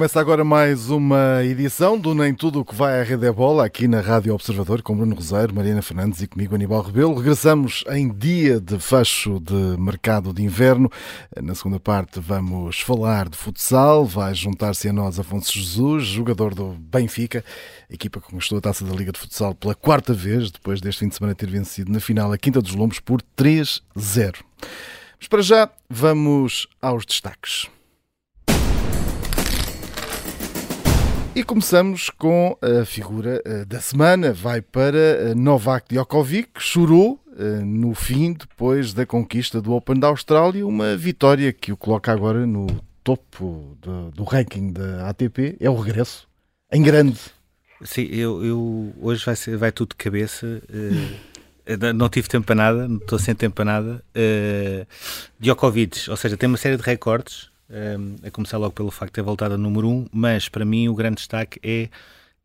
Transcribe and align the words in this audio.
Começa 0.00 0.18
agora 0.18 0.42
mais 0.42 0.88
uma 0.88 1.44
edição 1.44 1.98
do 1.98 2.14
Nem 2.14 2.32
Tudo 2.32 2.60
o 2.60 2.64
que 2.64 2.74
vai 2.74 2.98
à 2.98 3.04
Rede 3.04 3.26
é 3.26 3.30
Bola, 3.30 3.66
aqui 3.66 3.86
na 3.86 4.00
Rádio 4.00 4.32
Observador, 4.32 4.80
com 4.80 4.96
Bruno 4.96 5.14
Roseiro, 5.14 5.54
Mariana 5.54 5.82
Fernandes 5.82 6.22
e 6.22 6.26
comigo 6.26 6.54
Aníbal 6.54 6.80
Rebelo. 6.80 7.14
Regressamos 7.14 7.84
em 7.90 8.08
dia 8.08 8.58
de 8.58 8.78
fecho 8.78 9.38
de 9.38 9.52
mercado 9.78 10.32
de 10.32 10.42
inverno. 10.42 10.90
Na 11.42 11.54
segunda 11.54 11.78
parte 11.78 12.18
vamos 12.18 12.80
falar 12.80 13.28
de 13.28 13.36
futsal. 13.36 14.06
Vai 14.06 14.34
juntar-se 14.34 14.88
a 14.88 14.92
nós 14.94 15.18
Afonso 15.18 15.52
Jesus, 15.52 16.04
jogador 16.04 16.54
do 16.54 16.68
Benfica, 16.68 17.44
equipa 17.90 18.22
que 18.22 18.30
conquistou 18.30 18.56
a 18.56 18.62
taça 18.62 18.86
da 18.86 18.94
Liga 18.94 19.12
de 19.12 19.18
Futsal 19.18 19.54
pela 19.54 19.74
quarta 19.74 20.14
vez, 20.14 20.50
depois 20.50 20.80
deste 20.80 21.00
fim 21.00 21.08
de 21.08 21.16
semana 21.16 21.34
ter 21.34 21.50
vencido 21.50 21.92
na 21.92 22.00
final 22.00 22.32
a 22.32 22.38
Quinta 22.38 22.62
dos 22.62 22.74
Lombos 22.74 23.00
por 23.00 23.20
3-0. 23.36 23.82
Mas 25.18 25.28
para 25.28 25.42
já, 25.42 25.70
vamos 25.90 26.66
aos 26.80 27.04
destaques. 27.04 27.68
E 31.40 31.42
começamos 31.42 32.10
com 32.10 32.54
a 32.60 32.84
figura 32.84 33.40
eh, 33.46 33.64
da 33.64 33.80
semana. 33.80 34.30
Vai 34.30 34.60
para 34.60 34.98
eh, 34.98 35.34
Novak 35.34 35.86
Djokovic, 35.88 36.50
chorou 36.58 37.18
eh, 37.34 37.62
no 37.64 37.94
fim, 37.94 38.34
depois 38.34 38.92
da 38.92 39.06
conquista 39.06 39.58
do 39.58 39.72
Open 39.72 39.98
da 39.98 40.08
Austrália, 40.08 40.66
uma 40.66 40.98
vitória 40.98 41.50
que 41.50 41.72
o 41.72 41.78
coloca 41.78 42.12
agora 42.12 42.44
no 42.46 42.66
topo 43.02 43.74
do, 43.80 44.10
do 44.10 44.22
ranking 44.22 44.70
da 44.70 45.08
ATP. 45.08 45.56
É 45.58 45.70
o 45.70 45.80
regresso, 45.80 46.28
em 46.70 46.82
grande. 46.82 47.18
Sim, 47.82 48.02
eu, 48.02 48.44
eu 48.44 48.94
hoje 49.00 49.24
vai, 49.24 49.34
ser, 49.34 49.56
vai 49.56 49.72
tudo 49.72 49.92
de 49.92 49.96
cabeça. 49.96 50.62
Não 51.94 52.10
tive 52.10 52.28
tempo 52.28 52.44
para 52.44 52.54
nada, 52.54 52.86
não 52.86 52.98
estou 52.98 53.18
sem 53.18 53.34
tempo 53.34 53.56
para 53.56 53.64
nada. 53.64 54.04
Uh, 54.14 54.86
Djokovic, 55.38 56.10
ou 56.10 56.18
seja, 56.18 56.36
tem 56.36 56.48
uma 56.48 56.58
série 56.58 56.76
de 56.76 56.82
recordes 56.82 57.49
a 58.26 58.30
começar 58.30 58.58
logo 58.58 58.72
pelo 58.72 58.90
facto 58.90 59.12
de 59.12 59.14
ter 59.14 59.22
voltado 59.22 59.54
a 59.54 59.58
número 59.58 59.88
1, 59.88 59.92
um, 59.92 60.06
mas 60.12 60.48
para 60.48 60.64
mim 60.64 60.88
o 60.88 60.94
grande 60.94 61.16
destaque 61.16 61.60
é 61.62 61.88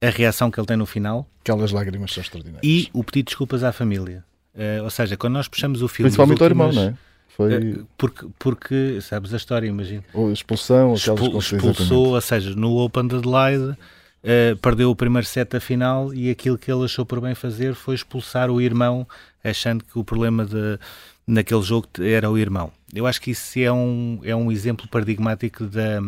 a 0.06 0.10
reação 0.10 0.52
que 0.52 0.60
ele 0.60 0.68
tem 0.68 0.78
no 0.78 0.86
final. 0.86 1.28
Aquelas 1.42 1.72
lágrimas 1.72 2.14
são 2.14 2.22
extraordinárias. 2.22 2.62
E 2.64 2.90
o 2.94 3.04
pedido 3.04 3.26
de 3.26 3.30
desculpas 3.30 3.64
à 3.64 3.72
família. 3.72 4.24
Uh, 4.54 4.84
ou 4.84 4.90
seja, 4.90 5.18
quando 5.18 5.34
nós 5.34 5.48
puxamos 5.48 5.82
o 5.82 5.88
filme. 5.88 6.10
Principalmente 6.10 6.42
ao 6.42 6.48
irmão, 6.48 6.72
não 6.72 6.84
é? 6.84 6.94
Foi... 7.36 7.58
Uh, 7.58 7.88
porque, 7.98 8.28
porque, 8.40 9.00
sabes 9.02 9.34
a 9.34 9.38
história, 9.38 9.68
imagino. 9.68 10.04
Ou 10.14 10.32
expulsão, 10.32 10.94
Expul 10.94 11.38
Expulsou, 11.38 12.14
ou 12.14 12.22
seja, 12.22 12.56
no 12.56 12.78
Open 12.78 13.08
de 13.08 13.16
Adelaide, 13.16 13.72
uh, 13.72 14.58
perdeu 14.62 14.90
o 14.90 14.96
primeiro 14.96 15.28
set 15.28 15.50
da 15.50 15.60
final 15.60 16.14
e 16.14 16.30
aquilo 16.30 16.58
que 16.58 16.72
ele 16.72 16.86
achou 16.86 17.06
por 17.06 17.20
bem 17.20 17.36
fazer 17.36 17.76
foi 17.76 17.96
expulsar 17.96 18.50
o 18.50 18.62
irmão, 18.62 19.06
achando 19.44 19.84
que 19.84 20.00
o 20.00 20.04
problema 20.04 20.46
de, 20.46 20.80
naquele 21.28 21.62
jogo 21.62 21.88
era 22.00 22.30
o 22.30 22.38
irmão. 22.38 22.72
Eu 22.94 23.08
acho 23.08 23.20
que 23.22 23.32
isso 23.32 23.60
é 23.60 23.72
um, 23.72 24.20
é 24.24 24.36
um 24.36 24.52
exemplo 24.52 24.88
paradigmático 24.88 25.66
da, 25.66 26.00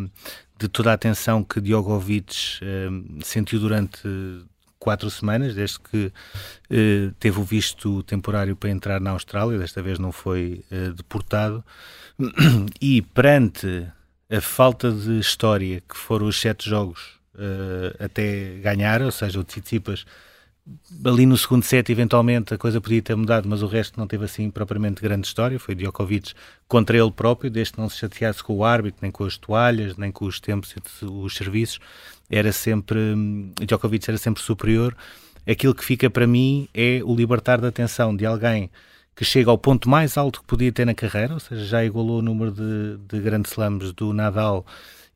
de 0.59 0.67
toda 0.67 0.91
a 0.91 0.93
atenção 0.93 1.43
que 1.43 1.59
Djokovic 1.59 2.59
uh, 2.61 3.25
sentiu 3.25 3.59
durante 3.59 3.99
quatro 4.79 5.09
semanas, 5.09 5.55
desde 5.55 5.79
que 5.79 6.05
uh, 6.07 7.11
teve 7.19 7.39
o 7.39 7.43
visto 7.43 8.03
temporário 8.03 8.55
para 8.55 8.69
entrar 8.69 9.01
na 9.01 9.11
Austrália, 9.11 9.57
desta 9.57 9.81
vez 9.81 9.99
não 9.99 10.11
foi 10.11 10.63
uh, 10.71 10.93
deportado, 10.93 11.63
e 12.79 13.01
perante 13.01 13.87
a 14.29 14.41
falta 14.41 14.91
de 14.91 15.19
história 15.19 15.81
que 15.81 15.95
foram 15.95 16.27
os 16.27 16.39
sete 16.39 16.69
jogos 16.69 17.17
até 17.99 18.57
ganhar, 18.63 18.99
ou 19.03 19.11
seja, 19.11 19.39
o 19.39 19.43
Tsitsipas 19.43 20.05
ali 21.05 21.25
no 21.25 21.37
segundo 21.37 21.63
set, 21.63 21.91
eventualmente, 21.91 22.53
a 22.53 22.57
coisa 22.57 22.81
podia 22.81 23.01
ter 23.01 23.15
mudado, 23.15 23.47
mas 23.47 23.61
o 23.61 23.67
resto 23.67 23.99
não 23.99 24.07
teve 24.07 24.25
assim 24.25 24.49
propriamente 24.49 25.01
grande 25.01 25.27
história. 25.27 25.59
Foi 25.59 25.75
Djokovic 25.75 26.33
contra 26.67 26.97
ele 26.97 27.11
próprio, 27.11 27.49
desde 27.49 27.73
que 27.73 27.79
não 27.79 27.89
se 27.89 27.97
chateasse 27.97 28.43
com 28.43 28.55
o 28.55 28.63
árbitro, 28.63 28.99
nem 29.01 29.11
com 29.11 29.23
as 29.23 29.37
toalhas, 29.37 29.97
nem 29.97 30.11
com 30.11 30.25
os 30.25 30.39
tempos 30.39 30.71
e 30.71 31.05
os 31.05 31.35
serviços. 31.35 31.79
Era 32.29 32.51
sempre. 32.51 32.99
Djokovic 33.65 34.09
era 34.09 34.17
sempre 34.17 34.41
superior. 34.43 34.95
Aquilo 35.49 35.73
que 35.73 35.85
fica 35.85 36.09
para 36.09 36.27
mim 36.27 36.67
é 36.73 37.01
o 37.03 37.15
libertar 37.15 37.61
da 37.61 37.69
atenção 37.69 38.15
de 38.15 38.25
alguém 38.25 38.69
que 39.15 39.25
chega 39.25 39.49
ao 39.49 39.57
ponto 39.57 39.89
mais 39.89 40.17
alto 40.17 40.41
que 40.41 40.47
podia 40.47 40.71
ter 40.71 40.85
na 40.85 40.93
carreira, 40.93 41.33
ou 41.33 41.39
seja, 41.39 41.65
já 41.65 41.83
igualou 41.83 42.19
o 42.19 42.21
número 42.21 42.51
de, 42.51 42.97
de 43.07 43.19
grandes 43.19 43.51
slams 43.51 43.91
do 43.93 44.13
Nadal, 44.13 44.63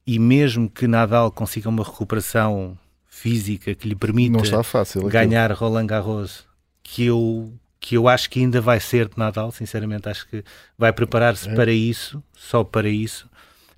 e 0.07 0.17
mesmo 0.17 0.67
que 0.67 0.87
Nadal 0.87 1.31
consiga 1.31 1.69
uma 1.69 1.83
recuperação 1.83 2.75
física 3.21 3.75
que 3.75 3.87
lhe 3.87 3.93
permita 3.93 4.63
fácil, 4.63 5.07
ganhar 5.07 5.51
Roland 5.51 5.85
Garros, 5.85 6.43
que 6.81 7.05
eu, 7.05 7.53
que 7.79 7.95
eu 7.95 8.07
acho 8.07 8.27
que 8.27 8.39
ainda 8.39 8.59
vai 8.59 8.79
ser 8.79 9.07
de 9.07 9.15
Nadal, 9.15 9.51
sinceramente, 9.51 10.09
acho 10.09 10.27
que 10.27 10.43
vai 10.75 10.91
preparar-se 10.91 11.47
é. 11.47 11.53
para 11.53 11.71
isso, 11.71 12.23
só 12.33 12.63
para 12.63 12.89
isso. 12.89 13.29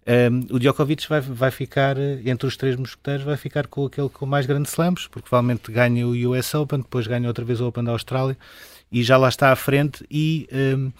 Um, 0.08 0.56
o 0.56 0.60
Djokovic 0.60 1.08
vai, 1.10 1.20
vai 1.20 1.52
ficar, 1.52 1.98
entre 2.26 2.48
os 2.48 2.56
três 2.56 2.78
mosqueteiros, 2.78 3.26
vai 3.26 3.36
ficar 3.36 3.68
com 3.68 3.86
aquele 3.86 4.08
com 4.08 4.26
mais 4.26 4.46
grandes 4.46 4.72
slams, 4.72 5.08
porque 5.08 5.28
provavelmente 5.28 5.70
ganha 5.70 6.08
o 6.08 6.12
US 6.32 6.54
Open, 6.54 6.80
depois 6.80 7.06
ganha 7.06 7.28
outra 7.28 7.44
vez 7.44 7.60
o 7.60 7.68
Open 7.68 7.84
da 7.84 7.92
Austrália 7.92 8.38
e 8.90 9.04
já 9.04 9.18
lá 9.18 9.28
está 9.28 9.52
à 9.52 9.56
frente. 9.58 10.06
E 10.10 10.48
um, 10.54 10.92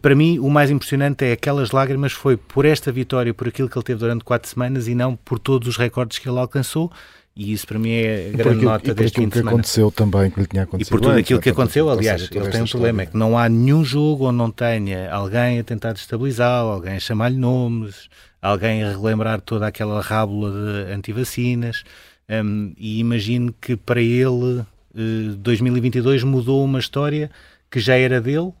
para 0.00 0.14
mim, 0.14 0.38
o 0.38 0.48
mais 0.48 0.70
impressionante 0.70 1.24
é 1.24 1.32
aquelas 1.32 1.72
lágrimas 1.72 2.12
foi 2.12 2.36
por 2.38 2.64
esta 2.64 2.90
vitória, 2.90 3.34
por 3.34 3.48
aquilo 3.48 3.68
que 3.68 3.76
ele 3.76 3.84
teve 3.84 4.00
durante 4.00 4.24
quatro 4.24 4.48
semanas 4.48 4.88
e 4.88 4.94
não 4.94 5.16
por 5.16 5.38
todos 5.38 5.68
os 5.68 5.76
recordes 5.76 6.18
que 6.18 6.28
ele 6.28 6.38
alcançou 6.38 6.90
e 7.36 7.52
isso 7.52 7.66
para 7.66 7.78
mim 7.78 7.90
é 7.90 8.30
a 8.32 8.36
grande 8.36 8.64
nota 8.64 8.94
deste 8.94 9.20
fim 9.20 9.28
de 9.28 9.34
semana. 9.34 9.50
que 9.50 9.54
aconteceu 9.54 9.90
também, 9.90 10.30
que 10.30 10.40
lhe 10.40 10.46
tinha 10.46 10.62
acontecido. 10.62 10.94
E 10.94 10.98
por 10.98 11.00
tudo 11.00 11.18
aquilo 11.18 11.40
que 11.40 11.50
aconteceu, 11.50 11.90
aliás, 11.90 12.28
ele 12.30 12.48
tem 12.48 12.62
um 12.62 12.66
problema, 12.66 13.02
é 13.02 13.06
que 13.06 13.16
não 13.16 13.36
há 13.36 13.48
nenhum 13.48 13.84
jogo 13.84 14.28
onde 14.28 14.38
não 14.38 14.50
tenha 14.50 15.10
alguém 15.10 15.58
a 15.58 15.64
tentar 15.64 15.92
destabilizá-lo, 15.92 16.70
alguém 16.70 16.94
a 16.94 17.00
chamar-lhe 17.00 17.36
nomes, 17.36 18.08
alguém 18.40 18.84
a 18.84 18.90
relembrar 18.90 19.40
toda 19.40 19.66
aquela 19.66 20.00
rábula 20.00 20.52
de 20.52 20.92
antivacinas, 20.92 21.82
um, 22.28 22.72
e 22.78 23.00
imagino 23.00 23.52
que 23.60 23.76
para 23.76 24.00
ele 24.00 24.60
uh, 24.60 24.66
eh, 24.94 25.34
2022 25.38 26.22
mudou 26.22 26.64
uma 26.64 26.78
história 26.78 27.30
que 27.68 27.80
já 27.80 27.96
era 27.96 28.20
dele, 28.20 28.52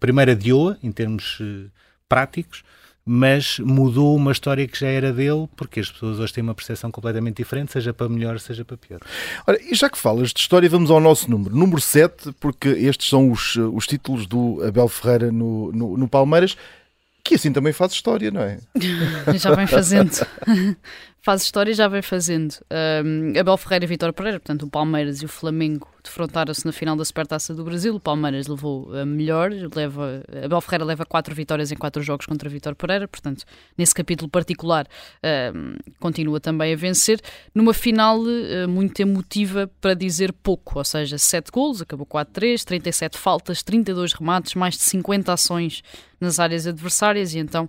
primeiro 0.00 0.32
adiou 0.32 0.76
em 0.82 0.90
termos 0.90 1.38
uh, 1.40 1.70
práticos, 2.08 2.64
mas 3.08 3.58
mudou 3.60 4.14
uma 4.14 4.32
história 4.32 4.68
que 4.68 4.78
já 4.78 4.88
era 4.88 5.12
dele, 5.12 5.48
porque 5.56 5.80
as 5.80 5.90
pessoas 5.90 6.18
hoje 6.18 6.32
têm 6.34 6.44
uma 6.44 6.54
percepção 6.54 6.90
completamente 6.90 7.38
diferente, 7.38 7.72
seja 7.72 7.94
para 7.94 8.06
melhor, 8.06 8.38
seja 8.38 8.66
para 8.66 8.76
pior. 8.76 9.00
Ora, 9.46 9.58
e 9.62 9.74
já 9.74 9.88
que 9.88 9.96
falas 9.96 10.30
de 10.30 10.40
história, 10.40 10.68
vamos 10.68 10.90
ao 10.90 11.00
nosso 11.00 11.30
número. 11.30 11.56
Número 11.56 11.80
7, 11.80 12.32
porque 12.38 12.68
estes 12.68 13.08
são 13.08 13.30
os, 13.30 13.56
os 13.56 13.86
títulos 13.86 14.26
do 14.26 14.62
Abel 14.62 14.88
Ferreira 14.88 15.32
no, 15.32 15.72
no, 15.72 15.96
no 15.96 16.06
Palmeiras, 16.06 16.54
que 17.24 17.34
assim 17.34 17.50
também 17.50 17.72
faz 17.72 17.92
história, 17.92 18.30
não 18.30 18.42
é? 18.42 18.58
já 19.38 19.54
vem 19.54 19.66
fazendo. 19.66 20.12
faz 21.22 21.42
história 21.42 21.70
e 21.70 21.74
já 21.74 21.88
vem 21.88 22.02
fazendo. 22.02 22.54
Um, 23.04 23.38
Abel 23.38 23.56
Ferreira 23.56 23.84
e 23.86 23.88
Vitor 23.88 24.12
Pereira, 24.12 24.38
portanto, 24.38 24.66
o 24.66 24.70
Palmeiras 24.70 25.22
e 25.22 25.24
o 25.24 25.28
Flamengo 25.28 25.88
defrontaram-se 26.08 26.64
na 26.64 26.72
final 26.72 26.96
da 26.96 27.04
Supertaça 27.04 27.54
do 27.54 27.62
Brasil. 27.62 27.94
O 27.94 28.00
Palmeiras 28.00 28.46
levou 28.46 28.92
a 28.94 29.04
melhor, 29.04 29.50
leva, 29.74 30.22
Abel 30.44 30.60
Ferreira 30.60 30.84
leva 30.84 31.04
quatro 31.04 31.34
vitórias 31.34 31.70
em 31.70 31.76
quatro 31.76 32.02
jogos 32.02 32.26
contra 32.26 32.48
Vitor 32.48 32.74
Pereira, 32.74 33.06
portanto, 33.06 33.44
nesse 33.76 33.94
capítulo 33.94 34.28
particular, 34.28 34.86
um, 35.54 35.74
continua 36.00 36.40
também 36.40 36.72
a 36.72 36.76
vencer. 36.76 37.20
Numa 37.54 37.74
final 37.74 38.20
uh, 38.20 38.68
muito 38.68 39.00
emotiva 39.00 39.70
para 39.80 39.94
dizer 39.94 40.32
pouco, 40.32 40.78
ou 40.78 40.84
seja, 40.84 41.18
sete 41.18 41.50
golos, 41.52 41.82
acabou 41.82 42.06
4-3, 42.06 42.64
37 42.64 43.18
faltas, 43.18 43.62
32 43.62 44.14
remates, 44.14 44.54
mais 44.54 44.74
de 44.74 44.82
50 44.82 45.32
ações 45.32 45.82
nas 46.20 46.40
áreas 46.40 46.66
adversárias 46.66 47.34
e 47.34 47.38
então 47.38 47.68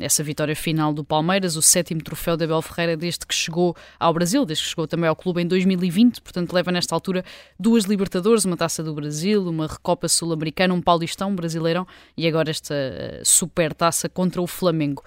essa 0.00 0.22
vitória 0.22 0.54
final 0.54 0.92
do 0.92 1.04
Palmeiras, 1.04 1.56
o 1.56 1.62
sétimo 1.62 2.02
troféu 2.02 2.36
de 2.36 2.44
Abel 2.44 2.62
Ferreira 2.62 2.96
desde 2.96 3.26
que 3.26 3.34
chegou 3.34 3.76
ao 3.98 4.12
Brasil, 4.12 4.44
desde 4.44 4.64
que 4.64 4.70
chegou 4.70 4.86
também 4.86 5.08
ao 5.08 5.16
clube 5.16 5.42
em 5.42 5.46
2020, 5.46 6.20
portanto 6.20 6.52
leva 6.52 6.70
nesta 6.70 6.94
altura 6.94 7.24
duas 7.58 7.84
Libertadores, 7.84 8.44
uma 8.44 8.56
Taça 8.56 8.82
do 8.82 8.94
Brasil, 8.94 9.42
uma 9.48 9.66
Recopa 9.66 10.08
Sul-Americana, 10.08 10.74
um 10.74 10.80
Paulistão, 10.80 11.30
um 11.30 11.36
Brasileirão 11.36 11.86
e 12.16 12.26
agora 12.26 12.50
esta 12.50 12.74
uh, 12.74 13.24
super 13.24 13.72
taça 13.72 14.08
contra 14.08 14.40
o 14.40 14.46
Flamengo. 14.46 15.02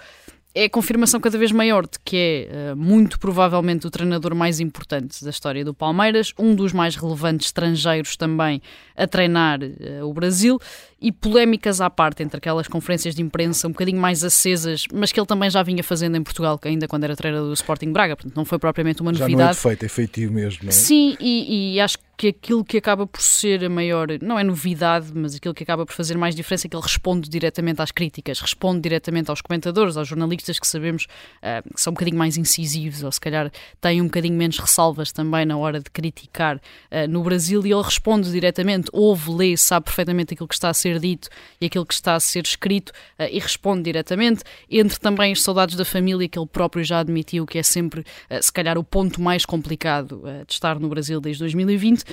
É 0.54 0.64
a 0.64 0.70
confirmação 0.70 1.20
cada 1.20 1.38
vez 1.38 1.52
maior 1.52 1.84
de 1.84 2.00
que 2.04 2.48
é 2.50 2.74
uh, 2.74 2.76
muito 2.76 3.20
provavelmente 3.20 3.86
o 3.86 3.92
treinador 3.92 4.34
mais 4.34 4.60
importante 4.60 5.24
da 5.24 5.30
história 5.30 5.64
do 5.64 5.76
Palmeiras, 5.76 6.34
um 6.40 6.56
dos 6.56 6.74
mais 6.74 6.96
relevantes 6.96 7.48
estrangeiros 7.48 8.18
também 8.18 8.62
a 8.98 9.06
treinar 9.06 9.60
uh, 9.62 10.06
o 10.06 10.14
Brasil 10.14 10.60
e 11.02 11.12
polémicas 11.12 11.82
à 11.82 11.90
parte 11.90 12.24
entre 12.24 12.38
aquelas 12.38 12.68
conferências 12.68 13.16
de 13.16 13.22
imprensa 13.22 13.68
um 13.68 13.72
bocadinho 13.72 14.00
mais 14.00 14.24
acesas, 14.24 14.86
mas 14.94 15.12
que 15.12 15.20
ele 15.20 15.28
também 15.28 15.50
já 15.50 15.64
vinha 15.64 15.84
fazendo 15.84 16.16
em 16.18 16.24
Portugal, 16.24 16.60
ainda 16.64 16.88
quando 16.88 17.04
era 17.04 17.16
treinador 17.16 17.48
do 17.48 17.54
Sporting 17.54 17.92
Braga, 17.92 18.16
portanto 18.16 18.36
não 18.36 18.46
foi 18.46 18.60
propriamente 18.60 19.02
uma 19.02 19.12
novidade. 19.12 19.32
Já 19.32 19.38
não 19.38 19.46
é 19.46 19.54
defeito, 19.54 19.86
é 19.86 19.90
feitio 19.90 20.32
mesmo, 20.32 20.60
não 20.64 20.70
é? 20.70 20.72
Sim, 20.72 21.16
e, 21.20 21.76
e 21.76 21.80
acho 21.80 21.98
que 22.20 22.28
aquilo 22.28 22.66
que 22.66 22.76
acaba 22.78 23.08
por 23.08 23.22
ser 23.22 23.64
a 23.64 23.70
maior, 23.70 24.08
não 24.22 24.38
é 24.38 24.44
novidade, 24.44 25.10
mas 25.16 25.36
aquilo 25.36 25.54
que 25.54 25.64
acaba 25.64 25.86
por 25.86 25.94
fazer 25.94 26.18
mais 26.18 26.36
diferença 26.36 26.68
é 26.68 26.70
que 26.70 26.76
ele 26.76 26.84
responde 26.84 27.30
diretamente 27.30 27.82
às 27.82 27.92
críticas, 27.92 28.42
responde 28.42 28.82
diretamente 28.82 29.30
aos 29.30 29.40
comentadores, 29.40 29.96
aos 29.96 30.06
jornalistas 30.06 30.60
que 30.60 30.68
sabemos 30.68 31.08
uh, 31.38 31.74
que 31.74 31.80
são 31.80 31.92
um 31.92 31.94
bocadinho 31.94 32.18
mais 32.18 32.36
incisivos 32.36 33.04
ou 33.04 33.12
se 33.14 33.22
calhar 33.22 33.50
têm 33.80 34.02
um 34.02 34.06
bocadinho 34.06 34.36
menos 34.36 34.60
ressalvas 34.60 35.14
também 35.14 35.46
na 35.46 35.56
hora 35.56 35.80
de 35.80 35.90
criticar 35.90 36.58
uh, 36.58 37.08
no 37.08 37.24
Brasil 37.24 37.66
e 37.66 37.72
ele 37.72 37.82
responde 37.82 38.30
diretamente, 38.30 38.90
ouve, 38.92 39.32
lê, 39.32 39.56
sabe 39.56 39.86
perfeitamente 39.86 40.34
aquilo 40.34 40.50
que 40.50 40.56
está 40.56 40.68
a 40.68 40.74
ser 40.74 40.89
ser 40.90 41.00
dito 41.00 41.30
e 41.62 41.66
aquilo 41.66 41.86
que 41.86 41.94
está 41.94 42.16
a 42.16 42.20
ser 42.20 42.44
escrito 42.44 42.90
uh, 43.20 43.24
e 43.30 43.40
responde 43.40 43.84
diretamente. 43.84 44.44
Entre 44.70 45.00
também 45.00 45.32
as 45.32 45.42
saudades 45.42 45.76
da 45.76 45.86
família, 45.86 46.28
que 46.28 46.40
ele 46.40 46.48
próprio 46.48 46.84
já 46.84 47.00
admitiu 47.00 47.46
que 47.46 47.58
é 47.58 47.64
sempre, 47.64 48.02
uh, 48.02 48.42
se 48.42 48.52
calhar, 48.52 48.78
o 48.78 48.84
ponto 48.84 49.22
mais 49.22 49.46
complicado 49.46 50.22
uh, 50.24 50.46
de 50.46 50.54
estar 50.54 50.80
no 50.80 50.90
Brasil 50.90 51.22
desde 51.22 51.40
2020. 51.44 52.04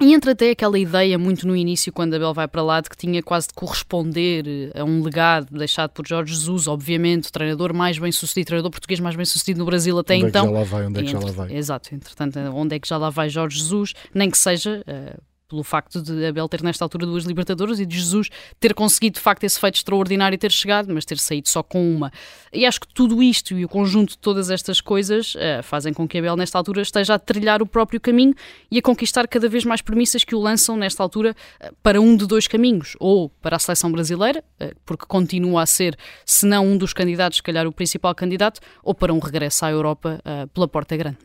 E 0.00 0.12
entra 0.12 0.32
até 0.32 0.50
aquela 0.50 0.76
ideia, 0.76 1.16
muito 1.16 1.46
no 1.46 1.54
início, 1.54 1.92
quando 1.92 2.14
Abel 2.14 2.34
vai 2.34 2.48
para 2.48 2.60
lá, 2.62 2.80
de 2.80 2.90
que 2.90 2.96
tinha 2.96 3.22
quase 3.22 3.46
de 3.46 3.54
corresponder 3.54 4.72
a 4.74 4.82
um 4.82 5.00
legado 5.00 5.56
deixado 5.56 5.90
por 5.90 6.04
Jorge 6.04 6.34
Jesus, 6.34 6.66
obviamente, 6.66 7.30
treinador 7.30 7.72
mais 7.72 7.96
bem 7.96 8.10
sucedido, 8.10 8.46
treinador 8.46 8.72
português 8.72 8.98
mais 8.98 9.14
bem 9.14 9.24
sucedido 9.24 9.60
no 9.60 9.64
Brasil 9.64 9.96
até 9.96 10.16
onde 10.16 10.26
então. 10.26 10.46
É 10.46 10.48
que 10.48 10.52
já 10.52 10.58
lá 10.58 10.64
vai, 10.64 10.86
onde 10.86 10.98
é 10.98 11.02
que 11.04 11.10
já 11.12 11.18
lá 11.20 11.30
vai? 11.30 11.54
Exato, 11.54 11.94
entretanto, 11.94 12.38
onde 12.52 12.74
é 12.74 12.80
que 12.80 12.88
já 12.88 12.96
lá 12.96 13.08
vai 13.08 13.28
Jorge 13.28 13.56
Jesus, 13.56 13.94
nem 14.12 14.28
que 14.28 14.36
seja. 14.36 14.82
Uh, 14.84 15.22
pelo 15.54 15.62
facto 15.62 16.02
de 16.02 16.26
Abel 16.26 16.48
ter 16.48 16.62
nesta 16.62 16.84
altura 16.84 17.06
duas 17.06 17.24
Libertadores 17.24 17.78
e 17.78 17.86
de 17.86 17.96
Jesus 17.96 18.28
ter 18.58 18.74
conseguido 18.74 19.14
de 19.14 19.20
facto 19.20 19.44
esse 19.44 19.58
feito 19.58 19.76
extraordinário 19.76 20.34
e 20.34 20.38
ter 20.38 20.50
chegado, 20.50 20.92
mas 20.92 21.04
ter 21.04 21.16
saído 21.16 21.48
só 21.48 21.62
com 21.62 21.94
uma. 21.94 22.12
E 22.52 22.66
acho 22.66 22.80
que 22.80 22.88
tudo 22.88 23.22
isto 23.22 23.56
e 23.56 23.64
o 23.64 23.68
conjunto 23.68 24.10
de 24.10 24.18
todas 24.18 24.50
estas 24.50 24.80
coisas 24.80 25.36
uh, 25.36 25.62
fazem 25.62 25.92
com 25.92 26.08
que 26.08 26.18
Abel 26.18 26.36
nesta 26.36 26.58
altura 26.58 26.82
esteja 26.82 27.14
a 27.14 27.18
trilhar 27.18 27.62
o 27.62 27.66
próprio 27.66 28.00
caminho 28.00 28.34
e 28.68 28.78
a 28.78 28.82
conquistar 28.82 29.28
cada 29.28 29.48
vez 29.48 29.64
mais 29.64 29.80
premissas 29.80 30.24
que 30.24 30.34
o 30.34 30.40
lançam 30.40 30.76
nesta 30.76 31.02
altura 31.02 31.36
uh, 31.62 31.74
para 31.82 32.00
um 32.00 32.16
de 32.16 32.26
dois 32.26 32.48
caminhos, 32.48 32.96
ou 32.98 33.28
para 33.28 33.54
a 33.54 33.58
seleção 33.58 33.92
brasileira, 33.92 34.42
uh, 34.60 34.74
porque 34.84 35.06
continua 35.06 35.62
a 35.62 35.66
ser, 35.66 35.96
se 36.26 36.46
não 36.46 36.66
um 36.66 36.76
dos 36.76 36.92
candidatos, 36.92 37.36
se 37.36 37.42
calhar 37.42 37.66
o 37.66 37.72
principal 37.72 38.14
candidato, 38.14 38.60
ou 38.82 38.92
para 38.92 39.14
um 39.14 39.20
regresso 39.20 39.64
à 39.64 39.70
Europa 39.70 40.20
pela 40.52 40.66
porta 40.66 40.96
grande. 40.96 41.18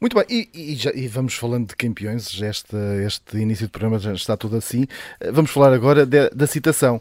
Muito 0.00 0.14
bem, 0.14 0.24
e, 0.28 0.48
e, 0.52 0.74
já, 0.74 0.90
e, 0.94 1.08
vamos 1.08 1.34
falando 1.34 1.68
de 1.68 1.76
campeões, 1.76 2.40
este, 2.40 2.76
este 3.06 3.38
início 3.38 3.66
de 3.66 3.72
programa 3.72 3.98
já 3.98 4.12
está 4.12 4.36
tudo 4.36 4.56
assim. 4.56 4.86
Eh, 5.20 5.32
vamos 5.32 5.50
falar 5.50 5.72
agora 5.72 6.04
de, 6.04 6.28
da 6.30 6.46
citação. 6.46 7.00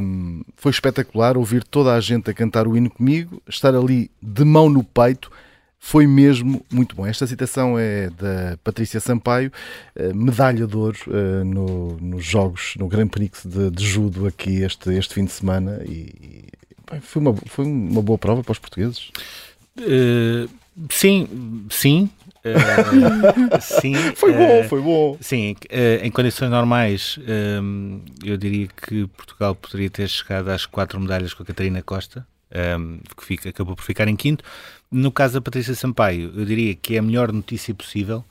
Um, 0.00 0.42
foi 0.56 0.70
espetacular 0.70 1.36
ouvir 1.36 1.64
toda 1.64 1.92
a 1.92 2.00
gente 2.00 2.30
a 2.30 2.34
cantar 2.34 2.68
o 2.68 2.76
hino 2.76 2.88
comigo, 2.88 3.42
estar 3.48 3.74
ali 3.74 4.10
de 4.22 4.44
mão 4.44 4.68
no 4.68 4.84
peito. 4.84 5.30
Foi 5.82 6.06
mesmo 6.06 6.64
muito 6.70 6.94
bom. 6.94 7.06
Esta 7.06 7.26
citação 7.26 7.78
é 7.78 8.10
da 8.10 8.56
Patrícia 8.62 9.00
Sampaio, 9.00 9.50
eh, 9.96 10.12
medalha 10.12 10.66
de 10.66 10.76
ouro 10.76 10.98
uh, 11.08 11.44
no, 11.44 11.96
nos 11.96 12.24
Jogos, 12.24 12.74
no 12.76 12.86
Grand 12.86 13.08
Prix 13.08 13.44
de, 13.46 13.70
de, 13.70 13.84
Judo 13.84 14.26
aqui 14.26 14.62
este, 14.62 14.94
este 14.94 15.14
fim 15.14 15.24
de 15.24 15.32
semana. 15.32 15.82
E, 15.84 16.48
bem, 16.90 17.00
foi, 17.00 17.22
uma, 17.22 17.34
foi 17.46 17.64
uma 17.64 18.02
boa 18.02 18.18
prova 18.18 18.44
para 18.44 18.52
os 18.52 18.58
portugueses. 18.58 19.10
Uh 19.80 20.60
Sim, 20.88 21.66
sim. 21.68 22.10
Uh, 22.44 23.60
sim, 23.60 23.94
foi 24.16 24.32
bom, 24.32 24.60
uh, 24.60 24.68
foi 24.68 24.80
bom. 24.80 25.18
Sim, 25.20 25.54
em 26.02 26.10
condições 26.10 26.48
normais, 26.48 27.18
um, 27.62 28.00
eu 28.24 28.36
diria 28.36 28.66
que 28.68 29.06
Portugal 29.08 29.54
poderia 29.54 29.90
ter 29.90 30.08
chegado 30.08 30.48
às 30.48 30.64
quatro 30.64 30.98
medalhas 30.98 31.34
com 31.34 31.42
a 31.42 31.46
Catarina 31.46 31.82
Costa, 31.82 32.26
um, 32.78 32.98
que 33.16 33.24
fica, 33.24 33.50
acabou 33.50 33.76
por 33.76 33.82
ficar 33.82 34.08
em 34.08 34.16
quinto. 34.16 34.42
No 34.90 35.12
caso 35.12 35.34
da 35.34 35.40
Patrícia 35.40 35.74
Sampaio, 35.74 36.32
eu 36.34 36.44
diria 36.44 36.74
que 36.74 36.96
é 36.96 36.98
a 36.98 37.02
melhor 37.02 37.30
notícia 37.30 37.74
possível. 37.74 38.24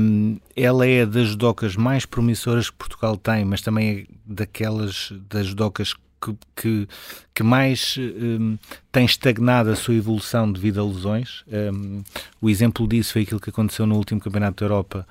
Um, 0.00 0.38
ela 0.54 0.86
é 0.86 1.04
das 1.04 1.34
docas 1.34 1.74
mais 1.74 2.06
promissoras 2.06 2.70
que 2.70 2.76
Portugal 2.76 3.16
tem, 3.16 3.44
mas 3.44 3.60
também 3.60 3.90
é 3.90 4.04
daquelas 4.24 5.12
das 5.28 5.52
docas 5.52 5.94
que, 6.24 6.36
que, 6.56 6.88
que 7.34 7.42
mais 7.42 7.96
um, 7.98 8.56
tem 8.90 9.04
estagnado 9.04 9.70
a 9.70 9.76
sua 9.76 9.94
evolução 9.94 10.50
devido 10.50 10.80
a 10.80 10.84
lesões. 10.84 11.44
Um, 11.48 12.02
o 12.40 12.48
exemplo 12.48 12.88
disso 12.88 13.12
foi 13.12 13.22
aquilo 13.22 13.40
que 13.40 13.50
aconteceu 13.50 13.86
no 13.86 13.96
último 13.96 14.20
Campeonato 14.20 14.64
da 14.64 14.66
Europa, 14.66 15.06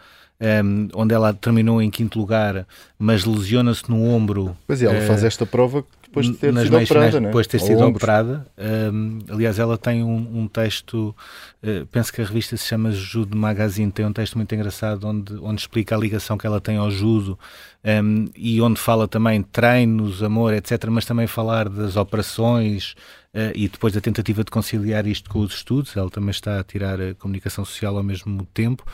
um, 0.65 0.87
onde 0.93 1.13
ela 1.13 1.33
terminou 1.33 1.81
em 1.81 1.91
quinto 1.91 2.17
lugar, 2.17 2.65
mas 2.97 3.25
lesiona-se 3.25 3.89
no 3.89 4.03
ombro. 4.03 4.57
Pois 4.65 4.81
é, 4.81 4.85
ela 4.85 4.99
uh, 4.99 5.07
faz 5.07 5.23
esta 5.23 5.45
prova 5.45 5.85
depois 6.13 6.27
de 6.27 6.33
ter 6.33 6.53
sido 6.53 6.77
operada, 6.77 6.85
finais, 6.85 7.13
né? 7.15 7.19
Depois 7.21 7.47
de 7.47 7.51
ter 7.51 7.59
sido 7.59 7.85
operada. 7.85 8.45
Um, 8.93 9.19
aliás, 9.29 9.57
ela 9.57 9.77
tem 9.77 10.03
um, 10.03 10.41
um 10.41 10.47
texto, 10.47 11.15
uh, 11.63 11.85
penso 11.87 12.13
que 12.13 12.21
a 12.21 12.25
revista 12.25 12.55
se 12.55 12.67
chama 12.67 12.91
Judo 12.91 13.35
Magazine, 13.35 13.91
tem 13.91 14.05
um 14.05 14.13
texto 14.13 14.35
muito 14.35 14.53
engraçado 14.53 15.07
onde, 15.07 15.33
onde 15.41 15.61
explica 15.61 15.95
a 15.95 15.97
ligação 15.97 16.37
que 16.37 16.45
ela 16.45 16.61
tem 16.61 16.77
ao 16.77 16.91
judo 16.91 17.37
um, 17.83 18.25
e 18.35 18.61
onde 18.61 18.79
fala 18.79 19.07
também 19.07 19.41
treinos, 19.41 20.21
amor, 20.21 20.53
etc., 20.53 20.85
mas 20.89 21.05
também 21.05 21.25
falar 21.25 21.67
das 21.67 21.97
operações, 21.97 22.95
e 23.55 23.67
depois 23.67 23.93
da 23.93 23.99
tentativa 23.99 24.43
de 24.43 24.51
conciliar 24.51 25.07
isto 25.07 25.29
com 25.29 25.39
os 25.39 25.55
estudos, 25.55 25.97
ela 25.97 26.09
também 26.09 26.29
está 26.29 26.59
a 26.59 26.63
tirar 26.63 27.01
a 27.01 27.15
comunicação 27.15 27.65
social 27.65 27.97
ao 27.97 28.03
mesmo 28.03 28.45
tempo, 28.53 28.85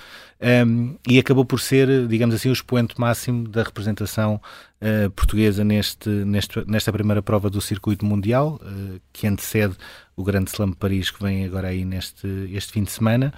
um, 0.65 0.95
e 1.05 1.19
acabou 1.19 1.43
por 1.43 1.59
ser, 1.59 2.07
digamos 2.07 2.33
assim, 2.33 2.49
o 2.49 2.53
expoente 2.53 2.97
máximo 2.97 3.47
da 3.49 3.61
representação 3.61 4.39
uh, 4.81 5.09
portuguesa 5.11 5.65
neste, 5.65 6.09
neste, 6.09 6.63
nesta 6.65 6.93
primeira 6.93 7.21
prova 7.21 7.49
do 7.49 7.59
circuito 7.59 8.05
mundial, 8.05 8.59
uh, 8.63 9.01
que 9.11 9.27
antecede 9.27 9.75
o 10.15 10.23
Grande 10.23 10.49
Slam 10.49 10.69
de 10.69 10.77
Paris, 10.77 11.11
que 11.11 11.21
vem 11.21 11.43
agora 11.43 11.67
aí 11.67 11.83
neste 11.83 12.27
este 12.53 12.71
fim 12.71 12.83
de 12.83 12.91
semana. 12.91 13.33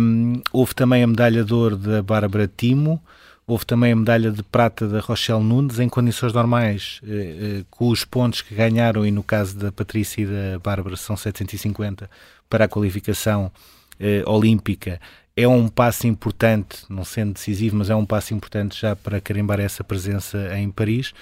Um, 0.00 0.40
houve 0.50 0.74
também 0.74 1.02
a 1.02 1.06
medalha 1.06 1.44
de 1.44 1.52
ouro 1.52 1.76
da 1.76 2.02
Bárbara 2.02 2.50
Timo, 2.56 3.02
Houve 3.46 3.66
também 3.66 3.92
a 3.92 3.96
medalha 3.96 4.30
de 4.30 4.42
prata 4.42 4.88
da 4.88 5.00
Rochelle 5.00 5.42
Nunes 5.42 5.78
em 5.78 5.86
condições 5.88 6.32
normais, 6.32 7.00
eh, 7.06 7.58
eh, 7.60 7.64
com 7.70 7.88
os 7.88 8.02
pontos 8.02 8.40
que 8.40 8.54
ganharam, 8.54 9.04
e 9.04 9.10
no 9.10 9.22
caso 9.22 9.58
da 9.58 9.70
Patrícia 9.70 10.22
e 10.22 10.26
da 10.26 10.58
Bárbara 10.58 10.96
são 10.96 11.14
750 11.14 12.08
para 12.48 12.64
a 12.64 12.68
qualificação 12.68 13.52
eh, 14.00 14.22
olímpica. 14.26 14.98
É 15.36 15.46
um 15.46 15.68
passo 15.68 16.06
importante, 16.06 16.84
não 16.88 17.04
sendo 17.04 17.34
decisivo, 17.34 17.76
mas 17.76 17.90
é 17.90 17.94
um 17.94 18.06
passo 18.06 18.32
importante 18.32 18.80
já 18.80 18.96
para 18.96 19.20
carimbar 19.20 19.60
essa 19.60 19.84
presença 19.84 20.56
em 20.56 20.70
Paris. 20.70 21.12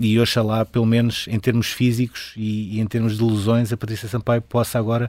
E 0.00 0.18
oxalá, 0.18 0.64
pelo 0.64 0.84
menos 0.84 1.26
em 1.28 1.38
termos 1.38 1.68
físicos 1.68 2.32
e, 2.36 2.80
em 2.80 2.86
termos 2.88 3.16
de 3.16 3.22
lesões, 3.22 3.72
a 3.72 3.76
Patrícia 3.76 4.08
Sampaio 4.08 4.42
possa 4.42 4.80
agora 4.80 5.08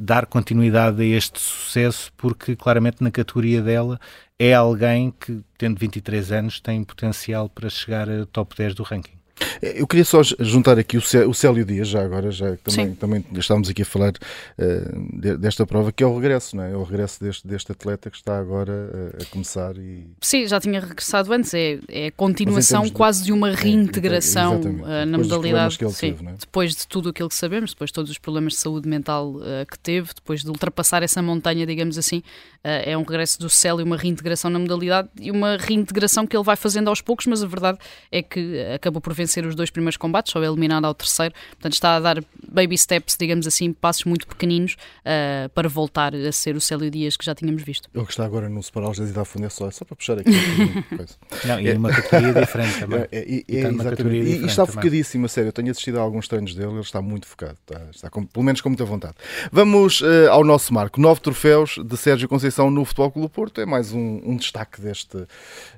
dar 0.00 0.26
continuidade 0.26 1.00
a 1.00 1.04
este 1.04 1.38
sucesso, 1.38 2.12
porque 2.16 2.56
claramente 2.56 3.00
na 3.00 3.12
categoria 3.12 3.62
dela 3.62 4.00
é 4.38 4.54
alguém 4.54 5.10
que, 5.10 5.42
tendo 5.56 5.78
23 5.78 6.32
anos, 6.32 6.60
tem 6.60 6.84
potencial 6.84 7.48
para 7.48 7.68
chegar 7.68 8.08
a 8.08 8.24
top 8.26 8.56
10 8.56 8.74
do 8.74 8.82
ranking. 8.82 9.17
Eu 9.60 9.86
queria 9.86 10.04
só 10.04 10.22
juntar 10.22 10.78
aqui 10.78 10.96
o 10.96 11.34
Célio 11.34 11.64
Dias, 11.64 11.88
já 11.88 12.02
agora, 12.02 12.30
já 12.30 12.56
também, 12.56 12.94
também 12.94 13.24
estávamos 13.34 13.68
aqui 13.68 13.82
a 13.82 13.84
falar 13.84 14.12
uh, 14.12 15.38
desta 15.38 15.66
prova, 15.66 15.92
que 15.92 16.02
é 16.02 16.06
o 16.06 16.14
regresso, 16.14 16.56
não 16.56 16.64
é? 16.64 16.72
É 16.72 16.76
o 16.76 16.82
regresso 16.82 17.22
deste, 17.22 17.46
deste 17.46 17.72
atleta 17.72 18.10
que 18.10 18.16
está 18.16 18.38
agora 18.38 18.72
uh, 18.72 19.22
a 19.22 19.24
começar 19.26 19.76
e... 19.76 20.06
Sim, 20.20 20.46
já 20.46 20.60
tinha 20.60 20.80
regressado 20.80 21.32
antes, 21.32 21.54
é, 21.54 21.78
é 21.88 22.06
a 22.08 22.12
continuação 22.12 22.84
de, 22.84 22.92
quase 22.92 23.24
de 23.24 23.32
uma 23.32 23.50
é, 23.50 23.54
reintegração 23.54 24.54
é, 24.54 25.02
uh, 25.02 25.06
na 25.06 25.18
modalidade. 25.18 25.78
Sim, 25.92 26.12
teve, 26.12 26.26
é? 26.26 26.32
Depois 26.38 26.74
de 26.74 26.86
tudo 26.86 27.08
aquilo 27.08 27.28
que 27.28 27.34
sabemos, 27.34 27.70
depois 27.70 27.90
de 27.90 27.94
todos 27.94 28.10
os 28.10 28.18
problemas 28.18 28.54
de 28.54 28.58
saúde 28.58 28.88
mental 28.88 29.34
que 29.70 29.78
teve, 29.78 30.10
depois 30.14 30.42
de 30.42 30.48
ultrapassar 30.48 31.02
essa 31.02 31.22
montanha, 31.22 31.66
digamos 31.66 31.98
assim, 31.98 32.22
é 32.62 32.96
um 32.96 33.02
regresso 33.02 33.38
do 33.38 33.48
Célio, 33.48 33.84
uma 33.84 33.96
reintegração 33.96 34.50
na 34.50 34.58
modalidade 34.58 35.08
e 35.20 35.30
uma 35.30 35.56
reintegração 35.56 36.26
que 36.26 36.36
ele 36.36 36.44
vai 36.44 36.56
fazendo 36.56 36.88
aos 36.88 37.00
poucos, 37.00 37.26
mas 37.26 37.42
a 37.42 37.46
verdade 37.46 37.78
é 38.10 38.22
que 38.22 38.60
acabou 38.74 39.00
por 39.00 39.12
vencer 39.12 39.27
os 39.46 39.54
dois 39.54 39.70
primeiros 39.70 39.96
combates, 39.96 40.32
só 40.32 40.42
é 40.42 40.46
eliminado 40.46 40.84
ao 40.84 40.94
terceiro, 40.94 41.34
portanto 41.50 41.72
está 41.74 41.96
a 41.96 42.00
dar 42.00 42.24
baby 42.50 42.76
steps, 42.76 43.16
digamos 43.18 43.46
assim, 43.46 43.72
passos 43.72 44.04
muito 44.04 44.26
pequeninos 44.26 44.76
uh, 45.00 45.48
para 45.50 45.68
voltar 45.68 46.14
a 46.14 46.32
ser 46.32 46.56
o 46.56 46.60
Célio 46.60 46.90
Dias 46.90 47.16
que 47.16 47.24
já 47.24 47.34
tínhamos 47.34 47.62
visto. 47.62 47.88
Ele 47.94 48.04
que 48.04 48.10
está 48.10 48.24
agora 48.24 48.48
no 48.48 48.62
Super 48.62 48.84
Alges 48.84 49.10
e 49.10 49.12
da 49.12 49.24
Fundé 49.24 49.48
só, 49.48 49.70
só 49.70 49.84
para 49.84 49.96
puxar 49.96 50.18
aqui. 50.18 50.30
Não, 51.44 51.60
e 51.60 51.68
é 51.68 51.74
uma 51.74 51.90
categoria 51.90 52.32
diferente 52.40 52.78
também. 52.80 53.00
É, 53.00 53.08
é, 53.12 53.18
é, 53.18 53.28
e, 53.28 53.44
e, 53.48 54.46
está 54.46 54.66
focadíssimo, 54.66 55.26
a 55.26 55.28
sério. 55.28 55.48
Eu 55.48 55.52
tenho 55.52 55.70
assistido 55.70 55.98
a 55.98 56.02
alguns 56.02 56.28
treinos 56.28 56.54
dele, 56.54 56.72
ele 56.72 56.80
está 56.80 57.00
muito 57.00 57.26
focado, 57.26 57.56
está, 57.60 57.86
está 57.90 58.10
com, 58.10 58.24
pelo 58.24 58.44
menos 58.44 58.60
com 58.60 58.68
muita 58.68 58.84
vontade. 58.84 59.14
Vamos 59.52 60.00
uh, 60.00 60.30
ao 60.30 60.44
nosso 60.44 60.72
marco. 60.72 61.00
Nove 61.00 61.20
troféus 61.20 61.76
de 61.84 61.96
Sérgio 61.96 62.28
Conceição 62.28 62.70
no 62.70 62.84
Futebol 62.84 63.10
Clube 63.10 63.28
Porto. 63.28 63.60
É 63.60 63.66
mais 63.66 63.92
um, 63.92 64.20
um 64.24 64.36
destaque 64.36 64.80
deste, 64.80 65.26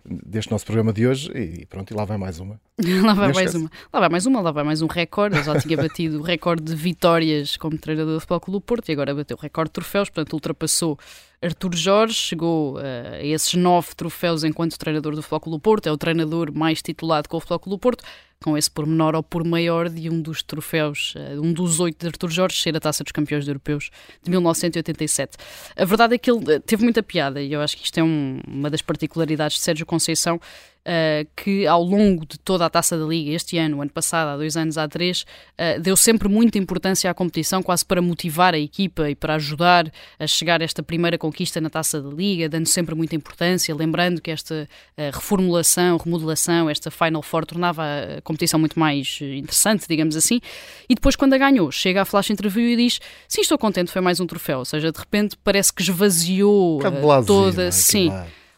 deste 0.04 0.50
nosso 0.50 0.64
programa 0.64 0.92
de 0.92 1.06
hoje. 1.06 1.30
E 1.34 1.66
pronto, 1.66 1.92
e 1.92 1.96
lá 1.96 2.04
vai 2.04 2.16
mais 2.16 2.38
uma. 2.40 2.60
lá 3.04 3.14
vai 3.14 3.32
mais 3.32 3.39
uma. 3.54 3.70
Lá 3.92 4.00
vai 4.00 4.08
mais 4.08 4.26
uma, 4.26 4.40
lá 4.40 4.50
vai 4.50 4.64
mais 4.64 4.82
um 4.82 4.86
recorde. 4.86 5.36
Ele 5.36 5.44
já 5.44 5.58
tinha 5.58 5.76
batido 5.76 6.20
o 6.20 6.22
recorde 6.22 6.62
de 6.62 6.74
vitórias 6.74 7.56
como 7.56 7.78
treinador 7.78 8.14
do 8.14 8.20
Futebol 8.20 8.40
Clube 8.40 8.64
Porto 8.66 8.88
e 8.88 8.92
agora 8.92 9.14
bateu 9.14 9.36
o 9.36 9.40
recorde 9.40 9.68
de 9.68 9.74
troféus, 9.74 10.08
portanto 10.08 10.32
ultrapassou 10.32 10.98
Artur 11.42 11.74
Jorge, 11.74 12.14
chegou 12.14 12.76
uh, 12.76 12.80
a 13.14 13.24
esses 13.24 13.54
nove 13.54 13.94
troféus 13.96 14.44
enquanto 14.44 14.76
treinador 14.76 15.14
do 15.14 15.22
Futebol 15.22 15.40
Clube 15.40 15.62
Porto, 15.62 15.86
é 15.88 15.92
o 15.92 15.96
treinador 15.96 16.52
mais 16.52 16.82
titulado 16.82 17.30
com 17.30 17.38
o 17.38 17.40
Futebol 17.40 17.58
Clube 17.60 17.80
Porto, 17.80 18.04
com 18.42 18.58
esse 18.58 18.70
por 18.70 18.86
menor 18.86 19.14
ou 19.14 19.22
por 19.22 19.42
maior 19.42 19.88
de 19.88 20.10
um 20.10 20.20
dos 20.20 20.42
troféus, 20.42 21.14
uh, 21.16 21.40
um 21.40 21.50
dos 21.50 21.80
oito 21.80 21.98
de 21.98 22.08
Artur 22.08 22.28
Jorge, 22.30 22.60
ser 22.60 22.76
a 22.76 22.80
Taça 22.80 23.02
dos 23.02 23.12
Campeões 23.12 23.48
Europeus 23.48 23.90
de 24.22 24.30
1987. 24.30 25.38
A 25.76 25.84
verdade 25.86 26.14
é 26.14 26.18
que 26.18 26.30
ele 26.30 26.60
teve 26.60 26.82
muita 26.82 27.02
piada 27.02 27.40
e 27.40 27.54
eu 27.54 27.62
acho 27.62 27.74
que 27.74 27.84
isto 27.84 27.98
é 27.98 28.02
um, 28.02 28.38
uma 28.46 28.68
das 28.68 28.82
particularidades 28.82 29.56
de 29.56 29.62
Sérgio 29.62 29.86
Conceição, 29.86 30.38
uh, 30.80 31.28
que 31.36 31.66
ao 31.66 31.82
longo 31.82 32.26
de 32.26 32.38
toda 32.38 32.66
a 32.66 32.70
taça 32.70 32.98
da 32.98 33.04
Liga, 33.04 33.32
este 33.32 33.58
ano, 33.58 33.80
ano 33.80 33.90
passado, 33.90 34.28
há 34.28 34.36
dois 34.36 34.56
anos, 34.56 34.78
há 34.78 34.88
três, 34.88 35.22
uh, 35.58 35.80
deu 35.80 35.96
sempre 35.96 36.28
muita 36.28 36.58
importância 36.58 37.10
à 37.10 37.14
competição, 37.14 37.62
quase 37.62 37.84
para 37.84 38.00
motivar 38.00 38.54
a 38.54 38.58
equipa 38.58 39.10
e 39.10 39.14
para 39.14 39.34
ajudar 39.34 39.90
a 40.18 40.26
chegar 40.26 40.60
a 40.60 40.64
esta 40.64 40.82
primeira 40.82 41.18
conquista 41.18 41.60
na 41.60 41.70
taça 41.70 42.00
da 42.00 42.08
Liga, 42.10 42.48
dando 42.48 42.66
sempre 42.66 42.94
muita 42.94 43.14
importância, 43.14 43.74
lembrando 43.74 44.20
que 44.20 44.30
esta 44.30 44.68
uh, 44.96 45.02
reformulação, 45.12 45.96
remodelação, 45.96 46.68
esta 46.68 46.90
Final 46.90 47.22
Four 47.22 47.46
tornava 47.46 47.82
a 47.82 48.22
competição 48.22 48.58
muito 48.58 48.78
mais 48.78 49.18
interessante, 49.20 49.86
digamos 49.88 50.16
assim. 50.16 50.40
E 50.88 50.94
depois, 50.94 51.16
quando 51.16 51.34
a 51.34 51.38
ganhou, 51.38 51.70
chega 51.70 52.02
à 52.02 52.04
flash 52.04 52.30
interview 52.30 52.68
e 52.68 52.76
diz: 52.76 53.00
Sim, 53.28 53.40
estou 53.40 53.58
contente, 53.58 53.90
foi 53.90 54.00
mais 54.00 54.20
um 54.20 54.26
troféu. 54.26 54.60
Ou 54.60 54.64
seja, 54.64 54.92
de 54.92 54.98
repente 54.98 55.36
parece 55.42 55.72
que 55.72 55.82
esvaziou 55.82 56.80
toda. 57.26 57.64
É? 57.64 57.70
Sim 57.70 58.10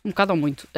um 0.04 0.11
bocado 0.11 0.32
ou 0.32 0.38
muito, 0.38 0.66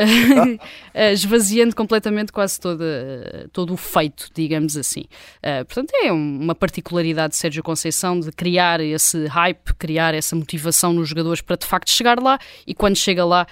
eh, 0.93 1.13
esvaziando 1.13 1.75
completamente 1.75 2.31
quase 2.31 2.61
toda, 2.61 3.49
todo 3.53 3.73
o 3.73 3.77
feito, 3.77 4.29
digamos 4.35 4.77
assim. 4.77 5.05
Uh, 5.39 5.65
portanto, 5.65 5.93
é 6.03 6.13
uma 6.13 6.55
particularidade 6.55 7.31
de 7.31 7.39
Sérgio 7.39 7.63
Conceição 7.63 8.21
de 8.21 8.31
criar 8.31 8.81
esse 8.81 9.27
hype, 9.27 9.75
criar 9.79 10.15
essa 10.15 10.37
motivação 10.37 10.93
nos 10.93 11.09
jogadores 11.09 11.41
para 11.41 11.57
de 11.57 11.65
facto 11.65 11.91
chegar 11.91 12.21
lá 12.21 12.39
e 12.67 12.75
quando 12.75 12.97
chega 12.97 13.25
lá, 13.25 13.47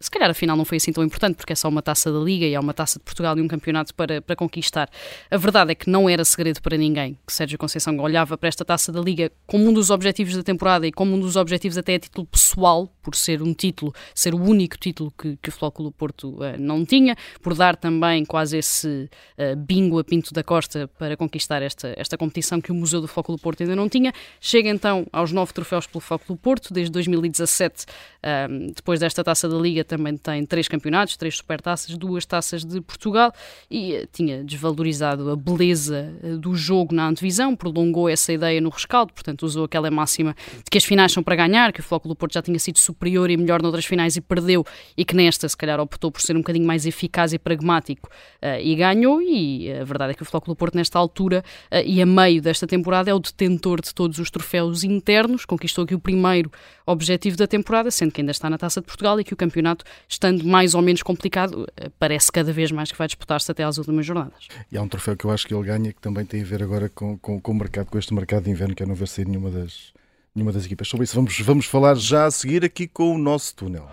se 0.00 0.10
calhar 0.10 0.30
afinal 0.30 0.56
não 0.56 0.64
foi 0.64 0.78
assim 0.78 0.92
tão 0.92 1.04
importante 1.04 1.36
porque 1.36 1.52
é 1.52 1.56
só 1.56 1.68
uma 1.68 1.80
taça 1.80 2.12
da 2.12 2.18
Liga 2.18 2.46
e 2.46 2.54
é 2.54 2.60
uma 2.60 2.74
taça 2.74 2.98
de 2.98 3.04
Portugal 3.04 3.38
e 3.38 3.40
um 3.40 3.48
campeonato 3.48 3.94
para, 3.94 4.20
para 4.20 4.34
conquistar. 4.34 4.90
A 5.30 5.36
verdade 5.36 5.72
é 5.72 5.74
que 5.74 5.88
não 5.88 6.08
era 6.08 6.24
segredo 6.24 6.60
para 6.60 6.76
ninguém 6.76 7.16
que 7.24 7.32
Sérgio 7.32 7.56
Conceição 7.56 7.96
olhava 7.98 8.36
para 8.36 8.48
esta 8.48 8.64
taça 8.64 8.90
da 8.90 9.00
Liga 9.00 9.30
como 9.46 9.68
um 9.68 9.72
dos 9.72 9.90
objetivos 9.90 10.36
da 10.36 10.42
temporada 10.42 10.86
e 10.86 10.92
como 10.92 11.14
um 11.14 11.20
dos 11.20 11.36
objetivos 11.36 11.78
até 11.78 11.94
a 11.94 11.98
título 12.00 12.26
pessoal, 12.26 12.92
por 13.02 13.14
ser 13.14 13.42
um 13.42 13.54
título, 13.54 13.94
ser 14.14 14.34
o 14.34 14.42
único 14.42 14.76
título 14.76 14.87
título 14.88 15.12
que, 15.16 15.36
que 15.36 15.48
o 15.48 15.52
Flóculo 15.52 15.92
Porto 15.92 16.30
uh, 16.30 16.58
não 16.58 16.84
tinha, 16.84 17.16
por 17.42 17.54
dar 17.54 17.76
também 17.76 18.24
quase 18.24 18.58
esse 18.58 19.08
uh, 19.38 19.56
bingo 19.56 19.98
a 19.98 20.04
Pinto 20.04 20.32
da 20.32 20.42
Costa 20.42 20.88
para 20.98 21.16
conquistar 21.16 21.62
esta, 21.62 21.94
esta 21.96 22.16
competição 22.16 22.60
que 22.60 22.72
o 22.72 22.74
Museu 22.74 23.00
do 23.00 23.08
Flóculo 23.08 23.38
Porto 23.38 23.62
ainda 23.62 23.76
não 23.76 23.88
tinha. 23.88 24.12
Chega 24.40 24.68
então 24.68 25.06
aos 25.12 25.32
nove 25.32 25.52
troféus 25.52 25.86
pelo 25.86 26.00
Flóculo 26.00 26.38
Porto, 26.38 26.72
desde 26.72 26.90
2017, 26.92 27.84
uh, 27.84 28.72
depois 28.74 29.00
desta 29.00 29.22
taça 29.22 29.48
da 29.48 29.56
Liga, 29.56 29.84
também 29.84 30.16
tem 30.16 30.44
três 30.46 30.68
campeonatos, 30.68 31.16
três 31.16 31.36
supertaças, 31.36 31.96
duas 31.96 32.24
taças 32.24 32.64
de 32.64 32.80
Portugal 32.80 33.32
e 33.70 33.96
uh, 33.96 34.08
tinha 34.12 34.42
desvalorizado 34.42 35.30
a 35.30 35.36
beleza 35.36 36.12
do 36.40 36.54
jogo 36.54 36.94
na 36.94 37.08
antevisão, 37.08 37.54
prolongou 37.54 38.08
essa 38.08 38.32
ideia 38.32 38.60
no 38.60 38.70
rescaldo, 38.70 39.12
portanto 39.12 39.42
usou 39.42 39.64
aquela 39.64 39.90
máxima 39.90 40.34
de 40.56 40.70
que 40.70 40.78
as 40.78 40.84
finais 40.84 41.12
são 41.12 41.22
para 41.22 41.36
ganhar, 41.36 41.72
que 41.72 41.80
o 41.80 41.82
Flóculo 41.82 42.14
Porto 42.14 42.34
já 42.34 42.42
tinha 42.42 42.58
sido 42.58 42.78
superior 42.78 43.30
e 43.30 43.36
melhor 43.36 43.62
noutras 43.62 43.84
finais 43.84 44.16
e 44.16 44.20
perdeu 44.20 44.64
e 44.96 45.04
que 45.04 45.14
nesta, 45.14 45.48
se 45.48 45.56
calhar, 45.56 45.80
optou 45.80 46.10
por 46.10 46.20
ser 46.20 46.36
um 46.36 46.40
bocadinho 46.40 46.66
mais 46.66 46.86
eficaz 46.86 47.32
e 47.32 47.38
pragmático 47.38 48.08
uh, 48.42 48.60
e 48.60 48.74
ganhou. 48.74 49.20
E 49.22 49.72
a 49.72 49.84
verdade 49.84 50.12
é 50.12 50.14
que 50.14 50.22
o 50.22 50.24
Futebol 50.24 50.42
Clube 50.42 50.58
Porto, 50.58 50.74
nesta 50.74 50.98
altura 50.98 51.44
uh, 51.72 51.76
e 51.84 52.00
a 52.02 52.06
meio 52.06 52.40
desta 52.40 52.66
temporada, 52.66 53.10
é 53.10 53.14
o 53.14 53.18
detentor 53.18 53.80
de 53.80 53.94
todos 53.94 54.18
os 54.18 54.30
troféus 54.30 54.84
internos, 54.84 55.44
conquistou 55.44 55.84
aqui 55.84 55.94
o 55.94 56.00
primeiro 56.00 56.50
objetivo 56.86 57.36
da 57.36 57.46
temporada, 57.46 57.90
sendo 57.90 58.12
que 58.12 58.20
ainda 58.20 58.32
está 58.32 58.48
na 58.48 58.56
Taça 58.56 58.80
de 58.80 58.86
Portugal 58.86 59.20
e 59.20 59.24
que 59.24 59.34
o 59.34 59.36
campeonato, 59.36 59.84
estando 60.08 60.44
mais 60.44 60.74
ou 60.74 60.82
menos 60.82 61.02
complicado, 61.02 61.66
parece 61.98 62.32
cada 62.32 62.52
vez 62.52 62.72
mais 62.72 62.90
que 62.90 62.98
vai 62.98 63.06
disputar-se 63.06 63.50
até 63.50 63.62
às 63.62 63.78
últimas 63.78 64.06
jornadas. 64.06 64.48
E 64.72 64.76
há 64.76 64.82
um 64.82 64.88
troféu 64.88 65.16
que 65.16 65.24
eu 65.24 65.30
acho 65.30 65.46
que 65.46 65.54
ele 65.54 65.64
ganha 65.64 65.92
que 65.92 66.00
também 66.00 66.24
tem 66.24 66.42
a 66.42 66.44
ver 66.44 66.62
agora 66.62 66.88
com, 66.88 67.18
com, 67.18 67.40
com 67.40 67.52
o 67.52 67.54
mercado, 67.54 67.86
com 67.86 67.98
este 67.98 68.14
mercado 68.14 68.44
de 68.44 68.50
inverno, 68.50 68.74
que 68.74 68.82
é 68.82 68.86
não 68.86 68.94
ver 68.94 69.08
sair 69.08 69.26
nenhuma 69.26 69.50
das, 69.50 69.92
nenhuma 70.34 70.52
das 70.52 70.64
equipas. 70.64 70.88
Sobre 70.88 71.04
isso 71.04 71.14
vamos, 71.14 71.38
vamos 71.40 71.66
falar 71.66 71.96
já 71.96 72.26
a 72.26 72.30
seguir 72.30 72.64
aqui 72.64 72.86
com 72.86 73.14
o 73.14 73.18
nosso 73.18 73.54
túnel. 73.54 73.88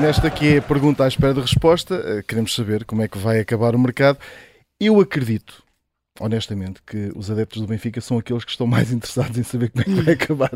Nesta 0.00 0.28
aqui 0.28 0.54
é 0.54 0.58
a 0.58 0.62
pergunta 0.62 1.04
à 1.04 1.08
espera 1.08 1.32
de 1.32 1.40
resposta. 1.40 1.94
Eh, 1.94 2.22
queremos 2.22 2.54
saber 2.54 2.84
como 2.84 3.02
é 3.02 3.08
que 3.08 3.16
vai 3.16 3.40
acabar 3.40 3.74
o 3.74 3.78
mercado. 3.78 4.18
Eu 4.78 5.00
acredito, 5.00 5.62
honestamente, 6.20 6.80
que 6.86 7.10
os 7.16 7.30
adeptos 7.30 7.62
do 7.62 7.66
Benfica 7.66 8.00
são 8.00 8.18
aqueles 8.18 8.44
que 8.44 8.50
estão 8.50 8.66
mais 8.66 8.90
interessados 8.92 9.38
em 9.38 9.42
saber 9.42 9.70
como 9.70 9.82
é 9.82 9.84
que 9.84 10.02
vai 10.02 10.14
acabar. 10.14 10.50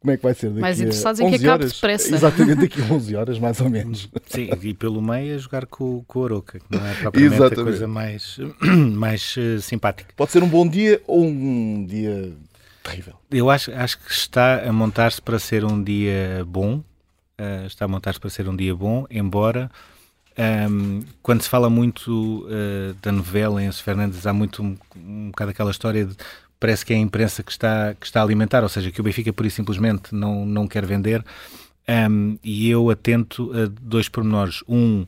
Como 0.00 0.12
é 0.12 0.16
que 0.16 0.22
vai 0.22 0.32
ser 0.32 0.48
daqui 0.48 0.60
Mais 0.60 0.80
interessados 0.80 1.20
em 1.20 1.28
que 1.28 1.34
acabe 1.34 1.64
horas. 1.64 1.72
depressa. 1.72 2.14
Exatamente, 2.14 2.60
daqui 2.60 2.80
a 2.80 2.94
11 2.94 3.16
horas, 3.16 3.38
mais 3.38 3.60
ou 3.60 3.68
menos. 3.68 4.08
Sim, 4.26 4.48
e 4.62 4.72
pelo 4.72 5.02
meio 5.02 5.34
a 5.34 5.38
jogar 5.38 5.66
com, 5.66 6.04
com 6.06 6.20
o 6.20 6.24
Aroca, 6.24 6.58
que 6.58 6.66
não 6.70 6.86
é 6.86 6.94
propriamente 7.02 7.34
Exatamente. 7.34 7.60
a 7.60 7.64
coisa 7.64 7.88
mais, 7.88 8.38
mais 8.94 9.36
uh, 9.36 9.60
simpática. 9.60 10.14
Pode 10.16 10.30
ser 10.30 10.42
um 10.42 10.48
bom 10.48 10.66
dia 10.66 11.02
ou 11.06 11.24
um 11.24 11.84
dia 11.84 12.32
terrível. 12.82 13.14
Eu 13.30 13.50
acho, 13.50 13.72
acho 13.72 13.98
que 13.98 14.12
está 14.12 14.66
a 14.66 14.72
montar-se 14.72 15.20
para 15.20 15.38
ser 15.38 15.64
um 15.64 15.82
dia 15.82 16.44
bom, 16.46 16.82
uh, 17.38 17.66
está 17.66 17.84
a 17.84 17.88
montar-se 17.88 18.20
para 18.20 18.30
ser 18.30 18.48
um 18.48 18.56
dia 18.56 18.74
bom, 18.74 19.06
embora 19.10 19.70
um, 20.36 20.42
ehm, 20.42 21.00
quando 21.22 21.42
se 21.42 21.48
fala 21.48 21.68
muito 21.68 22.46
uh, 22.46 22.94
da 23.02 23.10
novela 23.10 23.62
em 23.62 23.70
Fernandes, 23.72 24.26
há 24.26 24.32
muito 24.32 24.62
um, 24.62 24.76
um 24.96 25.30
bocado 25.30 25.50
aquela 25.50 25.70
história 25.70 26.04
de 26.04 26.16
parece 26.60 26.84
que 26.84 26.92
é 26.92 26.96
a 26.96 27.00
imprensa 27.00 27.42
que 27.42 27.52
está, 27.52 27.94
que 27.94 28.06
está 28.06 28.20
a 28.20 28.24
alimentar, 28.24 28.62
ou 28.62 28.68
seja, 28.68 28.90
que 28.90 29.00
o 29.00 29.04
Benfica 29.04 29.32
por 29.32 29.46
isso 29.46 29.56
simplesmente 29.56 30.14
não, 30.14 30.44
não 30.44 30.66
quer 30.66 30.84
vender. 30.84 31.24
Um, 31.88 31.92
ehm, 31.92 32.36
e 32.42 32.68
eu 32.68 32.90
atento 32.90 33.50
a 33.52 33.66
dois 33.80 34.08
pormenores. 34.08 34.62
Um, 34.68 35.02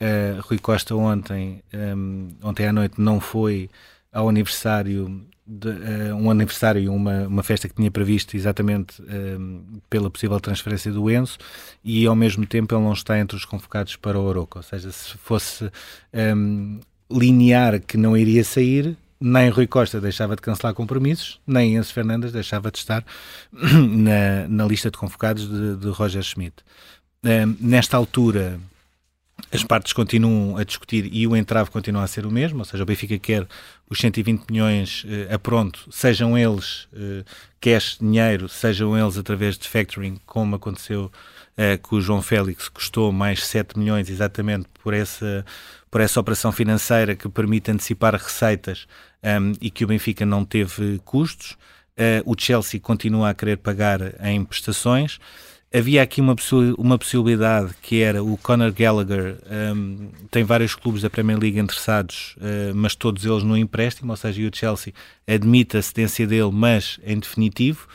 uh, 0.00 0.40
Rui 0.42 0.58
Costa 0.58 0.94
ontem, 0.94 1.62
um, 1.74 2.28
ontem 2.42 2.66
à 2.66 2.72
noite, 2.72 3.00
não 3.00 3.20
foi 3.20 3.70
ao 4.12 4.28
aniversário 4.28 5.24
de, 5.50 5.68
uh, 5.68 6.14
um 6.14 6.30
aniversário 6.30 6.80
e 6.80 6.88
uma, 6.88 7.26
uma 7.26 7.42
festa 7.42 7.68
que 7.68 7.74
tinha 7.74 7.90
previsto 7.90 8.36
exatamente 8.36 9.02
uh, 9.02 9.82
pela 9.90 10.08
possível 10.08 10.38
transferência 10.38 10.92
do 10.92 11.10
Enzo 11.10 11.38
e 11.82 12.06
ao 12.06 12.14
mesmo 12.14 12.46
tempo 12.46 12.72
ele 12.72 12.84
não 12.84 12.92
está 12.92 13.18
entre 13.18 13.36
os 13.36 13.44
convocados 13.44 13.96
para 13.96 14.16
o 14.16 14.22
Oroco, 14.22 14.58
ou 14.58 14.62
seja, 14.62 14.92
se 14.92 15.18
fosse 15.18 15.68
um, 16.36 16.78
linear 17.10 17.80
que 17.80 17.96
não 17.96 18.16
iria 18.16 18.44
sair, 18.44 18.96
nem 19.20 19.50
Rui 19.50 19.66
Costa 19.66 20.00
deixava 20.00 20.36
de 20.36 20.42
cancelar 20.42 20.72
compromissos, 20.72 21.40
nem 21.44 21.74
Enzo 21.74 21.92
Fernandes 21.92 22.30
deixava 22.30 22.70
de 22.70 22.78
estar 22.78 23.04
na, 23.52 24.46
na 24.48 24.64
lista 24.64 24.88
de 24.88 24.96
convocados 24.96 25.48
de, 25.48 25.76
de 25.76 25.88
Roger 25.88 26.22
Schmidt. 26.22 26.56
Um, 27.24 27.56
nesta 27.60 27.96
altura, 27.96 28.58
as 29.52 29.64
partes 29.64 29.92
continuam 29.92 30.56
a 30.56 30.64
discutir 30.64 31.08
e 31.12 31.26
o 31.26 31.36
entrave 31.36 31.70
continua 31.70 32.02
a 32.02 32.06
ser 32.06 32.26
o 32.26 32.30
mesmo, 32.30 32.60
ou 32.60 32.64
seja, 32.64 32.82
o 32.82 32.86
Benfica 32.86 33.18
quer 33.18 33.46
os 33.88 33.98
120 33.98 34.46
milhões 34.50 35.04
uh, 35.04 35.34
a 35.34 35.38
pronto, 35.38 35.88
sejam 35.90 36.38
eles 36.38 36.88
uh, 36.92 37.24
cash, 37.60 37.98
dinheiro, 38.00 38.48
sejam 38.48 38.96
eles 38.96 39.18
através 39.18 39.58
de 39.58 39.68
factoring, 39.68 40.20
como 40.24 40.56
aconteceu 40.56 41.10
uh, 41.56 41.78
com 41.82 41.96
o 41.96 42.00
João 42.00 42.22
Félix, 42.22 42.68
custou 42.68 43.12
mais 43.12 43.44
7 43.46 43.78
milhões 43.78 44.08
exatamente 44.08 44.66
por 44.82 44.94
essa, 44.94 45.44
por 45.90 46.00
essa 46.00 46.20
operação 46.20 46.52
financeira 46.52 47.16
que 47.16 47.28
permite 47.28 47.70
antecipar 47.70 48.14
receitas 48.14 48.86
um, 49.22 49.52
e 49.60 49.70
que 49.70 49.84
o 49.84 49.88
Benfica 49.88 50.24
não 50.24 50.44
teve 50.44 51.00
custos. 51.04 51.56
Uh, 51.98 52.22
o 52.24 52.34
Chelsea 52.38 52.80
continua 52.80 53.30
a 53.30 53.34
querer 53.34 53.58
pagar 53.58 54.00
em 54.24 54.42
prestações 54.44 55.18
havia 55.72 56.02
aqui 56.02 56.20
uma, 56.20 56.34
uma 56.76 56.98
possibilidade 56.98 57.74
que 57.80 58.02
era 58.02 58.22
o 58.22 58.36
Conor 58.36 58.72
Gallagher 58.72 59.38
um, 59.74 60.08
tem 60.30 60.42
vários 60.42 60.74
clubes 60.74 61.02
da 61.02 61.10
Premier 61.10 61.38
League 61.38 61.58
interessados, 61.58 62.34
uh, 62.38 62.74
mas 62.74 62.94
todos 62.94 63.24
eles 63.24 63.44
no 63.44 63.56
empréstimo, 63.56 64.10
ou 64.12 64.16
seja, 64.16 64.42
o 64.42 64.50
Chelsea 64.56 64.92
admite 65.26 65.76
a 65.76 65.82
cedência 65.82 66.26
dele, 66.26 66.50
mas 66.52 66.98
em 67.04 67.18
definitivo. 67.18 67.86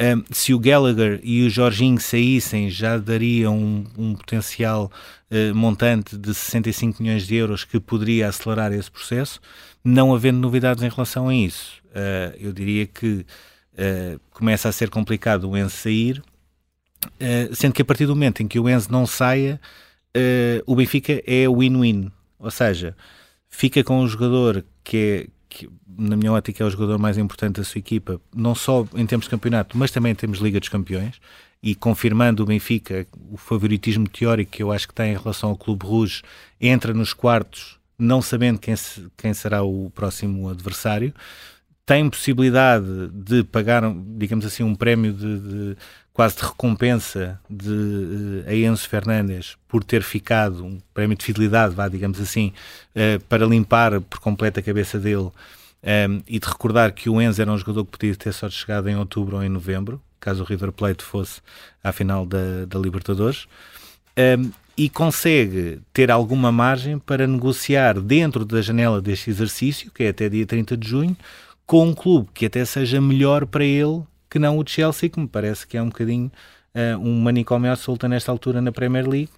Um, 0.00 0.24
se 0.30 0.54
o 0.54 0.58
Gallagher 0.58 1.20
e 1.24 1.44
o 1.44 1.50
Jorginho 1.50 2.00
saíssem, 2.00 2.70
já 2.70 2.96
daria 2.96 3.50
um, 3.50 3.84
um 3.98 4.14
potencial 4.14 4.90
uh, 5.30 5.54
montante 5.54 6.16
de 6.16 6.32
65 6.32 7.02
milhões 7.02 7.26
de 7.26 7.34
euros 7.34 7.64
que 7.64 7.80
poderia 7.80 8.28
acelerar 8.28 8.72
esse 8.72 8.90
processo. 8.90 9.40
Não 9.84 10.14
havendo 10.14 10.38
novidades 10.38 10.82
em 10.82 10.88
relação 10.88 11.28
a 11.28 11.34
isso, 11.34 11.82
uh, 11.86 12.36
eu 12.38 12.52
diria 12.52 12.86
que 12.86 13.26
começa 14.32 14.68
a 14.68 14.72
ser 14.72 14.90
complicado 14.90 15.48
o 15.48 15.56
Enzo 15.56 15.70
sair, 15.76 16.20
Uh, 17.06 17.54
sendo 17.54 17.72
que 17.72 17.82
a 17.82 17.84
partir 17.84 18.06
do 18.06 18.14
momento 18.14 18.42
em 18.42 18.48
que 18.48 18.58
o 18.58 18.68
Enzo 18.68 18.90
não 18.90 19.06
saia, 19.06 19.60
uh, 20.16 20.62
o 20.66 20.74
Benfica 20.74 21.22
é 21.26 21.48
win-win. 21.48 22.10
Ou 22.38 22.50
seja, 22.50 22.96
fica 23.48 23.82
com 23.82 24.00
um 24.00 24.08
jogador 24.08 24.64
que 24.82 24.96
é, 24.96 25.26
que, 25.48 25.68
na 25.96 26.16
minha 26.16 26.32
ótica, 26.32 26.62
é 26.62 26.66
o 26.66 26.70
jogador 26.70 26.98
mais 26.98 27.16
importante 27.18 27.56
da 27.56 27.64
sua 27.64 27.78
equipa, 27.78 28.20
não 28.34 28.54
só 28.54 28.86
em 28.94 29.06
termos 29.06 29.24
de 29.26 29.30
campeonato, 29.30 29.76
mas 29.76 29.90
também 29.90 30.12
em 30.12 30.14
termos 30.14 30.38
de 30.38 30.44
Liga 30.44 30.60
dos 30.60 30.68
Campeões. 30.68 31.20
E 31.60 31.74
confirmando 31.74 32.42
o 32.42 32.46
Benfica 32.46 33.06
o 33.32 33.36
favoritismo 33.36 34.08
teórico 34.08 34.52
que 34.52 34.62
eu 34.62 34.70
acho 34.70 34.86
que 34.86 34.94
tem 34.94 35.12
em 35.12 35.16
relação 35.16 35.50
ao 35.50 35.56
Clube 35.56 35.84
Rouge, 35.84 36.22
entra 36.60 36.94
nos 36.94 37.12
quartos 37.12 37.78
não 37.98 38.22
sabendo 38.22 38.60
quem, 38.60 38.76
se, 38.76 39.08
quem 39.16 39.34
será 39.34 39.64
o 39.64 39.90
próximo 39.90 40.48
adversário 40.48 41.12
tem 41.88 42.08
possibilidade 42.10 43.08
de 43.08 43.42
pagar, 43.42 43.82
digamos 44.18 44.44
assim, 44.44 44.62
um 44.62 44.74
prémio 44.74 45.10
de, 45.10 45.40
de 45.40 45.76
quase 46.18 46.34
de 46.34 46.42
recompensa 46.42 47.40
de, 47.48 47.70
uh, 47.70 48.44
a 48.48 48.52
Enzo 48.52 48.88
Fernandes 48.88 49.56
por 49.68 49.84
ter 49.84 50.02
ficado, 50.02 50.64
um 50.64 50.80
prémio 50.92 51.16
de 51.16 51.24
fidelidade, 51.24 51.76
vá, 51.76 51.86
digamos 51.86 52.20
assim, 52.20 52.52
uh, 52.96 53.22
para 53.28 53.46
limpar 53.46 54.00
por 54.00 54.18
completo 54.18 54.58
a 54.58 54.62
cabeça 54.62 54.98
dele 54.98 55.30
Um, 55.80 56.20
e 56.26 56.40
de 56.40 56.48
recordar 56.48 56.92
que 56.92 57.08
o 57.08 57.22
Enzo 57.22 57.40
era 57.40 57.52
um 57.52 57.56
jogador 57.56 57.84
que 57.84 57.92
podia 57.92 58.16
ter 58.16 58.32
só 58.32 58.50
chegado 58.50 58.88
em 58.88 58.96
outubro 58.96 59.36
ou 59.36 59.44
em 59.44 59.48
novembro, 59.48 60.02
caso 60.18 60.42
o 60.42 60.44
River 60.44 60.72
Plate 60.72 61.04
fosse 61.04 61.40
à 61.84 61.92
final 61.92 62.26
da, 62.26 62.64
da 62.66 62.80
Libertadores. 62.80 63.46
Um, 64.18 64.50
e 64.76 64.90
consegue 64.90 65.80
ter 65.92 66.10
alguma 66.10 66.50
margem 66.50 66.98
para 66.98 67.28
negociar 67.28 68.00
dentro 68.00 68.44
da 68.44 68.60
janela 68.60 69.00
deste 69.00 69.30
exercício, 69.30 69.92
que 69.92 70.02
é 70.02 70.08
até 70.08 70.28
dia 70.28 70.44
30 70.44 70.76
de 70.76 70.88
junho, 70.88 71.16
com 71.64 71.86
um 71.86 71.94
clube 71.94 72.28
que 72.34 72.46
até 72.46 72.64
seja 72.64 73.00
melhor 73.00 73.46
para 73.46 73.64
ele 73.64 74.02
que 74.28 74.38
não 74.38 74.58
o 74.58 74.64
Chelsea, 74.66 75.08
que 75.08 75.18
me 75.18 75.28
parece 75.28 75.66
que 75.66 75.76
é 75.76 75.82
um 75.82 75.88
bocadinho 75.88 76.30
uh, 76.74 76.98
um 76.98 77.20
manicômio 77.20 77.70
à 77.70 77.76
solta 77.76 78.08
nesta 78.08 78.30
altura 78.30 78.60
na 78.60 78.72
Premier 78.72 79.08
League. 79.08 79.30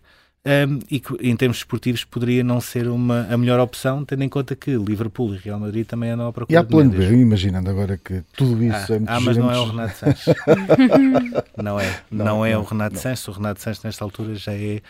Um, 0.43 0.79
e 0.91 0.99
que 0.99 1.15
em 1.21 1.37
termos 1.37 1.59
esportivos 1.59 2.03
poderia 2.03 2.43
não 2.43 2.63
ser 2.63 2.89
uma, 2.89 3.27
a 3.31 3.37
melhor 3.37 3.61
opção, 3.61 4.07
tendo 4.07 4.25
em 4.25 4.29
conta 4.29 4.57
que 4.57 4.71
Liverpool 4.71 5.35
e 5.35 5.37
Real 5.37 5.61
Madrid 5.61 5.87
também 5.87 6.09
andam 6.09 6.29
à 6.29 6.33
procura 6.33 6.55
E 6.55 6.57
há 6.57 6.65
plano 6.65 6.93
B, 6.93 7.13
imaginando 7.13 7.69
agora 7.69 7.99
que 7.99 8.23
tudo 8.35 8.63
isso 8.65 8.91
ah, 8.91 8.95
é 8.95 8.99
muito 8.99 9.11
Ah, 9.11 9.21
mas 9.21 9.37
não 9.37 9.53
é 9.53 9.59
o 9.59 9.65
Renato 9.67 9.99
Sanches. 9.99 10.35
não 11.63 11.79
é, 11.79 12.01
não, 12.11 12.25
não 12.25 12.47
é 12.47 12.55
não, 12.55 12.63
o 12.63 12.65
Renato 12.65 12.95
não. 12.95 13.03
Sanches. 13.03 13.29
O 13.29 13.33
Renato 13.33 13.61
Sanches 13.61 13.85
nesta 13.85 14.03
altura 14.03 14.35
já 14.35 14.55
é 14.55 14.81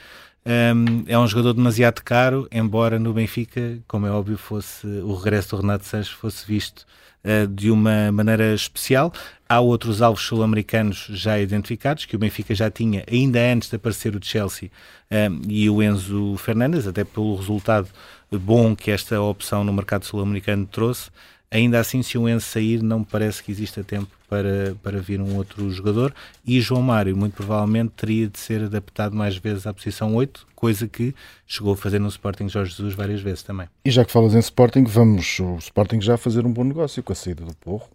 um, 0.45 1.05
é 1.07 1.19
um 1.19 1.27
jogador 1.27 1.53
demasiado 1.53 2.01
caro, 2.03 2.49
embora 2.51 2.99
no 2.99 3.13
Benfica, 3.13 3.79
como 3.87 4.07
é 4.07 4.11
óbvio, 4.11 4.39
fosse 4.39 4.87
o 4.87 5.15
regresso 5.15 5.51
do 5.51 5.63
Renato 5.63 5.85
Sanches 5.85 6.13
fosse 6.13 6.47
visto 6.47 6.87
uh, 7.25 7.47
de 7.47 7.71
uma 7.71 8.11
maneira 8.11 8.55
especial. 8.55 9.13
Há 9.49 9.61
outros 9.61 10.01
alvos 10.01 10.23
sul-americanos 10.23 11.09
já 11.11 11.39
identificados, 11.39 12.07
que 12.07 12.17
o 12.17 12.19
Benfica 12.19 12.55
já 12.55 12.71
tinha 12.71 13.05
ainda 13.11 13.39
antes 13.53 13.69
de 13.69 13.77
aparecer 13.77 14.17
o 14.17 14.25
Chelsea 14.25 14.71
um, 15.11 15.43
e 15.49 15.69
o 15.69 15.83
Enzo 15.83 16.37
Fernandes, 16.39 16.87
até 16.87 17.05
pelo 17.05 17.37
resultado 17.37 17.89
bom 18.31 18.75
que 18.75 18.91
esta 18.91 19.21
opção 19.21 19.65
no 19.65 19.73
mercado 19.73 20.05
sul-americano 20.05 20.67
trouxe. 20.67 21.11
Ainda 21.53 21.81
assim, 21.81 22.01
se 22.01 22.17
o 22.17 22.29
Enzo 22.29 22.47
sair, 22.47 22.81
não 22.81 23.03
parece 23.03 23.43
que 23.43 23.51
exista 23.51 23.83
tempo 23.83 24.09
para, 24.29 24.77
para 24.81 25.01
vir 25.01 25.21
um 25.21 25.37
outro 25.37 25.69
jogador. 25.71 26.15
E 26.47 26.61
João 26.61 26.81
Mário, 26.81 27.17
muito 27.17 27.35
provavelmente, 27.35 27.93
teria 27.97 28.29
de 28.29 28.39
ser 28.39 28.63
adaptado 28.63 29.17
mais 29.17 29.37
vezes 29.37 29.67
à 29.67 29.75
posição 29.75 30.15
8, 30.15 30.47
coisa 30.55 30.87
que 30.87 31.13
chegou 31.45 31.73
a 31.73 31.77
fazer 31.77 31.99
no 31.99 32.07
Sporting 32.07 32.49
Jorge 32.49 32.71
Jesus 32.71 32.95
várias 32.95 33.21
vezes 33.21 33.43
também. 33.43 33.67
E 33.85 33.91
já 33.91 34.05
que 34.05 34.13
falas 34.13 34.35
em 34.35 34.39
Sporting, 34.39 34.85
vamos 34.85 35.41
o 35.41 35.57
Sporting 35.57 36.01
já 36.01 36.17
fazer 36.17 36.47
um 36.47 36.53
bom 36.53 36.63
negócio 36.63 37.03
com 37.03 37.13
a 37.13 37.17
saída 37.17 37.45
do 37.45 37.55
Porro. 37.57 37.89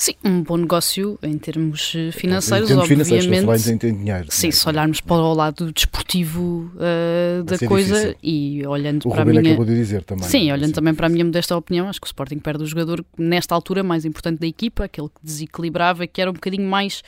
Sim, 0.00 0.14
um 0.24 0.42
bom 0.42 0.56
negócio 0.56 1.18
em 1.22 1.36
termos 1.36 1.92
eh, 1.94 2.10
financeiros, 2.10 2.70
em 2.70 2.74
termos 2.74 2.90
obviamente. 2.90 3.22
Financeiros, 3.28 3.84
em, 3.84 3.94
dinheiro, 3.98 4.26
sim, 4.30 4.46
né? 4.46 4.50
se 4.50 4.66
olharmos 4.66 5.02
para 5.02 5.16
o 5.16 5.34
lado 5.34 5.70
desportivo 5.70 6.72
uh, 6.74 7.44
da 7.44 7.58
coisa 7.58 7.94
difícil. 7.96 8.16
e 8.22 8.66
olhando 8.66 9.06
o 9.06 9.10
para 9.10 9.24
Rubén 9.24 9.36
a 9.36 9.40
minha... 9.42 9.52
acabou 9.52 9.66
de 9.66 9.74
dizer 9.74 10.02
também. 10.04 10.26
Sim, 10.26 10.46
né? 10.46 10.54
olhando 10.54 10.68
sim. 10.68 10.72
também 10.72 10.94
para 10.94 11.06
a 11.06 11.10
minha 11.10 11.22
modesta 11.22 11.54
opinião, 11.54 11.86
acho 11.86 12.00
que 12.00 12.06
o 12.06 12.08
Sporting 12.08 12.38
perde 12.38 12.64
o 12.64 12.66
jogador 12.66 13.04
nesta 13.18 13.54
altura 13.54 13.82
mais 13.82 14.06
importante 14.06 14.40
da 14.40 14.46
equipa, 14.46 14.84
aquele 14.84 15.08
que 15.08 15.20
desequilibrava, 15.22 16.06
que 16.06 16.18
era 16.18 16.30
um 16.30 16.34
bocadinho 16.34 16.66
mais 16.66 17.02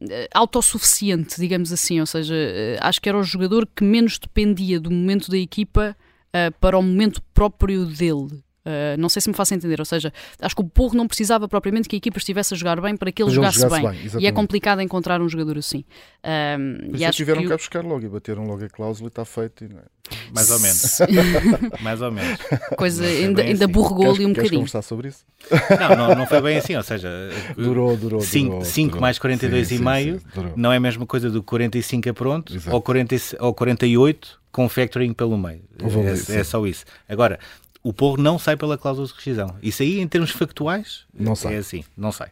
uh, 0.00 0.06
autossuficiente, 0.34 1.40
digamos 1.40 1.72
assim, 1.72 2.00
ou 2.00 2.06
seja, 2.06 2.34
uh, 2.34 2.78
acho 2.80 3.00
que 3.00 3.08
era 3.08 3.16
o 3.16 3.22
jogador 3.22 3.68
que 3.72 3.84
menos 3.84 4.18
dependia 4.18 4.80
do 4.80 4.90
momento 4.90 5.30
da 5.30 5.38
equipa 5.38 5.96
para 6.60 6.76
o 6.78 6.82
momento 6.82 7.22
próprio 7.34 7.84
dele. 7.84 8.42
Uh, 8.64 8.96
não 8.96 9.08
sei 9.08 9.20
se 9.20 9.28
me 9.28 9.34
faço 9.34 9.54
entender, 9.54 9.80
ou 9.80 9.84
seja, 9.84 10.12
acho 10.40 10.54
que 10.54 10.62
o 10.62 10.64
Porro 10.64 10.94
não 10.94 11.08
precisava 11.08 11.48
propriamente 11.48 11.88
que 11.88 11.96
a 11.96 11.98
equipa 11.98 12.18
estivesse 12.18 12.54
a 12.54 12.56
jogar 12.56 12.80
bem 12.80 12.96
para 12.96 13.10
que 13.10 13.20
ele, 13.20 13.30
jogasse, 13.30 13.58
jogasse, 13.58 13.82
bem. 13.82 13.90
bem 13.90 14.22
e 14.22 14.26
é 14.26 14.32
complicado 14.32 14.80
encontrar 14.80 15.20
um 15.20 15.28
jogador 15.28 15.58
assim. 15.58 15.84
Um, 16.24 16.90
Por 16.90 17.00
e 17.00 17.04
acho 17.04 17.16
tiveram 17.16 17.42
que 17.42 17.48
cá 17.48 17.56
buscar 17.56 17.84
logo 17.84 18.04
e 18.04 18.08
bateram 18.08 18.46
logo 18.46 18.64
a 18.64 18.68
cláusula 18.68 19.08
e 19.08 19.10
está 19.10 19.24
feito. 19.24 19.64
E 19.64 19.68
não 19.68 19.80
é? 19.80 19.82
Mais 20.32 20.50
ou 20.50 20.60
menos. 20.60 20.98
Mais 21.82 22.02
ou 22.02 22.12
menos. 22.12 22.38
Coisa 22.76 23.04
ainda, 23.04 23.42
ainda 23.42 23.64
assim. 23.64 23.72
borregou 23.72 24.10
ali 24.10 24.26
um 24.26 24.32
queres 24.32 24.50
bocadinho. 24.50 24.60
conversar 24.60 24.82
sobre 24.82 25.08
isso? 25.08 25.24
Não, 25.78 25.96
não, 25.96 26.14
não 26.14 26.26
foi 26.26 26.40
bem 26.40 26.58
assim, 26.58 26.76
ou 26.76 26.82
seja, 26.82 27.08
durou, 27.56 27.96
durou. 27.96 28.20
5 28.20 29.00
mais 29.00 29.18
42,5 29.18 30.20
não 30.56 30.72
é 30.72 30.76
a 30.76 30.80
mesma 30.80 31.06
coisa 31.06 31.30
do 31.30 31.42
45 31.42 32.08
a 32.08 32.14
pronto 32.14 32.52
ou, 32.70 32.82
40, 32.82 33.16
ou 33.40 33.54
48 33.54 34.40
com 34.52 34.68
factoring 34.68 35.14
pelo 35.14 35.36
meio. 35.38 35.62
É, 36.28 36.40
é, 36.40 36.44
só 36.44 36.64
isso. 36.66 36.84
Agora, 37.08 37.38
o 37.82 37.92
Porro 37.92 38.16
não 38.16 38.38
sai 38.38 38.56
pela 38.56 38.78
cláusula 38.78 39.06
de 39.06 39.14
rescisão. 39.14 39.56
Isso 39.62 39.82
aí, 39.82 40.00
em 40.00 40.06
termos 40.08 40.30
factuais, 40.30 41.04
não 41.12 41.34
sai. 41.34 41.54
é 41.54 41.58
assim, 41.58 41.84
não 41.96 42.12
sai. 42.12 42.30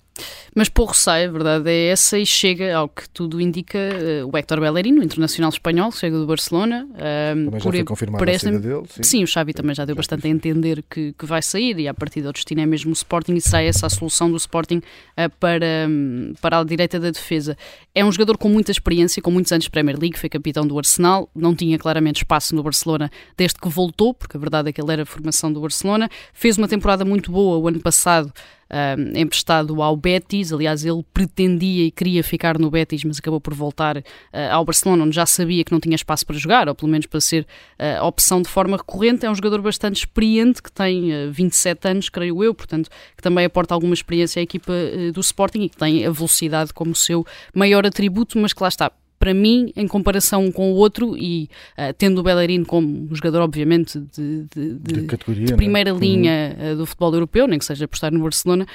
Mas 0.55 0.69
Porro 0.69 0.95
sai, 0.95 1.27
a 1.27 1.31
verdade 1.31 1.71
é 1.71 1.89
essa, 1.89 2.19
e 2.19 2.27
chega 2.27 2.77
ao 2.77 2.89
que 2.89 3.09
tudo 3.11 3.41
indica 3.41 3.79
uh, 3.79 4.31
o 4.31 4.37
Héctor 4.37 4.61
Bellerin, 4.61 4.99
o 4.99 5.03
internacional 5.03 5.51
espanhol, 5.51 5.93
chega 5.93 6.19
do 6.19 6.27
Barcelona. 6.27 6.89
Uh, 6.91 7.45
também 7.45 7.61
já 7.61 7.71
foi 7.71 7.85
confirmada 7.85 8.31
a 8.31 8.39
saída 8.39 8.59
dele. 8.59 8.83
Sim. 8.89 9.03
sim, 9.03 9.25
o 9.25 9.27
Xavi 9.27 9.53
também 9.55 9.75
já 9.75 9.85
deu 9.85 9.95
já 9.95 9.99
bastante 9.99 10.27
a 10.27 10.31
entender 10.31 10.85
que, 10.91 11.13
que, 11.13 11.27
vai 11.27 11.41
sair, 11.41 11.79
e 11.79 11.87
a 11.87 11.95
partir 11.95 12.23
do 12.23 12.33
destino 12.33 12.61
é 12.61 12.67
mesmo 12.67 12.91
o 12.91 12.93
Sporting, 12.93 13.35
e 13.35 13.41
sai 13.41 13.67
essa 13.67 13.87
a 13.87 13.91
solução 13.91 14.31
do 14.31 14.37
Sporting 14.37 14.79
uh, 14.79 15.31
para, 15.39 15.87
um, 15.89 16.33
para 16.41 16.59
a 16.59 16.65
direita 16.65 16.99
da 16.99 17.11
defesa. 17.11 17.57
É 17.95 18.05
um 18.05 18.11
jogador 18.11 18.37
com 18.37 18.49
muita 18.49 18.73
experiência, 18.73 19.23
com 19.23 19.31
muitos 19.31 19.53
anos 19.53 19.65
de 19.65 19.71
Premier 19.71 19.99
League, 19.99 20.19
foi 20.19 20.29
capitão 20.29 20.67
do 20.67 20.77
Arsenal, 20.77 21.31
não 21.35 21.55
tinha 21.55 21.79
claramente 21.79 22.19
espaço 22.19 22.55
no 22.57 22.63
Barcelona 22.63 23.11
desde 23.37 23.59
que 23.59 23.69
voltou, 23.69 24.13
porque 24.13 24.37
a 24.37 24.41
verdade 24.41 24.69
é 24.69 24.73
que 24.73 24.81
ele 24.81 24.93
era 24.93 25.03
a 25.03 25.07
formação 25.07 25.53
do 25.53 25.61
Barcelona, 25.61 26.09
fez 26.35 26.59
uma 26.59 26.67
temporada 26.67 27.05
muito 27.05 27.31
boa 27.31 27.59
o 27.59 27.69
ano 27.69 27.81
passado, 27.81 28.33
uh, 28.71 29.19
emprestado 29.19 29.83
ao 29.83 29.97
Betis. 29.97 30.53
Aliás, 30.53 30.85
ele 30.85 31.05
pretendia 31.13 31.87
e 31.87 31.91
queria 31.91 32.23
ficar 32.23 32.59
no 32.59 32.71
Betis, 32.71 33.05
mas 33.05 33.19
acabou 33.19 33.41
por 33.41 33.55
voltar 33.55 33.99
uh, 33.99 34.03
ao 34.51 34.65
Barcelona, 34.65 35.05
onde 35.05 35.15
já 35.15 35.27
sabia 35.27 35.65
que 35.65 35.73
não 35.73 35.81
tinha 35.81 35.95
espaço 35.95 36.25
para 36.25 36.37
jogar, 36.37 36.69
ou 36.69 36.75
pelo 36.75 36.91
menos 36.91 37.07
para 37.07 37.21
ser 37.21 37.47
uh, 37.79 38.05
opção 38.05 38.41
de 38.41 38.49
forma 38.49 38.77
recorrente. 38.77 39.27
É 39.27 39.31
um 39.31 39.35
jogador 39.35 39.61
bastante 39.61 39.97
experiente, 39.97 40.63
que 40.63 40.71
tem 40.71 41.31
27 41.31 41.89
anos, 41.89 42.09
creio 42.09 42.43
eu, 42.43 42.55
portanto, 42.55 42.89
que 43.17 43.23
também 43.23 43.45
aporta 43.45 43.75
alguma 43.75 43.95
experiência 43.95 44.41
à 44.41 44.43
equipa 44.43 44.73
do 45.13 45.21
Sporting 45.21 45.63
e 45.63 45.69
que 45.69 45.77
tem 45.77 46.07
a 46.07 46.11
velocidade 46.11 46.73
como 46.73 46.95
seu 46.95 47.27
maior 47.55 47.87
atributo, 47.87 48.39
mas 48.39 48.53
que 48.53 48.63
lá 48.63 48.69
está 48.69 48.91
para 49.21 49.35
mim, 49.35 49.71
em 49.77 49.87
comparação 49.87 50.51
com 50.51 50.73
o 50.73 50.77
outro, 50.77 51.15
e 51.15 51.51
uh, 51.79 51.93
tendo 51.93 52.21
o 52.21 52.23
Bellerin 52.23 52.65
como 52.65 52.89
um 52.89 53.15
jogador, 53.15 53.43
obviamente, 53.43 54.01
de, 54.01 54.47
de, 54.47 54.75
de, 54.79 55.45
de 55.45 55.55
primeira 55.55 55.93
né? 55.93 56.01
linha 56.01 56.57
uh, 56.59 56.77
do 56.77 56.87
futebol 56.87 57.13
europeu, 57.13 57.47
nem 57.47 57.59
que 57.59 57.67
seja 57.67 57.87
por 57.87 57.97
estar 57.97 58.11
no 58.11 58.21
Barcelona, 58.21 58.67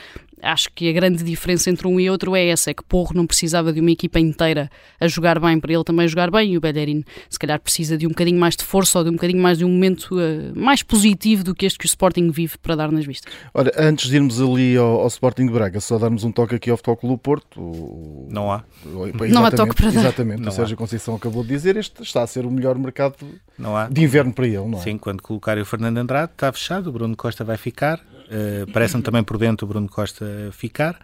acho 0.45 0.69
que 0.73 0.89
a 0.89 0.93
grande 0.93 1.23
diferença 1.23 1.69
entre 1.69 1.87
um 1.87 1.99
e 1.99 2.09
outro 2.09 2.35
é 2.35 2.47
essa, 2.47 2.71
é 2.71 2.73
que 2.73 2.83
Porro 2.83 3.13
não 3.13 3.25
precisava 3.25 3.73
de 3.73 3.79
uma 3.79 3.91
equipa 3.91 4.19
inteira 4.19 4.69
a 4.99 5.07
jogar 5.07 5.39
bem 5.39 5.59
para 5.59 5.73
ele 5.73 5.83
também 5.83 6.07
jogar 6.07 6.29
bem 6.31 6.53
e 6.53 6.57
o 6.57 6.61
Bellerin 6.61 7.03
se 7.29 7.39
calhar 7.39 7.59
precisa 7.59 7.97
de 7.97 8.05
um 8.05 8.09
bocadinho 8.09 8.39
mais 8.39 8.55
de 8.55 8.63
força 8.63 8.99
ou 8.99 9.03
de 9.03 9.09
um 9.09 9.13
bocadinho 9.13 9.41
mais 9.41 9.57
de 9.57 9.65
um 9.65 9.69
momento 9.69 10.15
uh, 10.15 10.57
mais 10.57 10.83
positivo 10.83 11.43
do 11.43 11.55
que 11.55 11.65
este 11.65 11.79
que 11.79 11.85
o 11.85 11.87
Sporting 11.87 12.29
vive 12.29 12.57
para 12.57 12.75
dar 12.75 12.91
nas 12.91 13.05
vistas. 13.05 13.31
Ora, 13.53 13.71
antes 13.77 14.09
de 14.09 14.15
irmos 14.15 14.41
ali 14.41 14.77
ao, 14.77 15.01
ao 15.01 15.07
Sporting 15.07 15.47
de 15.47 15.51
Braga, 15.51 15.79
só 15.79 15.97
darmos 15.97 16.23
um 16.23 16.31
toque 16.31 16.55
aqui 16.55 16.69
ao 16.69 16.77
Futebol 16.77 16.97
Clube 16.97 17.21
Porto. 17.21 17.59
O... 17.59 18.27
Não 18.31 18.51
há. 18.51 18.63
Não 19.29 19.45
há 19.45 19.51
toque 19.51 19.75
para 19.75 19.91
dar. 19.91 19.99
Exatamente, 20.01 20.41
não 20.41 20.49
o 20.49 20.51
Sérgio 20.51 20.77
Conceição 20.77 21.15
acabou 21.15 21.43
de 21.43 21.49
dizer, 21.49 21.75
este 21.77 22.03
está 22.03 22.23
a 22.23 22.27
ser 22.27 22.45
o 22.45 22.51
melhor 22.51 22.77
mercado 22.77 23.15
não 23.57 23.75
há. 23.75 23.87
de 23.87 24.03
inverno 24.03 24.33
para 24.33 24.45
ele, 24.45 24.65
não 24.67 24.79
é? 24.79 24.81
Sim, 24.81 24.97
quando 24.97 25.21
colocarem 25.21 25.63
o 25.63 25.65
Fernando 25.65 25.97
Andrade 25.97 26.31
está 26.33 26.51
fechado, 26.51 26.89
o 26.89 26.91
Bruno 26.91 27.15
Costa 27.15 27.43
vai 27.43 27.57
ficar, 27.57 27.99
Uh, 28.25 28.71
Parece-me 28.71 29.03
também 29.03 29.23
por 29.23 29.37
dentro 29.37 29.65
o 29.65 29.67
Bruno 29.67 29.89
Costa 29.89 30.25
ficar. 30.51 30.99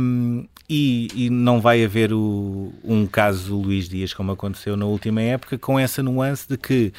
Um, 0.00 0.46
e, 0.68 1.08
e, 1.14 1.30
não 1.30 1.60
vai 1.60 1.84
haver 1.84 2.12
o, 2.12 2.72
um 2.82 3.06
caso 3.06 3.50
do 3.50 3.60
Luís 3.60 3.88
Dias 3.88 4.14
como 4.14 4.32
aconteceu 4.32 4.76
na 4.76 4.86
última 4.86 5.20
época, 5.20 5.58
com 5.58 5.78
essa 5.78 6.02
nuance 6.02 6.48
de 6.48 6.56
que 6.56 6.92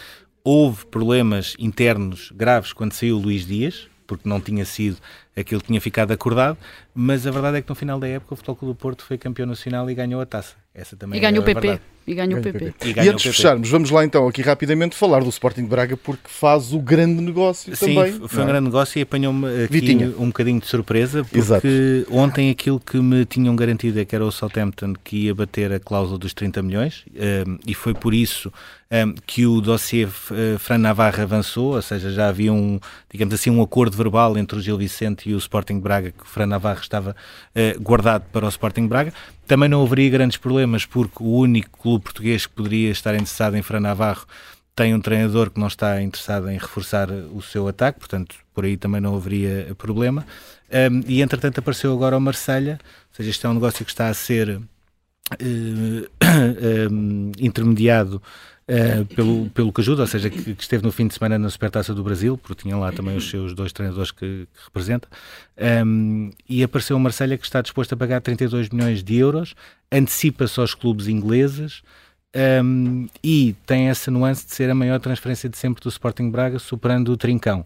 houve 0.43 0.85
problemas 0.85 1.55
internos 1.59 2.31
graves 2.31 2.73
quando 2.73 2.93
saiu 2.93 3.17
o 3.17 3.19
Luís 3.19 3.45
Dias, 3.45 3.87
porque 4.07 4.27
não 4.27 4.41
tinha 4.41 4.65
sido 4.65 4.97
aquilo 5.35 5.61
que 5.61 5.67
tinha 5.67 5.81
ficado 5.81 6.11
acordado, 6.11 6.57
mas 6.93 7.25
a 7.27 7.31
verdade 7.31 7.57
é 7.57 7.61
que 7.61 7.69
no 7.69 7.75
final 7.75 7.99
da 7.99 8.07
época 8.07 8.33
o 8.33 8.37
Futebol 8.37 8.55
Clube 8.55 8.73
do 8.73 8.77
Porto 8.77 9.03
foi 9.03 9.17
campeão 9.17 9.45
nacional 9.45 9.89
e 9.89 9.93
ganhou 9.93 10.19
a 10.21 10.25
taça. 10.25 10.55
Essa 10.73 10.95
também 10.95 11.17
e 11.17 11.21
ganhou 11.21 11.37
é 11.37 11.39
o 11.39 11.43
PP. 11.43 11.61
Verdade. 11.61 11.81
E 12.07 12.15
ganhou 12.15 12.39
o 12.39 12.41
PP. 12.41 12.73
E, 12.85 13.05
e 13.05 13.09
antes 13.09 13.23
de 13.23 13.31
fecharmos, 13.31 13.69
vamos 13.69 13.91
lá 13.91 14.03
então 14.03 14.27
aqui 14.27 14.41
rapidamente 14.41 14.95
falar 14.95 15.19
do 15.19 15.29
Sporting 15.29 15.61
de 15.61 15.67
Braga 15.67 15.95
porque 15.95 16.27
faz 16.27 16.73
o 16.73 16.79
grande 16.79 17.21
negócio 17.21 17.75
Sim, 17.75 17.93
também. 17.93 18.13
Sim, 18.13 18.27
foi 18.27 18.39
um 18.39 18.45
é? 18.45 18.47
grande 18.47 18.65
negócio 18.65 18.97
e 18.97 19.01
apanhou-me 19.03 19.63
aqui 19.63 19.73
Vitinha. 19.73 20.13
um 20.17 20.27
bocadinho 20.27 20.59
de 20.59 20.65
surpresa 20.65 21.23
porque 21.23 21.37
Exato. 21.37 21.67
ontem 22.09 22.49
aquilo 22.49 22.79
que 22.79 22.97
me 22.97 23.25
tinham 23.25 23.55
garantido 23.55 23.99
é 23.99 24.05
que 24.05 24.15
era 24.15 24.25
o 24.25 24.31
Southampton 24.31 24.93
que 25.03 25.25
ia 25.25 25.35
bater 25.35 25.71
a 25.71 25.79
cláusula 25.79 26.17
dos 26.17 26.33
30 26.33 26.63
milhões 26.63 27.05
um, 27.47 27.57
e 27.65 27.75
foi 27.75 27.93
por 27.93 28.13
isso 28.13 28.51
um, 28.91 29.13
que 29.27 29.45
o 29.45 29.61
dossiê 29.61 30.05
uh, 30.05 30.57
Fran 30.57 30.79
Navarra 30.79 31.23
avançou, 31.23 31.75
ou 31.75 31.81
seja, 31.81 32.11
já 32.11 32.27
havia 32.27 32.51
um, 32.51 32.79
digamos 33.11 33.35
assim, 33.35 33.51
um 33.51 33.61
acordo 33.61 33.95
verbal 33.95 34.35
entre 34.35 34.57
o 34.57 34.61
Gil 34.61 34.77
Vicente 34.77 35.29
e 35.29 35.35
o 35.35 35.37
Sporting 35.37 35.79
Braga 35.79 36.11
que 36.11 36.23
o 36.23 36.25
Fran 36.25 36.47
Navarra 36.47 36.81
estava 36.81 37.15
uh, 37.55 37.81
guardado 37.81 38.23
para 38.31 38.45
o 38.45 38.49
Sporting 38.49 38.87
Braga. 38.87 39.13
Também 39.49 39.67
não 39.67 39.81
haveria 39.81 40.11
grandes 40.11 40.37
problemas 40.37 40.85
porque 40.85 41.23
o 41.23 41.25
único 41.25 41.79
clube 41.79 42.03
português 42.03 42.45
que 42.45 42.53
poderia 42.53 42.91
estar 42.91 43.15
interessado 43.15 43.57
em 43.57 43.63
Fran 43.63 43.79
Navarro 43.79 44.27
tem 44.75 44.93
um 44.93 45.01
treinador 45.01 45.49
que 45.49 45.59
não 45.59 45.65
está 45.65 45.99
interessado 46.03 46.51
em 46.51 46.57
reforçar 46.59 47.09
o 47.09 47.41
seu 47.41 47.67
ataque, 47.67 47.97
portanto, 47.97 48.35
por 48.53 48.63
aí 48.63 48.77
também 48.77 49.01
não 49.01 49.15
haveria 49.15 49.73
problema. 49.75 50.23
Um, 50.91 51.01
e 51.07 51.23
entretanto 51.23 51.57
apareceu 51.57 51.91
agora 51.91 52.15
o 52.15 52.21
Marselha, 52.21 52.79
ou 53.09 53.15
seja, 53.15 53.31
este 53.31 53.43
é 53.43 53.49
um 53.49 53.55
negócio 53.55 53.83
que 53.83 53.89
está 53.89 54.07
a 54.09 54.13
ser 54.13 54.49
uh, 54.61 54.61
intermediado 57.39 58.21
uh, 58.69 59.05
pelo, 59.15 59.49
pelo 59.49 59.73
que 59.73 59.81
ajuda, 59.81 60.03
ou 60.03 60.07
seja, 60.07 60.29
que, 60.29 60.55
que, 60.55 60.61
esteve 60.61 60.83
no 60.83 60.91
fim 60.91 61.07
de 61.07 61.15
semana 61.15 61.39
na 61.39 61.49
Supertaça 61.49 61.93
do 61.93 62.03
Brasil, 62.03 62.37
porque 62.37 62.63
tinha 62.63 62.77
lá 62.77 62.91
também 62.91 63.17
os 63.17 63.29
seus 63.29 63.53
dois 63.53 63.73
treinadores 63.73 64.11
que, 64.11 64.47
que 64.53 64.63
representa, 64.63 65.07
um, 65.85 66.29
e 66.47 66.63
apareceu 66.63 66.95
o 66.95 66.99
Marselha 66.99 67.37
que 67.37 67.45
está 67.45 67.61
disposto 67.61 67.93
a 67.93 67.97
pagar 67.97 68.21
32 68.21 68.69
milhões 68.69 69.03
de 69.03 69.15
euros, 69.15 69.55
antecipa-se 69.91 70.59
aos 70.59 70.75
clubes 70.75 71.07
ingleses, 71.07 71.81
um, 72.63 73.07
e 73.23 73.55
tem 73.65 73.89
essa 73.89 74.11
nuance 74.11 74.45
de 74.45 74.53
ser 74.53 74.69
a 74.69 74.75
maior 74.75 74.99
transferência 74.99 75.49
de 75.49 75.57
sempre 75.57 75.81
do 75.81 75.89
Sporting 75.89 76.29
Braga, 76.29 76.59
superando 76.59 77.11
o 77.11 77.17
Trincão. 77.17 77.65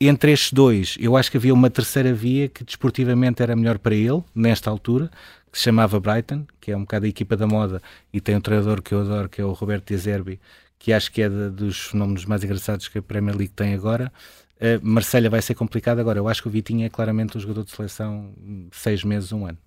Entre 0.00 0.30
estes 0.30 0.52
dois, 0.52 0.96
eu 1.00 1.16
acho 1.16 1.28
que 1.28 1.36
havia 1.36 1.52
uma 1.52 1.68
terceira 1.68 2.14
via 2.14 2.48
que 2.48 2.62
desportivamente 2.62 3.42
era 3.42 3.56
melhor 3.56 3.78
para 3.78 3.96
ele, 3.96 4.22
nesta 4.32 4.70
altura, 4.70 5.10
que 5.50 5.58
se 5.58 5.64
chamava 5.64 5.98
Brighton, 5.98 6.46
que 6.60 6.70
é 6.70 6.76
um 6.76 6.80
bocado 6.80 7.06
a 7.06 7.08
equipa 7.08 7.36
da 7.36 7.46
moda, 7.46 7.82
e 8.12 8.20
tem 8.20 8.36
um 8.36 8.40
treinador 8.40 8.82
que 8.82 8.92
eu 8.92 9.00
adoro, 9.00 9.28
que 9.28 9.40
é 9.40 9.44
o 9.44 9.52
Roberto 9.52 9.88
De 9.88 9.96
Zerbi, 9.96 10.40
que 10.78 10.92
acho 10.92 11.10
que 11.10 11.22
é 11.22 11.28
de, 11.28 11.50
dos 11.50 11.86
fenómenos 11.86 12.24
mais 12.24 12.44
engraçados 12.44 12.88
que 12.88 12.98
a 12.98 13.02
Premier 13.02 13.36
League 13.36 13.52
tem 13.54 13.74
agora. 13.74 14.12
Uh, 14.56 14.80
Marselha 14.82 15.30
vai 15.30 15.40
ser 15.40 15.54
complicado 15.54 16.00
agora. 16.00 16.18
Eu 16.18 16.28
acho 16.28 16.42
que 16.42 16.48
o 16.48 16.50
Vitinho 16.50 16.84
é 16.84 16.88
claramente 16.88 17.36
um 17.36 17.40
jogador 17.40 17.64
de 17.64 17.70
seleção 17.70 18.32
seis 18.72 19.04
meses, 19.04 19.32
um 19.32 19.46
ano. 19.46 19.58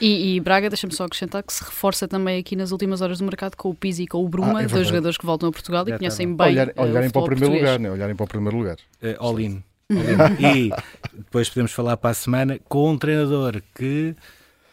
E, 0.00 0.34
e 0.34 0.40
Braga, 0.40 0.68
deixa-me 0.68 0.92
só 0.92 1.04
acrescentar 1.04 1.42
que 1.42 1.52
se 1.52 1.62
reforça 1.62 2.08
também 2.08 2.38
aqui 2.38 2.56
nas 2.56 2.72
últimas 2.72 3.00
horas 3.00 3.18
do 3.18 3.24
mercado 3.24 3.56
com 3.56 3.70
o 3.70 3.74
Pizzi 3.74 4.02
e 4.02 4.06
com 4.06 4.24
o 4.24 4.28
Bruma, 4.28 4.58
ah, 4.58 4.62
é 4.64 4.66
dois 4.66 4.88
jogadores 4.88 5.16
que 5.16 5.24
voltam 5.24 5.48
a 5.48 5.52
Portugal 5.52 5.88
e 5.88 5.96
conhecem 5.96 6.34
bem. 6.34 6.48
Olhar, 6.48 6.68
uh, 6.68 6.82
olharem 6.82 7.10
para 7.10 7.20
o 7.20 7.24
primeiro 7.24 7.52
português. 7.52 7.60
lugar, 7.60 7.78
né? 7.78 7.90
olharem 7.90 8.16
para 8.16 8.24
o 8.24 8.28
primeiro 8.28 8.56
lugar. 8.56 8.76
Uh, 9.02 9.16
all 9.18 9.40
in. 9.40 9.62
e 10.38 10.70
depois 11.14 11.48
podemos 11.48 11.72
falar 11.72 11.96
para 11.96 12.10
a 12.10 12.14
semana 12.14 12.58
com 12.68 12.90
um 12.90 12.98
treinador 12.98 13.62
que 13.74 14.14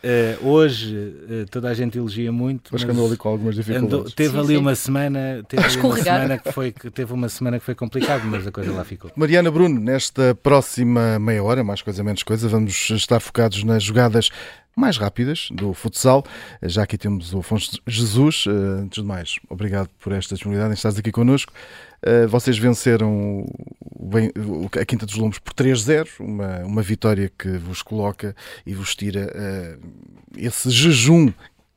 Uh, 0.03 0.47
hoje 0.47 0.95
uh, 0.95 1.45
toda 1.49 1.69
a 1.69 1.73
gente 1.73 1.97
elogia 1.97 2.31
muito, 2.31 2.69
mas, 2.71 2.83
mas 2.83 2.95
andou 2.95 3.07
ali 3.07 3.17
com 3.17 3.29
algumas 3.29 3.55
dificuldades. 3.55 3.93
Andou, 3.93 4.11
teve 4.11 4.31
sim, 4.31 4.39
ali 4.39 4.47
sim. 4.47 4.57
uma 4.57 4.75
semana, 4.75 5.43
teve 5.47 5.63
ali 5.63 5.77
uma 5.77 5.97
semana 5.97 6.37
que 6.37 6.51
foi 6.51 6.71
que 6.71 6.91
teve 6.91 7.13
uma 7.13 7.29
semana 7.29 7.59
que 7.59 7.65
foi 7.65 7.75
complicado, 7.75 8.23
mas 8.25 8.45
a 8.45 8.51
coisa 8.51 8.71
lá 8.71 8.83
ficou. 8.83 9.11
Mariana 9.15 9.49
Bruno, 9.49 9.79
nesta 9.79 10.35
próxima 10.35 11.17
meia 11.17 11.43
hora, 11.43 11.63
mais 11.63 11.81
coisa 11.81 12.03
menos 12.03 12.21
coisa, 12.21 12.47
vamos 12.47 12.89
estar 12.91 13.19
focados 13.19 13.63
nas 13.63 13.81
jogadas 13.81 14.29
mais 14.77 14.97
rápidas 14.97 15.49
do 15.51 15.73
futsal. 15.73 16.23
Já 16.61 16.83
aqui 16.83 16.97
temos 16.97 17.33
o 17.33 17.39
Afonso 17.39 17.81
Jesus. 17.87 18.45
Uh, 18.45 18.83
antes 18.83 19.01
de 19.01 19.07
mais, 19.07 19.39
obrigado 19.49 19.89
por 19.99 20.13
esta 20.13 20.35
disponibilidade 20.35 20.73
em 20.73 20.75
estás 20.75 20.97
aqui 20.97 21.11
connosco. 21.11 21.51
Uh, 22.05 22.27
vocês 22.27 22.57
venceram 22.57 23.45
a 24.79 24.85
Quinta 24.85 25.05
dos 25.05 25.15
Lombos 25.15 25.39
por 25.39 25.53
3-0, 25.53 26.07
uma, 26.19 26.59
uma 26.59 26.81
vitória 26.81 27.31
que 27.37 27.57
vos 27.57 27.81
coloca 27.81 28.35
e 28.65 28.73
vos 28.73 28.95
tira 28.95 29.33
uh, 29.33 29.87
esse 30.35 30.69
jejum 30.69 31.33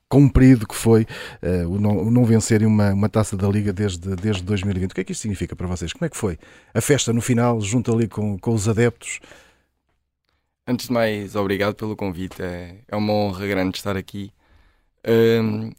comprido 0.08 0.66
que 0.66 0.74
foi 0.74 1.06
uh, 1.42 1.68
o, 1.68 1.78
não, 1.80 1.98
o 1.98 2.10
não 2.10 2.24
vencerem 2.24 2.66
uma, 2.66 2.92
uma 2.92 3.08
taça 3.08 3.36
da 3.36 3.48
Liga 3.48 3.72
desde, 3.72 4.14
desde 4.16 4.42
2020. 4.42 4.90
O 4.90 4.94
que 4.94 5.00
é 5.00 5.04
que 5.04 5.12
isto 5.12 5.22
significa 5.22 5.54
para 5.54 5.68
vocês? 5.68 5.92
Como 5.92 6.04
é 6.04 6.08
que 6.08 6.16
foi? 6.16 6.38
A 6.74 6.80
festa 6.80 7.12
no 7.12 7.22
final, 7.22 7.60
junto 7.60 7.94
ali 7.94 8.08
com, 8.08 8.36
com 8.38 8.52
os 8.52 8.68
adeptos? 8.68 9.20
Antes 10.66 10.88
de 10.88 10.92
mais, 10.92 11.34
obrigado 11.36 11.74
pelo 11.74 11.96
convite. 11.96 12.42
É, 12.42 12.76
é 12.88 12.96
uma 12.96 13.12
honra 13.12 13.46
grande 13.46 13.76
estar 13.76 13.96
aqui. 13.96 14.32
Um, 15.06 15.72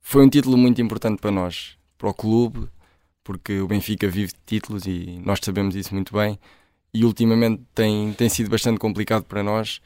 foi 0.00 0.24
um 0.24 0.28
título 0.28 0.58
muito 0.58 0.82
importante 0.82 1.20
para 1.20 1.30
nós, 1.30 1.78
para 1.96 2.10
o 2.10 2.14
clube, 2.14 2.68
porque 3.24 3.60
o 3.60 3.66
Benfica 3.66 4.06
vive 4.06 4.32
de 4.32 4.38
títulos 4.44 4.86
e 4.86 5.18
nós 5.24 5.40
sabemos 5.42 5.74
isso 5.74 5.94
muito 5.94 6.12
bem. 6.14 6.38
E 6.92 7.04
ultimamente 7.04 7.62
tem, 7.74 8.12
tem 8.12 8.28
sido 8.28 8.50
bastante 8.50 8.78
complicado 8.78 9.24
para 9.24 9.42
nós. 9.42 9.80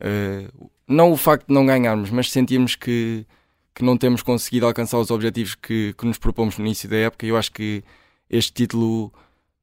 Uh, 0.00 0.70
não 0.86 1.10
o 1.10 1.16
facto 1.16 1.48
de 1.48 1.54
não 1.54 1.66
ganharmos, 1.66 2.10
mas 2.10 2.30
sentimos 2.30 2.76
que, 2.76 3.26
que 3.74 3.82
não 3.82 3.96
temos 3.96 4.22
conseguido 4.22 4.66
alcançar 4.66 4.98
os 4.98 5.10
objetivos 5.10 5.54
que, 5.54 5.94
que 5.98 6.06
nos 6.06 6.18
propomos 6.18 6.58
no 6.58 6.66
início 6.66 6.88
da 6.88 6.96
época. 6.96 7.26
Eu 7.26 7.36
acho 7.36 7.50
que 7.50 7.82
este 8.30 8.52
título 8.52 9.12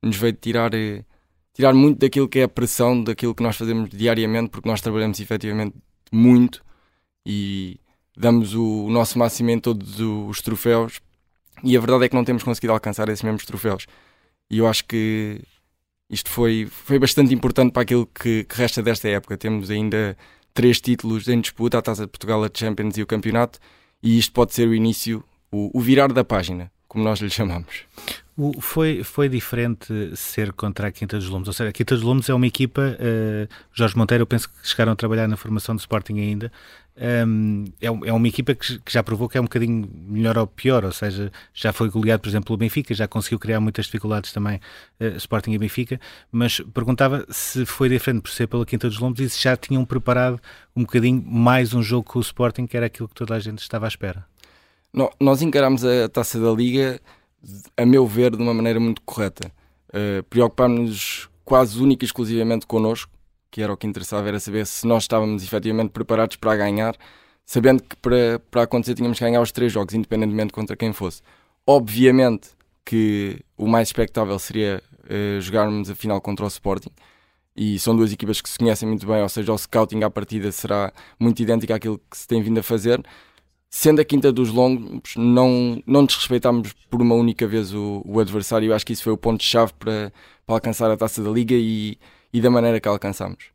nos 0.02 0.18
veio 0.18 0.34
tirar, 0.34 0.74
eh, 0.74 1.06
tirar 1.54 1.74
muito 1.74 2.00
daquilo 2.00 2.28
que 2.28 2.40
é 2.40 2.44
a 2.44 2.48
pressão, 2.50 3.02
daquilo 3.04 3.36
que 3.36 3.44
nós 3.44 3.56
fazemos 3.56 3.90
diariamente, 3.90 4.50
porque 4.50 4.68
nós 4.68 4.82
trabalhamos 4.82 5.20
efetivamente 5.20 5.76
muito 6.12 6.64
e 7.26 7.80
damos 8.18 8.54
o 8.54 8.90
nosso 8.90 9.18
máximo 9.18 9.52
em 9.52 9.60
todos 9.60 10.00
os 10.00 10.42
troféus 10.42 11.00
e 11.64 11.78
a 11.78 11.80
verdade 11.80 12.06
é 12.06 12.10
que 12.10 12.16
não 12.16 12.26
temos 12.26 12.44
conseguido 12.44 12.74
alcançar 12.74 13.08
esses 13.10 13.24
mesmos 13.24 13.46
troféus. 13.46 13.88
E 14.50 14.58
eu 14.58 14.68
acho 14.68 14.84
que 14.86 15.42
isto 16.10 16.30
foi, 16.30 16.68
foi 16.70 17.00
bastante 17.00 17.34
importante 17.34 17.72
para 17.72 17.82
aquilo 17.82 18.06
que, 18.06 18.44
que 18.44 18.56
resta 18.56 18.84
desta 18.84 19.08
época. 19.08 19.38
Temos 19.38 19.72
ainda 19.72 20.18
três 20.54 20.82
títulos 20.82 21.28
em 21.28 21.40
disputa: 21.40 21.78
a 21.78 21.82
Taça 21.82 22.04
de 22.04 22.12
Portugal, 22.12 22.44
a 22.44 22.50
Champions 22.54 22.98
e 22.98 23.02
o 23.02 23.08
Campeonato. 23.08 23.60
E 24.02 24.20
isto 24.20 24.34
pode 24.34 24.54
ser 24.54 24.68
o 24.68 24.76
início, 24.76 25.24
o, 25.50 25.72
o 25.74 25.80
virar 25.80 26.12
da 26.12 26.26
página, 26.26 26.70
como 26.88 27.04
nós 27.04 27.20
lhe 27.20 27.30
chamamos. 27.30 27.86
O, 28.36 28.60
foi, 28.60 29.04
foi 29.04 29.30
diferente 29.30 29.88
ser 30.16 30.52
contra 30.52 30.88
a 30.88 30.92
Quinta 30.92 31.18
dos 31.18 31.30
Lumes. 31.30 31.48
Ou 31.48 31.54
seja, 31.54 31.70
a 31.70 31.74
Quinta 31.74 31.96
dos 31.96 32.04
Lumes 32.04 32.28
é 32.28 32.34
uma 32.34 32.48
equipa. 32.48 32.98
Uh, 33.00 33.48
Jorge 33.72 33.96
Monteiro, 33.96 34.24
eu 34.24 34.28
penso 34.28 34.50
que 34.50 34.68
chegaram 34.68 34.92
a 34.92 34.96
trabalhar 34.96 35.28
na 35.28 35.38
formação 35.38 35.76
do 35.76 35.80
Sporting 35.80 36.20
ainda 36.20 36.52
um, 36.96 37.66
é, 37.82 37.88
é, 37.88 38.14
uma 38.14 38.28
equipa 38.28 38.54
que, 38.54 38.80
que, 38.80 38.92
já 38.92 39.02
provou 39.02 39.28
que 39.28 39.38
é 39.38 39.42
um 39.42 39.46
bocadinho 39.46 39.90
melhor 40.08 40.38
ou 40.38 40.46
pior, 40.46 40.86
ou 40.86 40.92
seja, 40.92 41.32
já 41.54 41.74
foi 41.74 41.90
goleado, 41.90 42.22
por 42.22 42.30
exemplo, 42.30 42.46
pelo 42.48 42.58
Benfica, 42.58 42.94
já 42.94 43.08
conseguiu 43.08 43.40
criar 43.40 43.60
muitas 43.60 43.86
dificuldades 43.86 44.32
também, 44.32 44.60
uh, 45.00 45.18
Sporting 45.18 45.52
e 45.52 45.58
Benfica, 45.58 46.00
mas 46.32 46.60
perguntava 46.74 47.26
se 47.30 47.66
foi 47.66 47.90
diferente 47.90 48.22
por 48.22 48.32
ser 48.32 48.48
pela 48.48 48.66
Quinta 48.66 48.88
dos 48.88 49.00
Lombos 49.00 49.20
e 49.20 49.30
se 49.30 49.42
já 49.42 49.58
tinham 49.58 49.84
preparado 49.86 50.40
um 50.76 50.82
bocadinho 50.82 51.24
mais 51.26 51.74
um 51.74 51.82
jogo 51.82 52.04
com 52.04 52.20
o 52.20 52.22
Sporting, 52.22 52.68
que 52.68 52.78
era 52.78 52.86
aquilo 52.86 53.08
que 53.08 53.16
toda 53.16 53.36
a 53.36 53.40
gente 53.40 53.60
estava 53.60 53.86
à 53.86 53.90
espera. 53.90 54.26
Nós 55.20 55.42
encaramos 55.42 55.84
a 55.84 56.08
taça 56.08 56.40
da 56.40 56.52
Liga, 56.52 57.02
a 57.76 57.86
meu 57.86 58.06
ver, 58.06 58.36
de 58.36 58.42
uma 58.42 58.54
maneira 58.54 58.80
muito 58.80 59.02
correta. 59.02 59.52
Uh, 59.90 60.22
Preocupámos-nos 60.30 61.30
quase 61.44 61.82
única 61.82 62.04
e 62.04 62.08
exclusivamente 62.08 62.68
connosco 62.68 63.12
que 63.54 63.62
era 63.62 63.72
o 63.72 63.78
que 63.78 63.86
interessava, 63.86 64.28
era 64.28 64.40
saber 64.40 64.66
se 64.66 64.88
nós 64.88 65.04
estávamos 65.04 65.44
efetivamente 65.44 65.92
preparados 65.92 66.38
para 66.38 66.56
ganhar, 66.56 66.96
sabendo 67.46 67.84
que 67.84 67.96
para, 67.98 68.42
para 68.50 68.64
acontecer 68.64 68.96
tínhamos 68.96 69.20
que 69.20 69.24
ganhar 69.24 69.42
os 69.42 69.52
três 69.52 69.72
jogos, 69.72 69.94
independentemente 69.94 70.52
contra 70.52 70.76
quem 70.76 70.92
fosse. 70.92 71.22
Obviamente 71.66 72.50
que 72.84 73.42
o 73.56 73.68
mais 73.68 73.90
expectável 73.90 74.40
seria 74.40 74.82
uh, 75.04 75.40
jogarmos 75.40 75.88
a 75.88 75.94
final 75.94 76.20
contra 76.20 76.44
o 76.44 76.48
Sporting, 76.48 76.90
e 77.56 77.78
são 77.78 77.96
duas 77.96 78.12
equipas 78.12 78.42
que 78.42 78.50
se 78.50 78.58
conhecem 78.58 78.90
muito 78.90 79.06
bem, 79.06 79.22
ou 79.22 79.30
seja, 79.30 79.54
o 79.54 79.58
scouting 79.58 80.02
à 80.02 80.10
partida 80.10 80.52
será 80.52 80.92
muito 81.20 81.40
idêntico 81.40 81.72
àquilo 81.74 82.02
que 82.10 82.18
se 82.18 82.28
tem 82.28 82.42
vindo 82.42 82.60
a 82.60 82.64
fazer. 82.64 83.04
Sendo 83.70 84.02
a 84.02 84.06
quinta 84.06 84.32
dos 84.32 84.50
longos, 84.50 85.16
não, 85.16 85.80
não 85.86 86.06
desrespeitámos 86.06 86.74
por 86.90 87.04
uma 87.04 87.14
única 87.14 87.46
vez 87.46 87.72
o, 87.72 88.02
o 88.04 88.20
adversário. 88.20 88.72
Eu 88.72 88.76
acho 88.76 88.84
que 88.84 88.94
isso 88.94 89.04
foi 89.04 89.14
o 89.14 89.18
ponto-chave 89.18 89.74
para, 89.74 90.12
para 90.44 90.56
alcançar 90.56 90.90
a 90.90 90.98
taça 90.98 91.22
da 91.22 91.30
Liga 91.30 91.54
e, 91.54 92.00
e 92.34 92.42
da 92.42 92.50
maneira 92.50 92.80
que 92.80 92.88
alcançamos. 92.88 93.54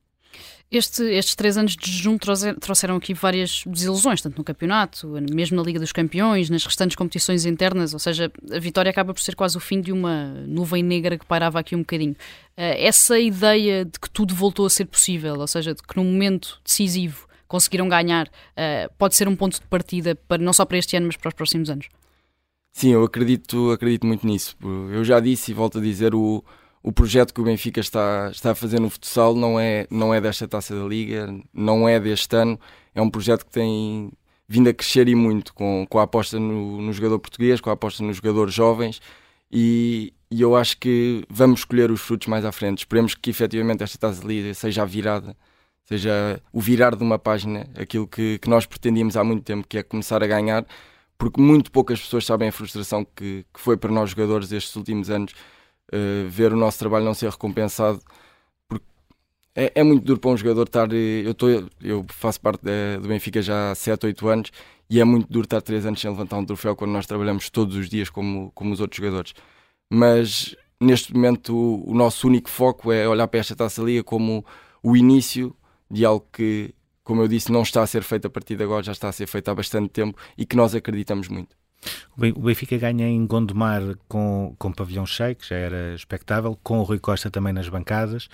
Este, 0.70 1.02
estes 1.02 1.34
três 1.34 1.56
anos 1.56 1.74
de 1.74 1.90
jejum 1.90 2.18
trouxeram 2.18 2.96
aqui 2.96 3.14
várias 3.14 3.64
desilusões, 3.66 4.20
tanto 4.20 4.36
no 4.36 4.44
campeonato, 4.44 5.08
mesmo 5.32 5.56
na 5.56 5.62
Liga 5.62 5.80
dos 5.80 5.92
Campeões, 5.92 6.50
nas 6.50 6.62
restantes 6.62 6.94
competições 6.94 7.46
internas, 7.46 7.94
ou 7.94 7.98
seja, 7.98 8.30
a 8.52 8.58
vitória 8.58 8.90
acaba 8.90 9.14
por 9.14 9.20
ser 9.20 9.34
quase 9.34 9.56
o 9.56 9.60
fim 9.60 9.80
de 9.80 9.92
uma 9.92 10.26
nuvem 10.46 10.82
negra 10.82 11.16
que 11.16 11.24
pairava 11.24 11.58
aqui 11.58 11.74
um 11.74 11.78
bocadinho. 11.78 12.14
Eh, 12.54 12.86
essa 12.86 13.18
ideia 13.18 13.86
de 13.86 13.98
que 13.98 14.10
tudo 14.10 14.34
voltou 14.34 14.66
a 14.66 14.70
ser 14.70 14.84
possível, 14.84 15.36
ou 15.38 15.46
seja, 15.46 15.74
de 15.74 15.82
que 15.82 15.96
num 15.96 16.04
momento 16.04 16.60
decisivo 16.62 17.26
conseguiram 17.46 17.88
ganhar, 17.88 18.28
eh, 18.54 18.90
pode 18.98 19.16
ser 19.16 19.26
um 19.26 19.34
ponto 19.34 19.54
de 19.58 19.66
partida 19.68 20.14
para, 20.28 20.42
não 20.42 20.52
só 20.52 20.66
para 20.66 20.76
este 20.76 20.98
ano, 20.98 21.06
mas 21.06 21.16
para 21.16 21.28
os 21.28 21.34
próximos 21.34 21.70
anos? 21.70 21.88
Sim, 22.72 22.90
eu 22.90 23.02
acredito, 23.04 23.70
acredito 23.70 24.06
muito 24.06 24.26
nisso. 24.26 24.54
Eu 24.92 25.02
já 25.02 25.18
disse 25.18 25.50
e 25.50 25.54
volto 25.54 25.78
a 25.78 25.80
dizer, 25.80 26.14
o, 26.14 26.44
o 26.82 26.92
projeto 26.92 27.34
que 27.34 27.40
o 27.40 27.44
Benfica 27.44 27.80
está, 27.80 28.30
está 28.30 28.52
a 28.52 28.54
fazer 28.54 28.80
no 28.80 28.90
futsal 28.90 29.34
não 29.34 29.58
é, 29.58 29.86
não 29.90 30.14
é 30.14 30.20
desta 30.20 30.46
taça 30.46 30.74
da 30.74 30.84
Liga, 30.86 31.28
não 31.52 31.88
é 31.88 31.98
deste 31.98 32.34
ano, 32.36 32.58
é 32.94 33.02
um 33.02 33.10
projeto 33.10 33.44
que 33.44 33.52
tem 33.52 34.10
vindo 34.48 34.68
a 34.68 34.74
crescer 34.74 35.08
e 35.08 35.14
muito 35.14 35.52
com, 35.52 35.86
com 35.88 35.98
a 35.98 36.04
aposta 36.04 36.38
no, 36.38 36.80
no 36.80 36.92
jogador 36.92 37.18
português, 37.18 37.60
com 37.60 37.70
a 37.70 37.74
aposta 37.74 38.02
nos 38.02 38.16
jogadores 38.16 38.54
jovens 38.54 39.00
e, 39.50 40.12
e, 40.30 40.40
eu 40.42 40.56
acho 40.56 40.78
que 40.78 41.24
vamos 41.28 41.60
escolher 41.60 41.90
os 41.90 42.00
frutos 42.00 42.28
mais 42.28 42.44
à 42.44 42.52
frente. 42.52 42.78
Esperemos 42.78 43.14
que 43.14 43.30
efetivamente 43.30 43.82
esta 43.82 43.98
taça 43.98 44.20
da 44.20 44.28
Liga 44.28 44.52
seja 44.54 44.82
a 44.82 44.84
virada, 44.84 45.36
seja 45.84 46.40
o 46.52 46.60
virar 46.60 46.94
de 46.94 47.02
uma 47.02 47.18
página, 47.18 47.68
aquilo 47.76 48.06
que, 48.06 48.38
que 48.38 48.48
nós 48.48 48.66
pretendíamos 48.66 49.16
há 49.16 49.24
muito 49.24 49.44
tempo, 49.44 49.66
que 49.66 49.78
é 49.78 49.82
começar 49.82 50.22
a 50.22 50.26
ganhar, 50.26 50.66
porque 51.16 51.40
muito 51.40 51.70
poucas 51.72 52.00
pessoas 52.00 52.26
sabem 52.26 52.48
a 52.48 52.52
frustração 52.52 53.04
que, 53.04 53.44
que 53.52 53.60
foi 53.60 53.76
para 53.76 53.90
nós 53.90 54.10
jogadores 54.10 54.52
estes 54.52 54.74
últimos 54.76 55.10
anos 55.10 55.34
uh, 55.92 56.28
ver 56.28 56.52
o 56.52 56.56
nosso 56.56 56.78
trabalho 56.78 57.04
não 57.04 57.14
ser 57.14 57.30
recompensado. 57.30 58.00
Porque 58.68 58.84
é, 59.54 59.72
é, 59.74 59.82
muito 59.82 60.04
duro 60.04 60.20
para 60.20 60.30
um 60.30 60.36
jogador 60.36 60.64
estar. 60.64 60.92
Eh, 60.92 61.22
eu, 61.24 61.34
tô, 61.34 61.48
eu 61.82 62.04
faço 62.08 62.40
parte 62.40 62.62
de, 62.64 62.98
do 63.00 63.08
Benfica 63.08 63.42
já 63.42 63.72
há 63.72 63.74
7, 63.74 64.06
8 64.06 64.28
anos 64.28 64.50
e 64.90 65.00
é 65.00 65.04
muito 65.04 65.30
duro 65.30 65.44
estar 65.44 65.60
3 65.60 65.86
anos 65.86 66.00
sem 66.00 66.10
levantar 66.10 66.38
um 66.38 66.44
troféu 66.44 66.76
quando 66.76 66.92
nós 66.92 67.06
trabalhamos 67.06 67.50
todos 67.50 67.76
os 67.76 67.88
dias 67.88 68.10
como, 68.10 68.50
como 68.54 68.72
os 68.72 68.80
outros 68.80 68.96
jogadores. 68.98 69.34
Mas 69.90 70.56
neste 70.80 71.14
momento 71.14 71.54
o, 71.56 71.90
o 71.90 71.94
nosso 71.94 72.26
único 72.28 72.48
foco 72.50 72.92
é 72.92 73.08
olhar 73.08 73.26
para 73.28 73.40
esta 73.40 73.56
taça 73.56 73.82
liga 73.82 74.02
como 74.04 74.44
o 74.82 74.96
início 74.96 75.54
de 75.90 76.04
algo 76.04 76.26
que, 76.32 76.74
como 77.02 77.22
eu 77.22 77.28
disse, 77.28 77.50
não 77.50 77.62
está 77.62 77.82
a 77.82 77.86
ser 77.86 78.02
feito 78.02 78.26
a 78.26 78.30
partir 78.30 78.56
de 78.56 78.62
agora, 78.62 78.82
já 78.82 78.92
está 78.92 79.08
a 79.08 79.12
ser 79.12 79.26
feito 79.26 79.48
há 79.50 79.54
bastante 79.54 79.88
tempo 79.90 80.18
e 80.36 80.46
que 80.46 80.56
nós 80.56 80.74
acreditamos 80.74 81.28
muito. 81.28 81.56
O 82.16 82.40
Benfica 82.40 82.76
ganha 82.76 83.06
em 83.06 83.24
Gondomar 83.24 83.80
com, 84.08 84.54
com 84.58 84.72
pavilhão 84.72 85.06
cheio, 85.06 85.36
que 85.36 85.48
já 85.48 85.56
era 85.56 85.94
expectável, 85.94 86.58
com 86.62 86.80
o 86.80 86.82
Rui 86.82 86.98
Costa 86.98 87.30
também 87.30 87.52
nas 87.52 87.68
bancadas 87.68 88.28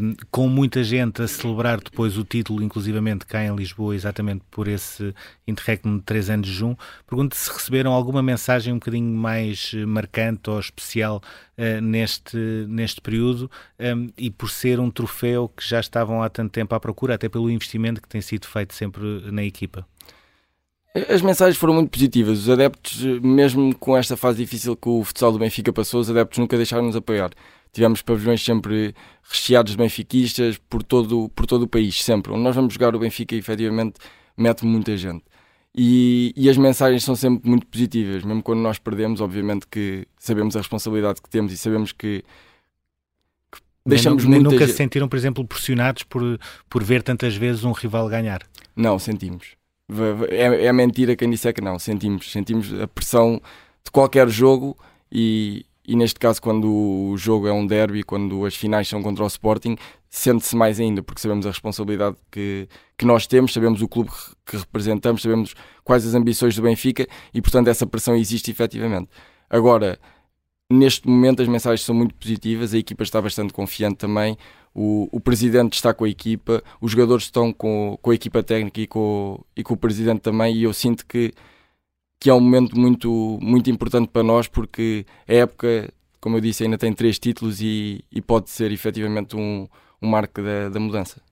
um, 0.00 0.14
com 0.30 0.48
muita 0.48 0.82
gente 0.82 1.22
a 1.22 1.28
celebrar 1.28 1.80
depois 1.80 2.18
o 2.18 2.24
título, 2.24 2.62
inclusivamente 2.62 3.24
cá 3.24 3.44
em 3.44 3.54
Lisboa, 3.54 3.94
exatamente 3.94 4.42
por 4.50 4.66
esse 4.66 5.14
interregno 5.46 5.98
de 5.98 6.04
3 6.04 6.30
anos 6.30 6.48
de 6.48 6.52
junho. 6.52 6.76
Pergunto 7.06 7.36
se 7.36 7.50
receberam 7.52 7.92
alguma 7.92 8.22
mensagem 8.22 8.72
um 8.72 8.78
bocadinho 8.78 9.14
mais 9.16 9.72
eh, 9.74 9.86
marcante 9.86 10.50
ou 10.50 10.58
especial 10.58 11.22
uh, 11.56 11.80
neste, 11.80 12.36
neste 12.68 13.00
período 13.00 13.50
um, 13.78 14.08
e 14.16 14.30
por 14.30 14.50
ser 14.50 14.80
um 14.80 14.90
troféu 14.90 15.48
que 15.48 15.66
já 15.66 15.78
estavam 15.78 16.22
há 16.22 16.28
tanto 16.28 16.50
tempo 16.50 16.74
à 16.74 16.80
procura, 16.80 17.14
até 17.14 17.28
pelo 17.28 17.50
investimento 17.50 18.02
que 18.02 18.08
tem 18.08 18.20
sido 18.20 18.46
feito 18.46 18.74
sempre 18.74 19.30
na 19.30 19.44
equipa. 19.44 19.86
As 21.08 21.22
mensagens 21.22 21.56
foram 21.56 21.74
muito 21.74 21.90
positivas. 21.90 22.40
Os 22.40 22.50
adeptos, 22.50 23.02
mesmo 23.22 23.74
com 23.76 23.96
esta 23.96 24.16
fase 24.16 24.38
difícil 24.38 24.76
que 24.76 24.88
o 24.88 25.04
futsal 25.04 25.30
do 25.30 25.38
Benfica 25.38 25.72
passou, 25.72 26.00
os 26.00 26.10
adeptos 26.10 26.38
nunca 26.38 26.56
deixaram-nos 26.56 26.96
apoiar 26.96 27.30
tivemos 27.72 28.02
pavilhões 28.02 28.44
sempre 28.44 28.94
recheados 29.22 29.72
de 29.72 29.78
benfiquistas 29.78 30.58
por 30.68 30.82
todo, 30.82 31.28
por 31.30 31.46
todo 31.46 31.62
o 31.62 31.68
país, 31.68 32.02
sempre. 32.02 32.32
Onde 32.32 32.42
nós 32.42 32.54
vamos 32.54 32.74
jogar 32.74 32.94
o 32.94 32.98
Benfica, 32.98 33.34
efetivamente, 33.34 33.98
mete 34.36 34.64
muita 34.64 34.96
gente. 34.96 35.24
E, 35.76 36.32
e, 36.36 36.48
as 36.48 36.56
mensagens 36.56 37.04
são 37.04 37.14
sempre 37.14 37.48
muito 37.48 37.66
positivas, 37.66 38.24
mesmo 38.24 38.42
quando 38.42 38.60
nós 38.60 38.78
perdemos, 38.78 39.20
obviamente 39.20 39.66
que 39.70 40.06
sabemos 40.18 40.56
a 40.56 40.60
responsabilidade 40.60 41.22
que 41.22 41.28
temos 41.28 41.52
e 41.52 41.58
sabemos 41.58 41.92
que, 41.92 42.24
que 43.52 43.60
deixamos 43.86 44.24
nem, 44.24 44.40
Nunca 44.40 44.58
gente... 44.58 44.70
se 44.70 44.76
sentiram, 44.76 45.08
por 45.08 45.16
exemplo, 45.16 45.46
pressionados 45.46 46.02
por, 46.02 46.40
por 46.68 46.82
ver 46.82 47.02
tantas 47.02 47.36
vezes 47.36 47.62
um 47.64 47.72
rival 47.72 48.08
ganhar? 48.08 48.42
Não, 48.74 48.98
sentimos. 48.98 49.57
É, 50.30 50.66
é 50.66 50.72
mentira 50.72 51.16
quem 51.16 51.30
disser 51.30 51.54
que 51.54 51.60
não, 51.60 51.78
sentimos. 51.78 52.30
Sentimos 52.30 52.72
a 52.80 52.86
pressão 52.86 53.40
de 53.84 53.90
qualquer 53.90 54.28
jogo 54.28 54.76
e, 55.10 55.64
e 55.86 55.96
neste 55.96 56.18
caso, 56.20 56.42
quando 56.42 56.70
o 56.70 57.16
jogo 57.16 57.48
é 57.48 57.52
um 57.52 57.66
derby, 57.66 58.02
quando 58.02 58.44
as 58.44 58.54
finais 58.54 58.86
são 58.86 59.02
contra 59.02 59.24
o 59.24 59.26
Sporting, 59.26 59.76
sente-se 60.10 60.54
mais 60.54 60.78
ainda, 60.78 61.02
porque 61.02 61.20
sabemos 61.20 61.46
a 61.46 61.50
responsabilidade 61.50 62.16
que, 62.30 62.68
que 62.96 63.06
nós 63.06 63.26
temos, 63.26 63.52
sabemos 63.52 63.80
o 63.80 63.88
clube 63.88 64.10
que 64.44 64.56
representamos, 64.56 65.22
sabemos 65.22 65.54
quais 65.82 66.06
as 66.06 66.14
ambições 66.14 66.54
do 66.54 66.62
Benfica 66.62 67.06
e, 67.32 67.40
portanto, 67.40 67.68
essa 67.68 67.86
pressão 67.86 68.14
existe 68.14 68.50
efetivamente. 68.50 69.08
Agora, 69.48 69.98
neste 70.70 71.08
momento, 71.08 71.42
as 71.42 71.48
mensagens 71.48 71.84
são 71.84 71.94
muito 71.94 72.14
positivas, 72.14 72.74
a 72.74 72.78
equipa 72.78 73.02
está 73.02 73.20
bastante 73.20 73.52
confiante 73.52 73.96
também, 73.96 74.36
o, 74.74 75.08
o 75.10 75.20
presidente 75.20 75.74
está 75.74 75.94
com 75.94 76.04
a 76.04 76.08
equipa, 76.08 76.62
os 76.80 76.92
jogadores 76.92 77.24
estão 77.24 77.52
com, 77.52 77.98
com 78.00 78.10
a 78.10 78.14
equipa 78.14 78.42
técnica 78.42 78.80
e 78.80 78.86
com, 78.86 79.42
e 79.56 79.62
com 79.62 79.74
o 79.74 79.76
presidente 79.76 80.20
também, 80.20 80.54
e 80.56 80.62
eu 80.64 80.72
sinto 80.72 81.06
que 81.06 81.32
que 82.20 82.30
é 82.30 82.34
um 82.34 82.40
momento 82.40 82.78
muito, 82.78 83.38
muito 83.40 83.70
importante 83.70 84.08
para 84.08 84.22
nós, 84.22 84.48
porque 84.48 85.06
a 85.26 85.34
época, 85.34 85.92
como 86.20 86.36
eu 86.36 86.40
disse, 86.40 86.64
ainda 86.64 86.76
tem 86.76 86.92
três 86.92 87.18
títulos 87.18 87.60
e, 87.60 88.04
e 88.10 88.20
pode 88.20 88.50
ser 88.50 88.72
efetivamente 88.72 89.36
um, 89.36 89.68
um 90.02 90.08
marco 90.08 90.42
da, 90.42 90.68
da 90.68 90.80
mudança. 90.80 91.22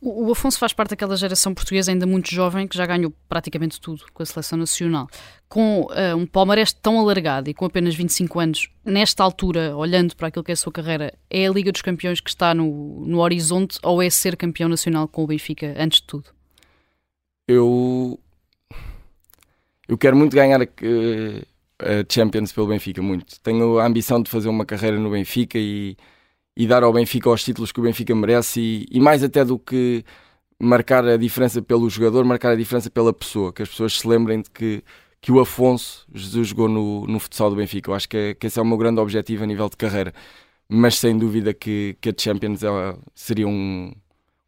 O, 0.00 0.30
Afonso 0.30 0.58
faz 0.58 0.72
parte 0.72 0.90
daquela 0.90 1.16
geração 1.16 1.54
portuguesa 1.54 1.90
ainda 1.90 2.06
muito 2.06 2.32
jovem 2.32 2.66
que 2.66 2.76
já 2.76 2.86
ganhou 2.86 3.12
praticamente 3.28 3.80
tudo 3.80 4.04
com 4.12 4.22
a 4.22 4.26
seleção 4.26 4.58
nacional. 4.58 5.08
Com 5.48 5.82
uh, 5.82 6.16
um 6.16 6.26
palmarés 6.26 6.72
tão 6.72 6.98
alargado 6.98 7.48
e 7.48 7.54
com 7.54 7.64
apenas 7.64 7.94
25 7.94 8.38
anos, 8.38 8.68
nesta 8.84 9.22
altura, 9.22 9.76
olhando 9.76 10.14
para 10.14 10.28
aquilo 10.28 10.44
que 10.44 10.52
é 10.52 10.54
a 10.54 10.56
sua 10.56 10.72
carreira, 10.72 11.12
é 11.30 11.46
a 11.46 11.50
Liga 11.50 11.72
dos 11.72 11.82
Campeões 11.82 12.20
que 12.20 12.30
está 12.30 12.54
no, 12.54 13.04
no 13.06 13.20
horizonte 13.20 13.78
ou 13.82 14.02
é 14.02 14.10
ser 14.10 14.36
campeão 14.36 14.68
nacional 14.68 15.08
com 15.08 15.24
o 15.24 15.26
Benfica 15.26 15.74
antes 15.78 16.00
de 16.00 16.06
tudo? 16.06 16.30
Eu 17.48 18.18
eu 19.88 19.96
quero 19.96 20.16
muito 20.16 20.34
ganhar 20.34 20.60
a, 20.60 20.66
Champions 22.08 22.52
pelo 22.52 22.66
Benfica, 22.66 23.02
muito. 23.02 23.40
Tenho 23.40 23.78
a 23.78 23.86
ambição 23.86 24.22
de 24.22 24.30
fazer 24.30 24.48
uma 24.48 24.64
carreira 24.64 24.98
no 24.98 25.10
Benfica 25.10 25.58
e, 25.58 25.96
e 26.56 26.66
dar 26.66 26.82
ao 26.82 26.92
Benfica 26.92 27.30
os 27.30 27.44
títulos 27.44 27.72
que 27.72 27.80
o 27.80 27.82
Benfica 27.82 28.14
merece 28.14 28.60
e, 28.60 28.86
e, 28.90 29.00
mais 29.00 29.22
até 29.22 29.44
do 29.44 29.58
que 29.58 30.04
marcar 30.60 31.04
a 31.06 31.16
diferença 31.16 31.60
pelo 31.62 31.88
jogador, 31.90 32.24
marcar 32.24 32.52
a 32.52 32.56
diferença 32.56 32.90
pela 32.90 33.12
pessoa, 33.12 33.52
que 33.52 33.62
as 33.62 33.68
pessoas 33.68 33.98
se 33.98 34.08
lembrem 34.08 34.40
de 34.40 34.50
que, 34.50 34.82
que 35.20 35.30
o 35.32 35.40
Afonso 35.40 36.06
Jesus 36.14 36.48
jogou 36.48 36.68
no, 36.68 37.06
no 37.06 37.20
futsal 37.20 37.50
do 37.50 37.56
Benfica. 37.56 37.90
Eu 37.90 37.94
acho 37.94 38.08
que, 38.08 38.34
que 38.36 38.46
esse 38.46 38.58
é 38.58 38.62
o 38.62 38.66
meu 38.66 38.78
grande 38.78 39.00
objetivo 39.00 39.44
a 39.44 39.46
nível 39.46 39.68
de 39.68 39.76
carreira. 39.76 40.14
Mas 40.68 40.98
sem 40.98 41.16
dúvida 41.18 41.54
que, 41.54 41.96
que 42.00 42.10
a 42.10 42.14
Champions 42.16 42.62
é, 42.62 42.68
seria 43.14 43.46
um, 43.48 43.92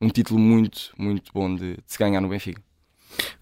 um 0.00 0.08
título 0.08 0.40
muito, 0.40 0.92
muito 0.98 1.32
bom 1.32 1.54
de, 1.54 1.74
de 1.76 1.82
se 1.86 1.98
ganhar 1.98 2.20
no 2.20 2.28
Benfica. 2.28 2.67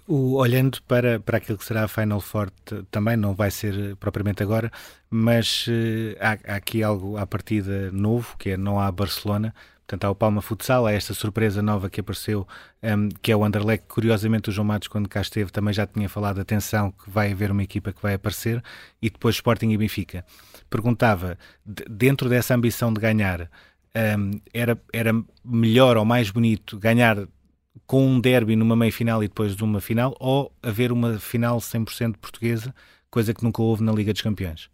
O, 0.09 0.37
olhando 0.37 0.81
para, 0.83 1.19
para 1.19 1.38
aquilo 1.38 1.59
que 1.59 1.64
será 1.64 1.83
a 1.83 1.88
Final 1.88 2.21
Four, 2.21 2.51
também 2.92 3.16
não 3.16 3.35
vai 3.35 3.51
ser 3.51 3.75
eh, 3.75 3.95
propriamente 3.97 4.40
agora, 4.40 4.71
mas 5.11 5.66
uh, 5.66 6.16
há, 6.21 6.53
há, 6.53 6.57
aqui 6.57 6.81
algo 6.81 7.16
à 7.16 7.27
partida 7.27 7.90
novo, 7.90 8.37
que 8.38 8.51
é 8.51 8.57
não 8.57 8.79
há 8.79 8.90
Barcelona, 8.92 9.53
portanto 9.79 10.05
há 10.05 10.11
o 10.11 10.14
Palma 10.14 10.40
Futsal, 10.40 10.87
há 10.87 10.92
esta 10.92 11.12
surpresa 11.12 11.61
nova 11.61 11.90
que 11.90 11.99
apareceu, 12.01 12.47
um, 12.85 12.87
ehm, 12.88 13.09
que 13.21 13.33
é 13.33 13.37
o 13.37 13.45
Anderlecht, 13.45 13.88
curiosamente 13.88 14.49
o 14.49 14.53
João 14.53 14.66
Matos 14.66 14.87
quando 14.87 15.09
cá 15.09 15.21
esteve 15.21 15.51
também 15.51 15.75
já 15.75 15.88
tinha 15.88 16.09
falado, 16.09 16.40
atenção 16.40 16.92
que 16.92 17.11
vai 17.11 17.33
haver 17.33 17.51
uma 17.51 17.64
equipa 17.64 17.92
que 17.92 18.01
vai 18.01 18.14
aparecer, 18.14 18.62
e 19.03 19.11
depois 19.11 19.35
Sporting 19.35 19.71
e 19.71 19.77
Benfica. 19.77 20.25
Perguntava, 20.71 21.37
dentro 21.64 22.29
dessa 22.29 22.55
ambição 22.55 22.92
de 22.92 23.01
ganhar, 23.01 23.40
um, 23.42 23.47
ehm, 23.92 24.31
era, 24.55 24.81
era 24.92 25.12
melhor 25.45 25.97
ou 25.97 26.05
mais 26.05 26.31
bonito 26.31 26.79
ganhar 26.79 27.27
com 27.87 28.07
um 28.07 28.20
derby 28.20 28.57
numa 28.57 28.75
meia-final 28.75 29.22
e 29.22 29.29
depois 29.29 29.55
de 29.55 29.62
uma 29.62 29.81
final, 29.81 30.16
ou 30.18 30.53
haver 30.62 30.90
uma 30.92 31.18
final 31.18 31.59
100% 31.59 32.16
portuguesa, 32.16 32.75
coisa 33.11 33.33
que 33.33 33.44
nunca 33.44 33.62
houve 33.62 33.83
na 33.83 33.92
Liga 33.92 34.12
dos 34.12 34.22
Campeões? 34.22 34.68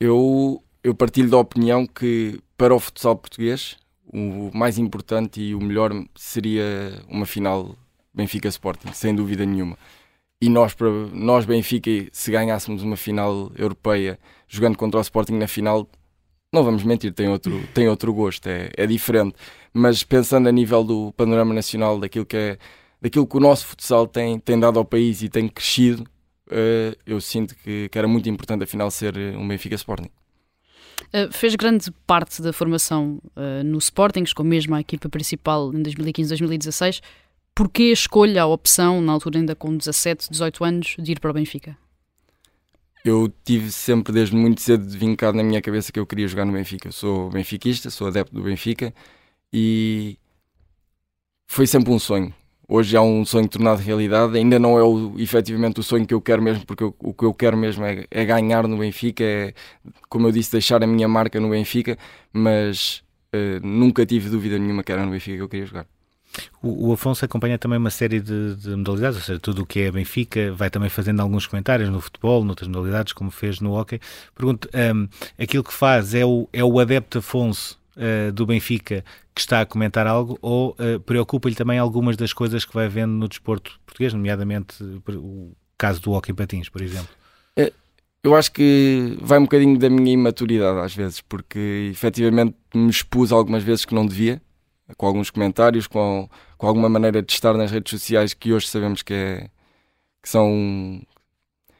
Eu, 0.00 0.62
eu 0.82 0.94
partilho 0.94 1.30
da 1.30 1.38
opinião 1.38 1.86
que 1.86 2.40
para 2.56 2.74
o 2.74 2.80
futsal 2.80 3.16
português 3.16 3.76
o 4.12 4.50
mais 4.54 4.78
importante 4.78 5.40
e 5.40 5.54
o 5.54 5.60
melhor 5.60 5.92
seria 6.14 6.64
uma 7.08 7.26
final 7.26 7.74
Benfica 8.14 8.48
Sporting, 8.48 8.92
sem 8.92 9.14
dúvida 9.14 9.44
nenhuma. 9.44 9.76
E 10.40 10.48
nós, 10.48 10.76
nós 11.12 11.44
Benfica, 11.44 11.90
se 12.12 12.30
ganhássemos 12.30 12.82
uma 12.82 12.96
final 12.96 13.50
europeia 13.56 14.18
jogando 14.46 14.76
contra 14.76 14.98
o 14.98 15.02
Sporting 15.02 15.34
na 15.34 15.48
final, 15.48 15.88
não 16.52 16.64
vamos 16.64 16.82
mentir, 16.84 17.12
tem 17.12 17.28
outro, 17.28 17.62
tem 17.74 17.88
outro 17.88 18.12
gosto, 18.12 18.46
é, 18.46 18.70
é 18.76 18.86
diferente. 18.86 19.34
Mas 19.72 20.02
pensando 20.02 20.48
a 20.48 20.52
nível 20.52 20.82
do 20.82 21.12
panorama 21.12 21.52
nacional, 21.52 21.98
daquilo 21.98 22.24
que, 22.24 22.36
é, 22.36 22.58
daquilo 23.00 23.26
que 23.26 23.36
o 23.36 23.40
nosso 23.40 23.66
futsal 23.66 24.06
tem, 24.06 24.38
tem 24.38 24.58
dado 24.58 24.78
ao 24.78 24.84
país 24.84 25.22
e 25.22 25.28
tem 25.28 25.48
crescido, 25.48 26.02
uh, 26.48 26.96
eu 27.04 27.20
sinto 27.20 27.54
que, 27.56 27.88
que, 27.88 27.98
era 27.98 28.08
muito 28.08 28.28
importante, 28.28 28.64
afinal, 28.64 28.90
ser 28.90 29.16
um 29.36 29.46
Benfica 29.46 29.74
Sporting. 29.74 30.08
Uh, 31.08 31.30
fez 31.30 31.54
grande 31.54 31.90
parte 32.06 32.40
da 32.40 32.52
formação 32.52 33.20
uh, 33.36 33.62
no 33.64 33.78
Sporting, 33.78 34.24
com 34.34 34.42
mesmo 34.42 34.74
a 34.74 34.80
equipa 34.80 35.08
principal 35.08 35.72
em 35.74 35.82
2015-2016. 35.82 37.02
Porquê 37.54 37.84
a 37.84 37.92
escolha, 37.92 38.42
a 38.42 38.46
opção, 38.46 39.00
na 39.00 39.12
altura 39.12 39.38
ainda 39.38 39.54
com 39.54 39.76
17, 39.76 40.30
18 40.30 40.64
anos, 40.64 40.96
de 40.98 41.12
ir 41.12 41.20
para 41.20 41.30
o 41.30 41.34
Benfica? 41.34 41.76
Eu 43.08 43.32
tive 43.44 43.70
sempre 43.70 44.12
desde 44.12 44.34
muito 44.34 44.60
cedo 44.60 44.88
vincado 44.88 45.36
na 45.36 45.42
minha 45.42 45.62
cabeça 45.62 45.92
que 45.92 45.98
eu 45.98 46.06
queria 46.06 46.28
jogar 46.28 46.44
no 46.44 46.52
Benfica. 46.52 46.88
Eu 46.88 46.92
sou 46.92 47.30
benfiquista, 47.30 47.90
sou 47.90 48.08
adepto 48.08 48.34
do 48.34 48.42
Benfica 48.42 48.92
e 49.52 50.18
foi 51.46 51.66
sempre 51.66 51.92
um 51.92 51.98
sonho. 51.98 52.34
Hoje 52.68 52.96
é 52.96 53.00
um 53.00 53.24
sonho 53.24 53.48
tornado 53.48 53.80
realidade, 53.80 54.36
ainda 54.36 54.58
não 54.58 54.76
é 54.78 54.82
o, 54.82 55.14
efetivamente 55.18 55.78
o 55.78 55.82
sonho 55.84 56.04
que 56.04 56.12
eu 56.12 56.20
quero 56.20 56.42
mesmo, 56.42 56.66
porque 56.66 56.82
eu, 56.82 56.94
o 56.98 57.14
que 57.14 57.24
eu 57.24 57.32
quero 57.32 57.56
mesmo 57.56 57.84
é, 57.84 58.04
é, 58.10 58.24
ganhar 58.24 58.66
no 58.66 58.78
Benfica, 58.78 59.22
é, 59.22 59.54
como 60.08 60.26
eu 60.26 60.32
disse, 60.32 60.50
deixar 60.50 60.82
a 60.82 60.86
minha 60.86 61.06
marca 61.06 61.38
no 61.38 61.50
Benfica, 61.50 61.96
mas 62.32 63.04
uh, 63.32 63.64
nunca 63.64 64.04
tive 64.04 64.28
dúvida 64.28 64.58
nenhuma 64.58 64.82
que 64.82 64.90
era 64.90 65.04
no 65.04 65.12
Benfica 65.12 65.36
que 65.36 65.42
eu 65.42 65.48
queria 65.48 65.66
jogar. 65.66 65.86
O, 66.62 66.92
Afonso 66.92 67.24
acompanha 67.24 67.58
também 67.58 67.78
uma 67.78 67.90
série 67.90 68.20
de, 68.20 68.56
de, 68.56 68.76
modalidades, 68.76 69.16
ou 69.16 69.22
seja, 69.24 69.38
tudo 69.38 69.62
o 69.62 69.66
que 69.66 69.80
é 69.80 69.90
Benfica, 69.90 70.52
vai 70.52 70.68
também 70.68 70.88
fazendo 70.88 71.20
alguns 71.20 71.46
comentários 71.46 71.88
no 71.88 72.00
futebol, 72.00 72.44
noutras 72.44 72.68
modalidades, 72.68 73.12
como 73.12 73.30
fez 73.30 73.60
no 73.60 73.72
hockey. 73.72 74.00
Pergunto, 74.34 74.68
um, 74.74 75.08
aquilo 75.38 75.64
que 75.64 75.72
faz 75.72 76.14
é 76.14 76.24
o, 76.24 76.48
é 76.52 76.64
o 76.64 76.78
adepto 76.78 77.18
Afonso 77.18 77.78
uh, 77.96 78.32
do 78.32 78.44
Benfica 78.46 79.04
que 79.34 79.40
está 79.40 79.60
a 79.60 79.66
comentar 79.66 80.06
algo 80.06 80.38
ou 80.40 80.70
uh, 80.70 80.98
preocupa-lhe 81.00 81.54
também 81.54 81.78
algumas 81.78 82.16
das 82.16 82.32
coisas 82.32 82.64
que 82.64 82.72
vai 82.72 82.88
vendo 82.88 83.12
no 83.12 83.28
desporto 83.28 83.78
português, 83.84 84.14
nomeadamente 84.14 84.82
o 85.10 85.52
caso 85.76 86.00
do 86.00 86.12
hockey 86.12 86.32
patins, 86.32 86.70
por 86.70 86.80
exemplo? 86.80 87.08
É, 87.54 87.70
eu 88.24 88.34
acho 88.34 88.50
que 88.50 89.18
vai 89.20 89.38
um 89.38 89.42
bocadinho 89.42 89.78
da 89.78 89.90
minha 89.90 90.14
imaturidade 90.14 90.80
às 90.80 90.94
vezes, 90.94 91.20
porque 91.20 91.90
efetivamente 91.90 92.56
me 92.74 92.88
expus 92.88 93.30
algumas 93.30 93.62
vezes 93.62 93.84
que 93.84 93.94
não 93.94 94.06
devia 94.06 94.40
com 94.96 95.06
alguns 95.06 95.30
comentários, 95.30 95.86
com, 95.86 96.28
com 96.56 96.66
alguma 96.66 96.88
maneira 96.88 97.22
de 97.22 97.32
estar 97.32 97.54
nas 97.54 97.70
redes 97.70 97.90
sociais 97.90 98.34
que 98.34 98.52
hoje 98.52 98.68
sabemos 98.68 99.02
que, 99.02 99.14
é, 99.14 99.50
que 100.22 100.28
são, 100.28 101.00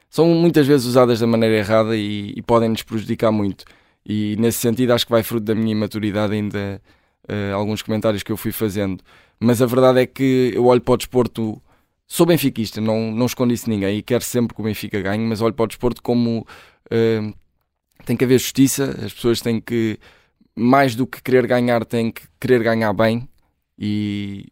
são 0.08 0.26
muitas 0.28 0.66
vezes 0.66 0.86
usadas 0.86 1.20
da 1.20 1.26
maneira 1.26 1.56
errada 1.56 1.96
e, 1.96 2.32
e 2.36 2.42
podem 2.42 2.68
nos 2.68 2.82
prejudicar 2.82 3.30
muito. 3.30 3.64
E 4.04 4.36
nesse 4.38 4.58
sentido 4.58 4.92
acho 4.92 5.06
que 5.06 5.12
vai 5.12 5.22
fruto 5.22 5.44
da 5.44 5.54
minha 5.54 5.72
imaturidade 5.72 6.32
ainda 6.32 6.80
uh, 7.28 7.54
alguns 7.54 7.82
comentários 7.82 8.22
que 8.22 8.32
eu 8.32 8.36
fui 8.36 8.52
fazendo. 8.52 9.02
Mas 9.38 9.60
a 9.60 9.66
verdade 9.66 10.00
é 10.00 10.06
que 10.06 10.52
eu 10.54 10.64
olho 10.66 10.80
para 10.80 10.94
o 10.94 10.96
desporto 10.96 11.60
sou 12.06 12.24
benfiquista, 12.24 12.80
não, 12.80 13.10
não 13.10 13.26
escondo 13.26 13.52
isso 13.52 13.68
ninguém 13.68 13.98
e 13.98 14.02
quero 14.02 14.22
sempre 14.22 14.54
que 14.54 14.60
o 14.60 14.64
Benfica 14.64 15.00
ganhe, 15.00 15.24
mas 15.24 15.40
olho 15.40 15.54
para 15.54 15.64
o 15.64 15.66
desporto 15.66 16.02
como 16.02 16.46
uh, 16.86 17.34
tem 18.04 18.16
que 18.16 18.24
haver 18.24 18.38
justiça, 18.38 18.96
as 19.04 19.12
pessoas 19.12 19.40
têm 19.40 19.60
que, 19.60 19.98
mais 20.56 20.94
do 20.94 21.06
que 21.06 21.22
querer 21.22 21.46
ganhar, 21.46 21.84
têm 21.84 22.10
que 22.10 22.22
querer 22.40 22.62
ganhar 22.62 22.92
bem. 22.94 23.28
E 23.78 24.46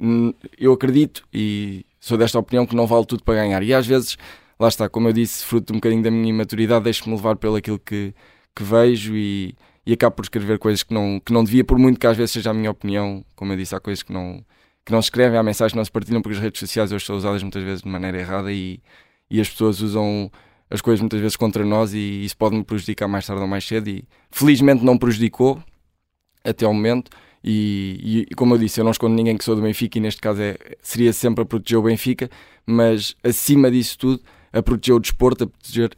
eu 0.58 0.72
acredito 0.74 1.26
e 1.32 1.86
sou 1.98 2.18
desta 2.18 2.38
opinião 2.38 2.66
que 2.66 2.76
não 2.76 2.86
vale 2.86 3.06
tudo 3.06 3.24
para 3.24 3.34
ganhar. 3.36 3.62
E 3.62 3.72
às 3.72 3.86
vezes, 3.86 4.18
lá 4.60 4.68
está, 4.68 4.88
como 4.88 5.08
eu 5.08 5.12
disse, 5.12 5.44
fruto 5.44 5.72
um 5.72 5.76
bocadinho 5.76 6.02
da 6.02 6.10
minha 6.10 6.28
imaturidade, 6.28 6.84
deixo-me 6.84 7.16
levar 7.16 7.36
pelo 7.36 7.56
aquilo 7.56 7.78
que, 7.78 8.14
que 8.54 8.62
vejo 8.62 9.16
e, 9.16 9.56
e 9.86 9.94
acabo 9.94 10.16
por 10.16 10.22
escrever 10.24 10.58
coisas 10.58 10.82
que 10.82 10.92
não, 10.92 11.18
que 11.24 11.32
não 11.32 11.42
devia, 11.42 11.64
por 11.64 11.78
muito 11.78 11.98
que 11.98 12.06
às 12.06 12.16
vezes 12.16 12.32
seja 12.32 12.50
a 12.50 12.54
minha 12.54 12.70
opinião. 12.70 13.24
Como 13.34 13.52
eu 13.52 13.56
disse, 13.56 13.74
há 13.74 13.80
coisas 13.80 14.02
que 14.02 14.12
não, 14.12 14.44
que 14.84 14.92
não 14.92 15.00
se 15.00 15.06
escrevem, 15.06 15.38
há 15.38 15.42
mensagens 15.42 15.72
que 15.72 15.78
não 15.78 15.84
se 15.84 15.90
partilham, 15.92 16.20
porque 16.20 16.36
as 16.36 16.42
redes 16.42 16.60
sociais 16.60 16.92
hoje 16.92 17.06
são 17.06 17.16
usadas 17.16 17.42
muitas 17.42 17.62
vezes 17.62 17.82
de 17.82 17.88
maneira 17.88 18.18
errada 18.18 18.52
e, 18.52 18.80
e 19.30 19.40
as 19.40 19.48
pessoas 19.48 19.80
usam 19.80 20.30
as 20.70 20.80
coisas 20.82 21.00
muitas 21.00 21.20
vezes 21.20 21.36
contra 21.36 21.64
nós 21.64 21.94
e 21.94 22.24
isso 22.24 22.36
pode 22.36 22.56
me 22.56 22.64
prejudicar 22.64 23.06
mais 23.06 23.26
tarde 23.26 23.40
ou 23.40 23.48
mais 23.48 23.64
cedo 23.64 23.88
e 23.88 24.04
felizmente 24.30 24.84
não 24.84 24.98
prejudicou 24.98 25.62
até 26.44 26.64
ao 26.64 26.74
momento. 26.74 27.10
E, 27.42 28.26
e, 28.30 28.34
como 28.34 28.54
eu 28.54 28.58
disse, 28.58 28.80
eu 28.80 28.84
não 28.84 28.92
escondo 28.92 29.14
ninguém 29.14 29.36
que 29.36 29.44
sou 29.44 29.54
do 29.54 29.62
Benfica 29.62 29.98
e 29.98 30.00
neste 30.00 30.20
caso 30.20 30.40
é, 30.40 30.56
seria 30.80 31.12
sempre 31.12 31.42
a 31.42 31.44
proteger 31.44 31.78
o 31.78 31.82
Benfica, 31.82 32.30
mas 32.64 33.14
acima 33.22 33.70
disso 33.70 33.98
tudo, 33.98 34.22
a 34.52 34.62
proteger 34.62 34.94
o 34.94 35.00
desporto, 35.00 35.44
a 35.44 35.46
proteger 35.46 35.90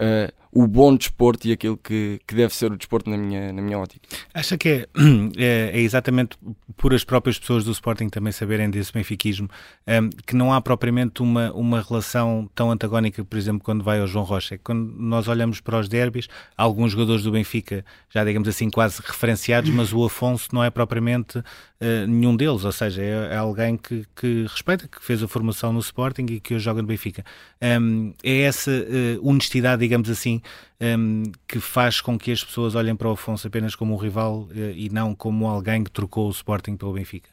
uh, 0.00 0.32
o 0.56 0.66
bom 0.66 0.96
desporto 0.96 1.46
e 1.46 1.52
aquilo 1.52 1.76
que, 1.76 2.18
que 2.26 2.34
deve 2.34 2.54
ser 2.54 2.72
o 2.72 2.76
desporto 2.78 3.10
na 3.10 3.18
minha, 3.18 3.52
na 3.52 3.60
minha 3.60 3.78
ótica. 3.78 4.00
Acha 4.32 4.56
que 4.56 4.68
é, 4.70 4.86
é, 5.36 5.70
é 5.74 5.80
exatamente 5.80 6.38
por 6.78 6.94
as 6.94 7.04
próprias 7.04 7.38
pessoas 7.38 7.62
do 7.62 7.72
Sporting 7.72 8.08
também 8.08 8.32
saberem 8.32 8.70
desse 8.70 8.90
benfiquismo 8.90 9.50
um, 9.86 9.90
ehm, 9.90 10.10
que 10.26 10.34
não 10.34 10.54
há 10.54 10.60
propriamente 10.62 11.20
uma, 11.20 11.52
uma 11.52 11.82
relação 11.82 12.48
tão 12.54 12.70
antagónica, 12.70 13.22
por 13.22 13.36
exemplo, 13.36 13.62
quando 13.62 13.84
vai 13.84 14.00
ao 14.00 14.06
João 14.06 14.24
Rocha. 14.24 14.54
É 14.54 14.58
quando 14.58 14.94
nós 14.96 15.28
olhamos 15.28 15.60
para 15.60 15.78
os 15.78 15.90
derbys, 15.90 16.26
alguns 16.56 16.92
jogadores 16.92 17.22
do 17.22 17.32
Benfica 17.32 17.84
já, 18.08 18.24
digamos 18.24 18.48
assim, 18.48 18.70
quase 18.70 19.02
referenciados, 19.04 19.68
mas 19.68 19.92
o 19.92 20.04
Afonso 20.04 20.48
não 20.52 20.64
é 20.64 20.70
propriamente 20.70 21.38
uh, 21.38 22.06
nenhum 22.08 22.34
deles, 22.34 22.64
ou 22.64 22.72
seja, 22.72 23.02
é, 23.02 23.34
é, 23.34 23.36
alguém 23.36 23.76
que, 23.76 24.06
que 24.16 24.42
respeita, 24.44 24.88
que 24.88 25.04
fez 25.04 25.22
a 25.22 25.28
formação 25.28 25.70
no 25.70 25.80
Sporting 25.80 26.26
e 26.30 26.40
que 26.40 26.54
hoje 26.54 26.64
joga 26.64 26.80
no 26.80 26.88
Benfica. 26.88 27.24
Um, 27.60 27.66
ehm, 27.66 28.12
é 28.22 28.40
essa 28.40 28.70
uh, 28.70 29.28
honestidade, 29.28 29.80
digamos 29.80 30.08
assim, 30.08 30.40
um, 30.80 31.24
que 31.46 31.58
faz 31.60 32.00
com 32.00 32.18
que 32.18 32.32
as 32.32 32.44
pessoas 32.44 32.74
olhem 32.74 32.94
para 32.94 33.08
o 33.08 33.12
Afonso 33.12 33.46
apenas 33.46 33.74
como 33.74 33.94
um 33.94 33.96
rival 33.96 34.48
uh, 34.50 34.70
e 34.74 34.88
não 34.90 35.14
como 35.14 35.46
alguém 35.46 35.82
que 35.84 35.90
trocou 35.90 36.28
o 36.28 36.30
Sporting 36.30 36.76
pelo 36.76 36.92
Benfica? 36.92 37.28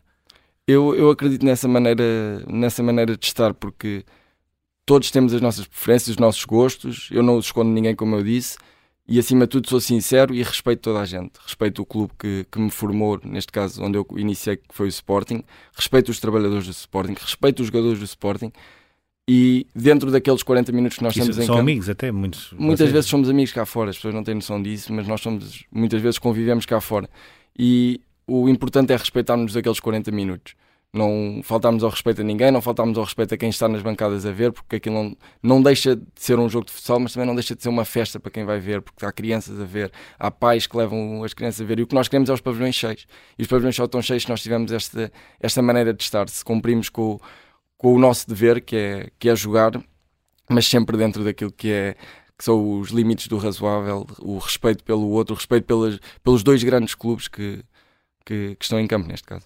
Eu, 0.68 0.96
eu 0.96 1.10
acredito 1.10 1.46
nessa 1.46 1.68
maneira, 1.68 2.04
nessa 2.48 2.82
maneira 2.82 3.18
de 3.18 3.26
estar, 3.26 3.54
porque 3.54 4.06
todos 4.86 5.12
temos 5.12 5.34
as 5.34 5.42
nossas 5.42 5.68
preferências, 5.68 6.10
os 6.10 6.18
nossos 6.18 6.46
gostos, 6.46 7.10
eu 7.12 7.22
não 7.22 7.38
os 7.38 7.46
escondo 7.46 7.70
ninguém, 7.70 7.96
como 7.96 8.16
eu 8.16 8.24
disse, 8.24 8.58
e 9.06 9.20
acima 9.20 9.46
de 9.46 9.52
tudo 9.52 9.70
sou 9.70 9.82
sincero 9.82 10.34
e 10.34 10.42
respeito 10.42 10.80
toda 10.82 11.02
a 11.02 11.06
gente. 11.06 11.34
Respeito 11.46 11.82
o 11.82 11.86
clube 11.86 12.14
que, 12.18 12.46
que 12.50 12.60
me 12.60 12.72
formou, 12.72 13.20
neste 13.24 13.52
caso 13.52 13.84
onde 13.84 13.98
eu 13.98 14.08
iniciei, 14.16 14.56
que 14.56 14.74
foi 14.74 14.86
o 14.86 14.90
Sporting, 14.90 15.44
respeito 15.76 16.10
os 16.10 16.20
trabalhadores 16.20 16.66
do 16.66 16.72
Sporting, 16.72 17.16
respeito 17.20 17.60
os 17.60 17.68
jogadores 17.68 18.00
do 18.00 18.06
Sporting 18.06 18.54
e 19.28 19.66
dentro 19.74 20.12
daqueles 20.12 20.44
40 20.44 20.72
minutos 20.72 20.98
que 20.98 21.04
nós 21.04 21.16
estamos 21.16 21.38
em 21.38 21.46
são 21.46 21.56
campo, 21.56 21.60
amigos 21.62 21.90
até, 21.90 22.12
muitos. 22.12 22.54
Muitas 22.54 22.80
vocês... 22.80 22.92
vezes 22.92 23.10
somos 23.10 23.30
amigos 23.30 23.54
cá 23.54 23.66
fora, 23.66 23.90
as 23.90 23.96
pessoas 23.96 24.14
não 24.14 24.24
têm 24.24 24.36
noção 24.36 24.62
disso, 24.62 24.92
mas 24.92 25.08
nós 25.08 25.22
somos, 25.22 25.64
muitas 25.72 26.02
vezes 26.02 26.20
convivemos 26.20 26.66
cá 26.66 26.82
fora. 26.82 27.10
E 27.58 28.02
o 28.28 28.50
importante 28.50 28.92
é 28.92 28.98
respeitarmos 28.98 29.56
aqueles 29.56 29.80
40 29.80 30.12
minutos. 30.12 30.56
Não 30.96 31.42
faltarmos 31.44 31.84
ao 31.84 31.90
respeito 31.90 32.22
a 32.22 32.24
ninguém, 32.24 32.52
não 32.52 32.62
faltarmos 32.62 32.98
ao 33.00 33.04
respeito 33.04 33.34
a 33.34 33.38
quem 33.38 33.50
está 33.50 33.68
nas 33.68 33.82
bancadas 33.82 34.28
a 34.28 34.32
ver, 34.32 34.52
porque 34.52 34.76
aquilo 34.76 34.94
não, 34.94 35.18
não 35.42 35.64
deixa 35.64 35.96
de 35.96 36.04
ser 36.16 36.38
um 36.38 36.48
jogo 36.48 36.68
de 36.68 36.72
futsal, 36.72 37.00
mas 37.00 37.14
também 37.14 37.26
não 37.26 37.34
deixa 37.34 37.56
de 37.56 37.64
ser 37.64 37.70
uma 37.70 37.84
festa 37.84 38.20
para 38.20 38.30
quem 38.30 38.46
vai 38.46 38.60
ver, 38.60 38.80
porque 38.82 39.04
há 39.04 39.12
crianças 39.12 39.60
a 39.60 39.66
ver, 39.66 39.92
há 40.20 40.30
pais 40.30 40.68
que 40.68 40.78
levam 40.78 41.24
as 41.24 41.34
crianças 41.34 41.62
a 41.62 41.66
ver, 41.66 41.80
e 41.80 41.82
o 41.82 41.88
que 41.88 41.96
nós 41.96 42.08
queremos 42.08 42.30
é 42.30 42.34
os 42.34 42.42
pavilhões 42.42 42.76
cheios. 42.76 43.08
E 43.40 43.42
os 43.42 43.48
pavilhões 43.48 43.76
só 43.76 43.86
estão 43.86 44.04
cheios 44.04 44.22
se 44.22 44.30
nós 44.30 44.44
tivermos 44.44 44.72
esta, 44.72 45.12
esta 45.40 45.64
maneira 45.64 45.96
de 45.96 46.04
estar, 46.04 46.30
se 46.30 46.46
cumprimos 46.46 46.90
com, 46.90 47.20
com 47.84 47.94
o 47.94 48.00
nosso 48.00 48.26
dever, 48.30 48.62
que 48.62 48.78
é, 48.78 49.10
que 49.20 49.28
é 49.28 49.36
jogar 49.36 49.74
mas 50.50 50.66
sempre 50.68 50.96
dentro 50.96 51.22
daquilo 51.22 51.52
que 51.52 51.70
é 51.70 51.96
que 52.38 52.44
são 52.44 52.80
os 52.80 52.90
limites 52.90 53.28
do 53.28 53.38
razoável, 53.38 54.08
o 54.20 54.38
respeito 54.40 54.84
pelo 54.84 55.08
outro, 55.10 55.36
o 55.36 55.38
respeito 55.38 55.66
pelas, 55.66 56.00
pelos 56.24 56.42
dois 56.42 56.64
grandes 56.64 56.96
clubes 56.96 57.28
que, 57.28 57.64
que, 58.26 58.56
que, 58.56 58.64
estão 58.64 58.80
em 58.80 58.88
campo 58.88 59.08
neste 59.08 59.28
caso. 59.28 59.46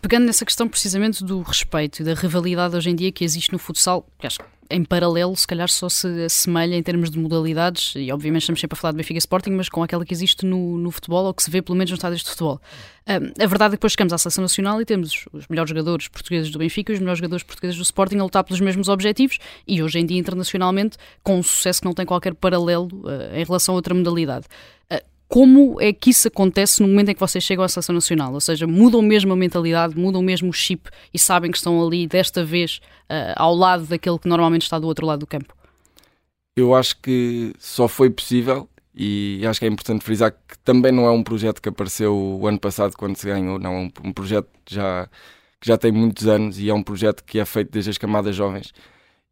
Pegando 0.00 0.26
nessa 0.26 0.44
questão 0.44 0.68
precisamente 0.68 1.24
do 1.24 1.42
respeito 1.42 2.00
e 2.00 2.04
da 2.04 2.14
rivalidade 2.14 2.76
hoje 2.76 2.90
em 2.90 2.94
dia 2.94 3.12
que 3.12 3.24
existe 3.24 3.52
no 3.52 3.58
futsal, 3.58 4.06
que 4.18 4.26
acho 4.26 4.38
que 4.38 4.54
em 4.70 4.84
paralelo, 4.84 5.36
se 5.36 5.46
calhar 5.46 5.68
só 5.68 5.88
se 5.88 6.24
assemelha 6.24 6.74
em 6.74 6.82
termos 6.82 7.10
de 7.10 7.18
modalidades, 7.18 7.94
e 7.96 8.10
obviamente 8.10 8.42
estamos 8.42 8.60
sempre 8.60 8.76
a 8.76 8.80
falar 8.80 8.92
de 8.92 8.96
Benfica 8.96 9.18
Sporting, 9.18 9.50
mas 9.50 9.68
com 9.68 9.82
aquela 9.82 10.04
que 10.04 10.12
existe 10.12 10.46
no, 10.46 10.78
no 10.78 10.90
futebol, 10.90 11.26
ou 11.26 11.34
que 11.34 11.42
se 11.42 11.50
vê 11.50 11.60
pelo 11.60 11.76
menos 11.76 11.90
nos 11.90 11.98
estádios 11.98 12.22
de 12.22 12.30
futebol. 12.30 12.60
Um, 13.06 13.42
a 13.42 13.46
verdade 13.46 13.64
é 13.64 13.70
que 13.70 13.76
depois 13.76 13.92
chegamos 13.92 14.12
à 14.12 14.18
seleção 14.18 14.42
nacional 14.42 14.80
e 14.80 14.84
temos 14.84 15.26
os 15.32 15.46
melhores 15.48 15.68
jogadores 15.68 16.08
portugueses 16.08 16.50
do 16.50 16.58
Benfica 16.58 16.92
e 16.92 16.94
os 16.94 17.00
melhores 17.00 17.18
jogadores 17.18 17.42
portugueses 17.42 17.76
do 17.76 17.82
Sporting 17.82 18.16
a 18.18 18.24
lutar 18.24 18.44
pelos 18.44 18.60
mesmos 18.60 18.88
objetivos, 18.88 19.38
e 19.66 19.82
hoje 19.82 19.98
em 19.98 20.06
dia 20.06 20.18
internacionalmente 20.18 20.96
com 21.22 21.38
um 21.38 21.42
sucesso 21.42 21.80
que 21.80 21.86
não 21.86 21.94
tem 21.94 22.06
qualquer 22.06 22.34
paralelo 22.34 22.88
uh, 23.04 23.34
em 23.34 23.44
relação 23.44 23.74
a 23.74 23.76
outra 23.76 23.94
modalidade. 23.94 24.46
Uh, 24.90 25.13
como 25.34 25.80
é 25.80 25.92
que 25.92 26.10
isso 26.10 26.28
acontece 26.28 26.80
no 26.80 26.86
momento 26.86 27.08
em 27.08 27.14
que 27.14 27.18
vocês 27.18 27.42
chegam 27.42 27.64
à 27.64 27.68
seleção 27.68 27.92
nacional? 27.92 28.32
Ou 28.32 28.40
seja, 28.40 28.68
mudam 28.68 29.02
mesmo 29.02 29.32
a 29.32 29.36
mentalidade, 29.36 29.98
mudam 29.98 30.22
mesmo 30.22 30.50
o 30.50 30.52
chip 30.52 30.88
e 31.12 31.18
sabem 31.18 31.50
que 31.50 31.56
estão 31.56 31.84
ali 31.84 32.06
desta 32.06 32.44
vez 32.44 32.80
uh, 33.10 33.34
ao 33.34 33.52
lado 33.52 33.84
daquele 33.84 34.16
que 34.16 34.28
normalmente 34.28 34.62
está 34.62 34.78
do 34.78 34.86
outro 34.86 35.04
lado 35.04 35.18
do 35.18 35.26
campo? 35.26 35.52
Eu 36.56 36.72
acho 36.72 37.00
que 37.00 37.52
só 37.58 37.88
foi 37.88 38.10
possível 38.10 38.68
e 38.94 39.42
acho 39.44 39.58
que 39.58 39.66
é 39.66 39.68
importante 39.68 40.04
frisar 40.04 40.30
que 40.30 40.56
também 40.62 40.92
não 40.92 41.04
é 41.04 41.10
um 41.10 41.24
projeto 41.24 41.60
que 41.60 41.68
apareceu 41.68 42.16
o 42.16 42.46
ano 42.46 42.60
passado 42.60 42.94
quando 42.96 43.16
se 43.16 43.26
ganhou, 43.26 43.58
não, 43.58 43.74
é 43.74 43.90
um, 44.04 44.12
projeto 44.12 44.48
já, 44.70 45.08
que 45.60 45.66
já 45.66 45.76
tem 45.76 45.90
muitos 45.90 46.28
anos 46.28 46.60
e 46.60 46.70
é 46.70 46.74
um 46.74 46.80
projeto 46.84 47.24
que 47.24 47.40
é 47.40 47.44
feito 47.44 47.72
desde 47.72 47.90
as 47.90 47.98
camadas 47.98 48.36
jovens. 48.36 48.72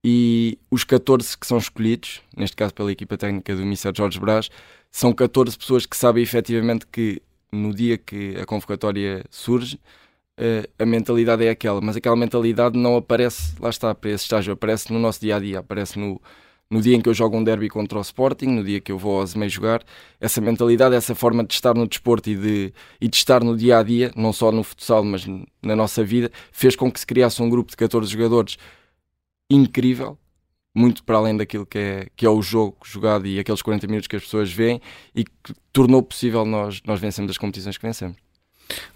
E 0.05 0.59
os 0.69 0.83
14 0.83 1.39
que 1.39 1.47
são 1.47 1.59
escolhidos, 1.59 2.23
neste 2.37 2.57
caso 2.57 2.75
pela 2.75 2.91
equipa 2.91 3.17
técnica 3.17 3.55
do 3.55 3.63
Mr. 3.63 3.93
Jorge 3.97 4.19
Brás, 4.19 4.51
são 4.93 5.13
14 5.13 5.57
pessoas 5.59 5.87
que 5.87 5.97
sabem 5.97 6.23
efetivamente 6.23 6.87
que 6.87 7.23
no 7.51 7.75
dia 7.75 7.99
que 7.99 8.37
a 8.37 8.47
convocatória 8.47 9.25
surge, 9.31 9.81
eh, 10.37 10.69
a 10.79 10.87
mentalidade 10.87 11.45
é 11.45 11.51
aquela, 11.51 11.81
mas 11.81 11.97
aquela 11.97 12.17
mentalidade 12.17 12.79
não 12.79 12.97
aparece, 12.97 13.55
lá 13.61 13.71
está, 13.71 13.95
para 13.95 14.11
esse 14.11 14.25
estágio, 14.25 14.53
aparece 14.55 14.93
no 14.93 14.99
nosso 14.99 15.21
dia 15.21 15.37
a 15.37 15.41
dia, 15.41 15.59
aparece 15.61 15.99
no, 15.99 16.21
no 16.71 16.81
dia 16.81 16.97
em 16.97 17.01
que 17.01 17.09
eu 17.09 17.15
jogo 17.15 17.37
um 17.37 17.45
derby 17.45 17.69
contra 17.69 17.99
o 17.99 18.01
Sporting, 18.03 18.47
no 18.47 18.65
dia 18.65 18.81
que 18.81 18.93
eu 18.93 18.99
vou 18.99 19.21
ao 19.21 19.27
Zemei 19.27 19.49
jogar, 19.49 19.83
essa 20.21 20.41
mentalidade, 20.41 20.95
essa 20.95 21.15
forma 21.15 21.45
de 21.45 21.55
estar 21.55 21.75
no 21.75 21.87
desporto 21.87 22.31
e 22.31 22.37
de, 22.37 22.75
e 23.01 23.09
de 23.09 23.17
estar 23.17 23.45
no 23.45 23.57
dia 23.57 23.79
a 23.79 23.83
dia, 23.83 24.13
não 24.17 24.33
só 24.33 24.53
no 24.53 24.63
futsal, 24.63 25.05
mas 25.05 25.27
na 25.63 25.77
nossa 25.77 26.05
vida, 26.05 26.31
fez 26.51 26.77
com 26.77 26.91
que 26.91 27.01
se 27.01 27.07
criasse 27.07 27.43
um 27.43 27.51
grupo 27.51 27.71
de 27.71 27.77
14 27.77 28.11
jogadores 28.11 28.57
incrível, 29.51 30.19
muito 30.75 31.03
para 31.05 31.17
além 31.17 31.37
daquilo 31.37 31.67
que 31.67 31.79
é, 31.79 32.09
que 32.17 32.25
é 32.25 32.31
o 32.31 32.41
jogo 32.41 32.77
jogado 32.85 33.27
e 33.27 33.39
aqueles 33.39 33.63
40 33.63 33.87
minutos 33.87 34.07
que 34.07 34.17
as 34.17 34.23
pessoas 34.23 34.53
veem 34.53 34.81
e 35.15 35.25
que 35.25 35.55
tornou 35.73 36.03
possível 36.03 36.45
nós, 36.45 36.81
nós 36.87 37.01
vencermos 37.01 37.31
as 37.31 37.39
competições 37.39 37.77
que 37.77 37.87
vencemos. 37.87 38.17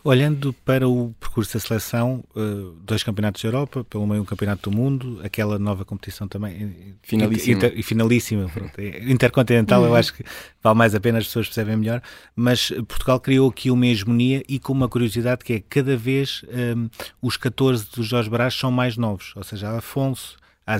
Olhando 0.02 0.52
para 0.64 0.88
o 0.88 1.14
percurso 1.20 1.54
da 1.54 1.60
seleção, 1.60 2.24
eh, 2.34 2.40
dois 2.82 3.02
campeonatos 3.02 3.42
da 3.42 3.48
Europa, 3.48 3.84
pelo 3.84 4.06
meio 4.06 4.22
um 4.22 4.24
campeonato 4.24 4.70
do 4.70 4.76
mundo, 4.76 5.20
aquela 5.22 5.58
nova 5.58 5.84
competição 5.84 6.26
também 6.26 6.96
finalíssima, 7.02 7.56
inter, 7.56 7.82
finalíssima 7.82 8.48
pronto, 8.48 8.78
é 8.78 9.02
intercontinental, 9.10 9.84
eu 9.84 9.94
acho 9.94 10.14
que 10.14 10.24
vale 10.62 10.78
mais 10.78 10.94
a 10.94 11.00
pena, 11.00 11.18
as 11.18 11.26
pessoas 11.26 11.46
percebem 11.46 11.76
melhor, 11.76 12.00
mas 12.34 12.70
Portugal 12.88 13.20
criou 13.20 13.50
aqui 13.50 13.70
uma 13.70 13.86
hegemonia 13.86 14.42
e 14.48 14.58
com 14.58 14.72
uma 14.72 14.88
curiosidade 14.88 15.44
que 15.44 15.54
é 15.54 15.60
cada 15.60 15.96
vez 15.96 16.42
um, 16.76 16.88
os 17.20 17.36
14 17.36 17.86
dos 17.94 18.06
Jorge 18.06 18.30
Brás 18.30 18.54
são 18.54 18.70
mais 18.70 18.96
novos, 18.96 19.34
ou 19.36 19.42
seja, 19.42 19.76
Afonso, 19.76 20.36
a 20.66 20.78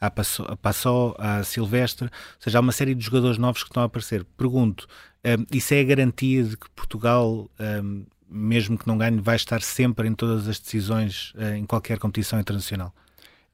A 0.00 0.10
Passó, 0.10 1.14
a 1.18 1.42
Silvestre, 1.44 2.06
ou 2.06 2.10
seja, 2.38 2.58
há 2.58 2.60
uma 2.60 2.72
série 2.72 2.94
de 2.94 3.04
jogadores 3.04 3.36
novos 3.36 3.62
que 3.62 3.68
estão 3.68 3.82
a 3.82 3.86
aparecer. 3.86 4.24
Pergunto, 4.36 4.86
um, 5.24 5.44
isso 5.54 5.74
é 5.74 5.80
a 5.80 5.84
garantia 5.84 6.42
de 6.42 6.56
que 6.56 6.70
Portugal, 6.70 7.50
um, 7.84 8.04
mesmo 8.28 8.78
que 8.78 8.86
não 8.86 8.96
ganhe, 8.96 9.20
vai 9.20 9.36
estar 9.36 9.60
sempre 9.60 10.08
em 10.08 10.14
todas 10.14 10.48
as 10.48 10.58
decisões 10.58 11.34
uh, 11.34 11.54
em 11.54 11.66
qualquer 11.66 11.98
competição 11.98 12.40
internacional? 12.40 12.94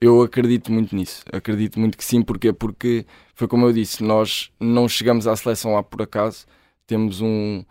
Eu 0.01 0.23
acredito 0.23 0.71
muito 0.71 0.95
nisso, 0.95 1.25
acredito 1.33 1.81
muito 1.81 1.97
que 1.97 2.05
sim, 2.05 2.23
porque 2.23 2.53
porque 2.53 3.07
foi 3.35 3.49
como 3.49 3.67
eu 3.67 3.73
disse, 3.73 4.05
nós 4.05 4.53
não 4.61 4.89
chegamos 4.89 5.27
à 5.27 5.35
seleção 5.35 5.73
lá 5.73 5.83
por 5.83 6.03
acaso, 6.03 6.47
temos 6.87 7.21
um, 7.23 7.65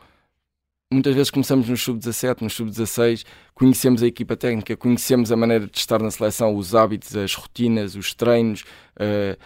muitas 0.96 1.14
vezes 1.14 1.30
começamos 1.30 1.70
no 1.70 1.78
sub-17, 1.78 2.41
no 2.41 2.50
sub-16, 2.50 3.26
conhecemos 3.54 4.02
a 4.02 4.08
equipa 4.08 4.36
técnica, 4.36 4.76
conhecemos 4.76 5.32
a 5.32 5.36
maneira 5.36 5.68
de 5.68 5.78
estar 5.78 6.02
na 6.02 6.10
seleção, 6.10 6.56
os 6.56 6.74
hábitos, 6.74 7.16
as 7.16 7.34
rotinas, 7.36 7.96
os 7.96 8.14
treinos, 8.14 8.64
uh, 8.96 9.38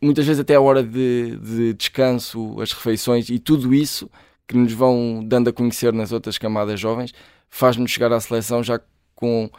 muitas 0.00 0.26
vezes 0.26 0.40
até 0.40 0.54
a 0.54 0.60
hora 0.60 0.82
de, 0.82 1.36
de, 1.36 1.74
descanso, 1.74 2.60
as 2.60 2.72
refeições 2.72 3.28
e 3.28 3.38
tudo 3.38 3.74
isso 3.74 4.10
que 4.46 4.56
nos 4.56 4.72
vão 4.72 5.24
dando 5.24 5.48
a 5.48 5.52
conhecer 5.52 5.92
nas 5.92 6.12
outras 6.12 6.38
camadas 6.38 6.78
jovens, 6.78 7.12
faz-nos 7.48 7.90
chegar 7.90 8.12
à 8.12 8.20
seleção 8.20 8.62
já 8.62 8.80
com, 9.14 9.50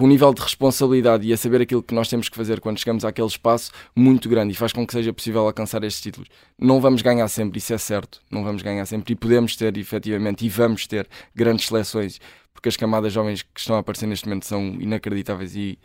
com 0.00 0.06
um 0.06 0.08
nível 0.08 0.32
de 0.32 0.40
responsabilidade 0.40 1.28
e 1.28 1.32
a 1.34 1.36
saber 1.36 1.60
aquilo 1.60 1.82
que 1.82 1.94
nós 1.94 2.08
temos 2.08 2.26
que 2.26 2.34
fazer 2.34 2.58
quando 2.58 2.78
chegamos 2.78 3.04
àquele 3.04 3.26
espaço 3.26 3.70
muito 3.94 4.30
grande 4.30 4.54
e 4.54 4.56
faz 4.56 4.72
com 4.72 4.86
que 4.86 4.94
seja 4.94 5.12
possível 5.12 5.42
alcançar 5.42 5.84
estes 5.84 6.00
títulos. 6.00 6.26
Não 6.58 6.80
vamos 6.80 7.02
ganhar 7.02 7.28
sempre, 7.28 7.58
isso 7.58 7.74
é 7.74 7.76
certo, 7.76 8.18
não 8.30 8.42
vamos 8.42 8.62
ganhar 8.62 8.86
sempre 8.86 9.12
e 9.12 9.14
podemos 9.14 9.54
ter 9.56 9.76
efetivamente 9.76 10.46
e 10.46 10.48
vamos 10.48 10.86
ter 10.86 11.06
grandes 11.34 11.66
seleções 11.66 12.18
porque 12.54 12.70
as 12.70 12.78
camadas 12.78 13.12
jovens 13.12 13.42
que 13.42 13.60
estão 13.60 13.76
a 13.76 13.80
aparecer 13.80 14.06
neste 14.06 14.26
momento 14.26 14.46
são 14.46 14.74
inacreditáveis 14.80 15.54
e, 15.54 15.78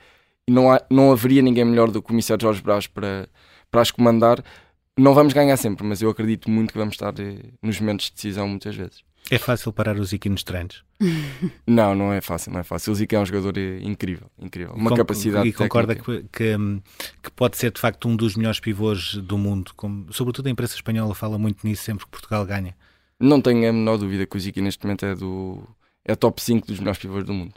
e 0.47 0.51
não, 0.51 0.71
há, 0.71 0.81
não 0.89 1.11
haveria 1.11 1.41
ninguém 1.41 1.65
melhor 1.65 1.87
do 1.87 2.01
que 2.01 2.05
o 2.05 2.07
comissário 2.07 2.41
Jorge 2.41 2.61
Brás 2.61 2.87
para, 2.87 3.27
para 3.69 3.81
as 3.81 3.91
comandar. 3.91 4.41
Não 4.97 5.13
vamos 5.13 5.33
ganhar 5.33 5.57
sempre, 5.57 5.85
mas 5.85 6.01
eu 6.01 6.09
acredito 6.09 6.49
muito 6.49 6.71
que 6.71 6.77
vamos 6.77 6.93
estar 6.93 7.13
eh, 7.19 7.39
nos 7.61 7.81
momentos 7.81 8.05
de 8.05 8.13
decisão 8.13 8.47
muitas 8.47 8.77
vezes. 8.77 9.03
É 9.31 9.39
fácil 9.39 9.73
parar 9.73 9.97
o 9.97 10.05
Zico 10.05 10.29
nos 10.29 10.43
treinos? 10.43 10.83
não, 11.65 11.95
não 11.95 12.13
é 12.13 12.21
fácil, 12.21 12.51
não 12.51 12.59
é 12.59 12.63
fácil. 12.63 12.91
O 12.91 12.95
Zico 12.95 13.15
é 13.15 13.19
um 13.19 13.25
jogador 13.25 13.57
incrível, 13.57 14.29
incrível. 14.37 14.73
Uma 14.75 14.91
Com, 14.91 14.97
capacidade 14.97 15.49
E 15.49 15.53
concorda 15.53 15.95
que, 15.95 16.23
que, 16.31 16.55
que, 17.23 17.31
pode 17.35 17.57
ser 17.57 17.71
de 17.71 17.81
facto 17.81 18.07
um 18.07 18.15
dos 18.15 18.35
melhores 18.35 18.59
pivôs 18.59 19.15
do 19.15 19.37
mundo, 19.37 19.71
como, 19.75 20.13
sobretudo 20.13 20.47
a 20.47 20.51
imprensa 20.51 20.75
espanhola 20.75 21.15
fala 21.15 21.39
muito 21.39 21.65
nisso 21.65 21.83
sempre 21.83 22.05
que 22.05 22.11
Portugal 22.11 22.45
ganha. 22.45 22.75
Não 23.19 23.41
tenho 23.41 23.67
a 23.67 23.73
menor 23.73 23.97
dúvida 23.97 24.25
que 24.27 24.37
o 24.37 24.39
Zico 24.39 24.61
neste 24.61 24.83
momento 24.83 25.05
é 25.05 25.15
do 25.15 25.67
é 26.03 26.15
top 26.15 26.39
5 26.41 26.67
dos 26.67 26.79
melhores 26.79 26.99
pivôs 26.99 27.25
do 27.25 27.33
mundo. 27.33 27.53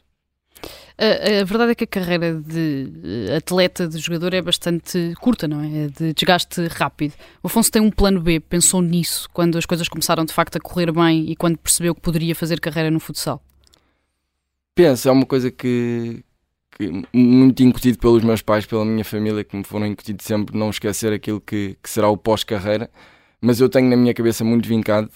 A, 0.96 1.40
a, 1.40 1.44
verdade 1.44 1.72
é 1.72 1.74
que 1.74 1.84
a 1.84 1.86
carreira 1.86 2.34
de 2.34 2.90
eh, 3.28 3.36
atleta, 3.36 3.86
de 3.86 3.98
jogador, 3.98 4.34
é 4.34 4.42
bastante 4.42 5.14
curta, 5.20 5.46
não 5.46 5.60
é? 5.60 5.84
é? 5.84 5.86
De 5.88 6.12
desgaste 6.12 6.66
rápido. 6.66 7.14
O 7.42 7.46
Afonso 7.46 7.70
tem 7.70 7.80
um 7.80 7.90
plano 7.90 8.20
B, 8.20 8.40
pensou 8.40 8.82
nisso 8.82 9.28
quando 9.32 9.56
as 9.56 9.64
coisas 9.64 9.88
começaram 9.88 10.24
de 10.24 10.32
facto 10.32 10.56
a 10.56 10.60
correr 10.60 10.90
bem 10.90 11.30
e 11.30 11.36
quando 11.36 11.56
percebeu 11.56 11.94
que 11.94 12.00
poderia 12.00 12.34
fazer 12.34 12.58
carreira 12.60 12.90
no 12.90 12.98
futsal? 12.98 13.42
Penso, 14.74 15.08
é 15.08 15.12
uma 15.12 15.26
coisa 15.26 15.50
que, 15.50 16.24
que 16.76 17.02
muito 17.12 17.62
incutido 17.62 17.98
pelos 17.98 18.24
meus 18.24 18.42
pais, 18.42 18.66
pela 18.66 18.84
minha 18.84 19.04
família, 19.04 19.44
que 19.44 19.56
me 19.56 19.64
foram 19.64 19.86
incutidos 19.86 20.26
sempre 20.26 20.58
não 20.58 20.70
esquecer 20.70 21.12
aquilo 21.12 21.40
que, 21.40 21.76
que 21.82 21.90
será 21.90 22.08
o 22.08 22.16
pós-carreira 22.16 22.90
mas 23.40 23.60
eu 23.60 23.68
tenho 23.68 23.88
na 23.88 23.96
minha 23.96 24.12
cabeça 24.12 24.44
muito 24.44 24.68
vincado 24.68 25.10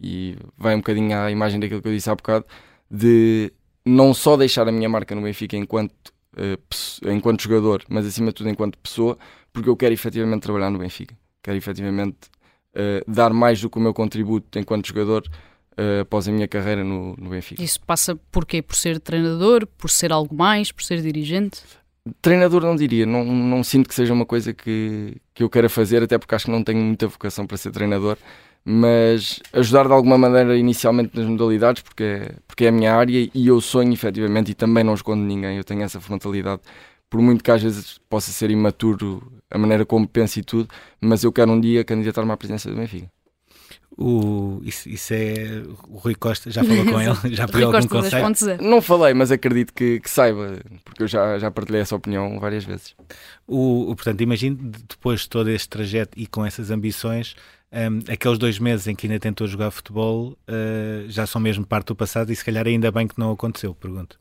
e 0.00 0.36
vai 0.56 0.74
um 0.74 0.78
bocadinho 0.78 1.16
à 1.16 1.30
imagem 1.30 1.60
daquilo 1.60 1.82
que 1.82 1.88
eu 1.88 1.92
disse 1.92 2.08
há 2.08 2.14
bocado 2.14 2.46
de 2.90 3.52
não 3.84 4.12
só 4.12 4.36
deixar 4.36 4.68
a 4.68 4.72
minha 4.72 4.88
marca 4.88 5.14
no 5.14 5.22
Benfica 5.22 5.56
enquanto, 5.56 5.92
uh, 6.36 7.10
enquanto 7.10 7.42
jogador, 7.42 7.84
mas 7.88 8.06
acima 8.06 8.28
de 8.28 8.34
tudo 8.34 8.50
enquanto 8.50 8.78
pessoa, 8.78 9.18
porque 9.52 9.68
eu 9.68 9.76
quero 9.76 9.94
efetivamente 9.94 10.42
trabalhar 10.42 10.70
no 10.70 10.78
Benfica. 10.78 11.16
Quero 11.42 11.56
efetivamente 11.56 12.16
uh, 12.74 13.10
dar 13.10 13.32
mais 13.32 13.60
do 13.60 13.70
que 13.70 13.78
o 13.78 13.80
meu 13.80 13.94
contributo 13.94 14.58
enquanto 14.58 14.88
jogador 14.88 15.24
uh, 15.72 16.02
após 16.02 16.28
a 16.28 16.32
minha 16.32 16.48
carreira 16.48 16.84
no, 16.84 17.14
no 17.16 17.30
Benfica. 17.30 17.62
Isso 17.62 17.80
passa 17.80 18.16
por 18.30 18.44
quê? 18.44 18.60
Por 18.60 18.76
ser 18.76 19.00
treinador? 19.00 19.66
Por 19.66 19.90
ser 19.90 20.12
algo 20.12 20.34
mais? 20.34 20.72
Por 20.72 20.82
ser 20.82 21.00
dirigente? 21.00 21.62
Treinador 22.22 22.62
não 22.62 22.74
diria, 22.74 23.04
não, 23.04 23.22
não 23.24 23.62
sinto 23.62 23.86
que 23.86 23.94
seja 23.94 24.14
uma 24.14 24.24
coisa 24.24 24.54
que, 24.54 25.20
que 25.34 25.42
eu 25.42 25.50
queira 25.50 25.68
fazer, 25.68 26.02
até 26.02 26.16
porque 26.16 26.34
acho 26.34 26.46
que 26.46 26.50
não 26.50 26.64
tenho 26.64 26.80
muita 26.80 27.06
vocação 27.06 27.46
para 27.46 27.58
ser 27.58 27.70
treinador 27.70 28.16
mas 28.70 29.40
ajudar 29.54 29.86
de 29.86 29.94
alguma 29.94 30.18
maneira 30.18 30.54
inicialmente 30.54 31.16
nas 31.16 31.26
modalidades, 31.26 31.82
porque 31.82 32.02
é, 32.02 32.34
porque 32.46 32.66
é 32.66 32.68
a 32.68 32.72
minha 32.72 32.94
área 32.94 33.30
e 33.34 33.46
eu 33.46 33.62
sonho 33.62 33.94
efetivamente 33.94 34.50
e 34.50 34.54
também 34.54 34.84
não 34.84 34.92
escondo 34.92 35.22
ninguém, 35.24 35.56
eu 35.56 35.64
tenho 35.64 35.80
essa 35.80 35.98
frontalidade, 35.98 36.60
por 37.08 37.18
muito 37.22 37.42
que 37.42 37.50
às 37.50 37.62
vezes 37.62 37.98
possa 38.10 38.30
ser 38.30 38.50
imaturo 38.50 39.22
a 39.50 39.56
maneira 39.56 39.86
como 39.86 40.06
penso 40.06 40.38
e 40.38 40.42
tudo, 40.42 40.68
mas 41.00 41.24
eu 41.24 41.32
quero 41.32 41.50
um 41.50 41.58
dia 41.58 41.82
candidatar-me 41.82 42.30
à 42.30 42.36
presidência 42.36 42.70
do 42.70 42.76
Benfica. 42.76 43.10
O, 43.96 44.60
isso, 44.62 44.88
isso, 44.88 45.14
é 45.14 45.62
o 45.88 45.96
Rui 45.96 46.14
Costa, 46.14 46.50
já 46.50 46.62
falou 46.62 46.84
com 46.84 47.00
ele, 47.00 47.34
já 47.34 47.48
pediu 47.48 47.74
algum 47.74 47.88
conselho? 47.88 48.62
Não 48.62 48.82
falei, 48.82 49.14
mas 49.14 49.32
acredito 49.32 49.72
que, 49.72 49.98
que, 49.98 50.10
saiba, 50.10 50.58
porque 50.84 51.04
eu 51.04 51.08
já, 51.08 51.38
já 51.38 51.50
partilhei 51.50 51.80
essa 51.80 51.96
opinião 51.96 52.38
várias 52.38 52.64
vezes. 52.64 52.94
O, 53.46 53.90
o 53.90 53.96
portanto, 53.96 54.20
imagino 54.20 54.56
depois 54.88 55.22
de 55.22 55.30
todo 55.30 55.48
este 55.48 55.68
trajeto 55.70 56.10
e 56.16 56.26
com 56.26 56.44
essas 56.44 56.70
ambições, 56.70 57.34
um, 57.72 58.12
aqueles 58.12 58.38
dois 58.38 58.58
meses 58.58 58.86
em 58.86 58.94
que 58.94 59.06
ainda 59.06 59.18
tentou 59.20 59.46
jogar 59.46 59.70
futebol 59.70 60.38
uh, 60.48 61.08
já 61.08 61.26
são 61.26 61.40
mesmo 61.40 61.66
parte 61.66 61.88
do 61.88 61.96
passado 61.96 62.32
e 62.32 62.36
se 62.36 62.44
calhar 62.44 62.66
ainda 62.66 62.90
bem 62.90 63.06
que 63.06 63.18
não 63.18 63.30
aconteceu, 63.32 63.74
pergunto. 63.74 64.18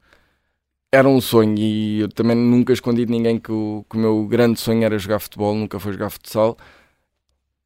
Era 0.91 1.07
um 1.07 1.19
sonho 1.21 1.57
e 1.57 1.99
eu 2.01 2.09
também 2.09 2.35
nunca 2.35 2.73
escondi 2.73 3.05
de 3.05 3.11
ninguém 3.11 3.39
que 3.39 3.51
o, 3.51 3.85
que 3.89 3.97
o 3.97 3.99
meu 3.99 4.25
grande 4.27 4.59
sonho 4.59 4.83
era 4.83 4.97
jogar 4.97 5.19
futebol, 5.19 5.55
nunca 5.55 5.79
foi 5.79 5.93
jogar 5.93 6.09
futsal. 6.09 6.57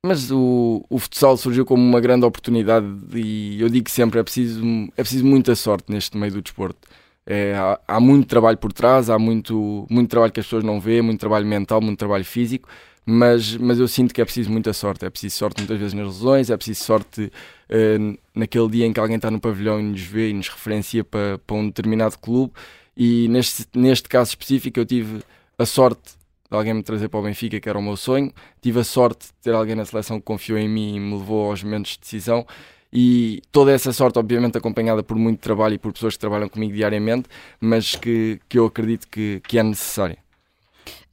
Mas 0.03 0.31
o, 0.31 0.83
o 0.89 0.97
futsal 0.97 1.37
surgiu 1.37 1.63
como 1.63 1.83
uma 1.83 2.01
grande 2.01 2.25
oportunidade 2.25 2.87
e 3.13 3.61
eu 3.61 3.69
digo 3.69 3.89
sempre 3.89 4.19
é 4.19 4.23
preciso, 4.23 4.63
é 4.97 5.01
preciso 5.03 5.25
muita 5.25 5.55
sorte 5.55 5.91
neste 5.91 6.17
meio 6.17 6.33
do 6.33 6.41
desporto. 6.41 6.87
É, 7.25 7.53
há, 7.55 7.79
há, 7.87 7.99
muito 7.99 8.27
trabalho 8.27 8.57
por 8.57 8.73
trás, 8.73 9.09
há 9.09 9.19
muito, 9.19 9.85
muito 9.89 10.09
trabalho 10.09 10.33
que 10.33 10.39
as 10.39 10.45
pessoas 10.45 10.63
não 10.63 10.79
vêem, 10.79 11.03
muito 11.03 11.19
trabalho 11.19 11.45
mental, 11.45 11.79
muito 11.79 11.99
trabalho 11.99 12.25
físico 12.25 12.67
mas, 13.05 13.55
mas 13.57 13.79
eu 13.79 13.87
sinto 13.87 14.13
que 14.13 14.21
é 14.21 14.25
preciso 14.25 14.51
muita 14.51 14.73
sorte. 14.73 15.05
É 15.05 15.09
preciso 15.09 15.35
sorte 15.37 15.59
muitas 15.61 15.79
vezes 15.79 15.93
nas 15.93 16.05
lesões, 16.07 16.49
é 16.49 16.57
preciso 16.57 16.83
sorte 16.83 17.23
uh, 17.69 18.19
naquele 18.35 18.69
dia 18.69 18.85
em 18.85 18.93
que 18.93 18.99
alguém 18.99 19.15
está 19.15 19.31
no 19.31 19.39
pavilhão 19.39 19.79
e 19.79 19.83
nos 19.83 20.01
vê 20.01 20.29
e 20.29 20.33
nos 20.33 20.49
referencia 20.49 21.03
para, 21.03 21.39
para 21.39 21.55
um 21.55 21.67
determinado 21.67 22.17
clube. 22.19 22.53
E 22.95 23.27
neste, 23.29 23.65
neste 23.73 24.07
caso 24.07 24.29
específico, 24.29 24.79
eu 24.79 24.85
tive 24.85 25.23
a 25.57 25.65
sorte 25.65 26.13
de 26.49 26.57
alguém 26.57 26.73
me 26.73 26.83
trazer 26.83 27.07
para 27.07 27.19
o 27.19 27.23
Benfica, 27.23 27.59
que 27.59 27.69
era 27.69 27.79
o 27.79 27.81
meu 27.81 27.95
sonho. 27.95 28.31
Tive 28.61 28.81
a 28.81 28.83
sorte 28.83 29.27
de 29.27 29.33
ter 29.41 29.53
alguém 29.53 29.75
na 29.75 29.85
seleção 29.85 30.19
que 30.19 30.25
confiou 30.25 30.57
em 30.57 30.67
mim 30.67 30.95
e 30.95 30.99
me 30.99 31.17
levou 31.17 31.49
aos 31.49 31.63
momentos 31.63 31.93
de 31.93 31.99
decisão. 31.99 32.45
E 32.93 33.41
toda 33.51 33.71
essa 33.71 33.93
sorte, 33.93 34.19
obviamente, 34.19 34.57
acompanhada 34.57 35.01
por 35.01 35.15
muito 35.15 35.39
trabalho 35.39 35.75
e 35.75 35.77
por 35.77 35.93
pessoas 35.93 36.15
que 36.15 36.19
trabalham 36.19 36.49
comigo 36.49 36.73
diariamente, 36.73 37.29
mas 37.59 37.95
que, 37.95 38.39
que 38.49 38.59
eu 38.59 38.65
acredito 38.65 39.07
que, 39.07 39.41
que 39.47 39.57
é 39.57 39.63
necessária. 39.63 40.17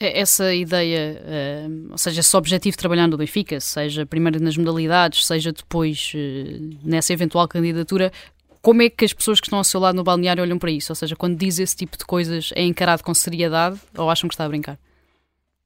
É, 0.00 0.20
essa 0.20 0.54
ideia, 0.54 1.20
uh, 1.68 1.92
ou 1.92 1.98
seja, 1.98 2.20
esse 2.20 2.36
objetivo 2.36 2.72
de 2.72 2.78
trabalhar 2.78 3.08
no 3.08 3.16
Benfica, 3.16 3.58
seja 3.60 4.06
primeiro 4.06 4.40
nas 4.40 4.56
modalidades, 4.56 5.26
seja 5.26 5.52
depois 5.52 6.12
uh, 6.14 6.78
nessa 6.84 7.12
eventual 7.12 7.48
candidatura, 7.48 8.12
como 8.62 8.82
é 8.82 8.90
que 8.90 9.04
as 9.04 9.12
pessoas 9.12 9.40
que 9.40 9.46
estão 9.46 9.58
ao 9.58 9.64
seu 9.64 9.80
lado 9.80 9.96
no 9.96 10.04
balneário 10.04 10.42
olham 10.42 10.58
para 10.58 10.70
isso? 10.70 10.92
Ou 10.92 10.96
seja, 10.96 11.16
quando 11.16 11.36
diz 11.36 11.58
esse 11.58 11.74
tipo 11.74 11.96
de 11.96 12.04
coisas, 12.04 12.50
é 12.54 12.62
encarado 12.62 13.02
com 13.02 13.12
seriedade 13.14 13.80
ou 13.96 14.10
acham 14.10 14.28
que 14.28 14.34
está 14.34 14.44
a 14.44 14.48
brincar? 14.48 14.78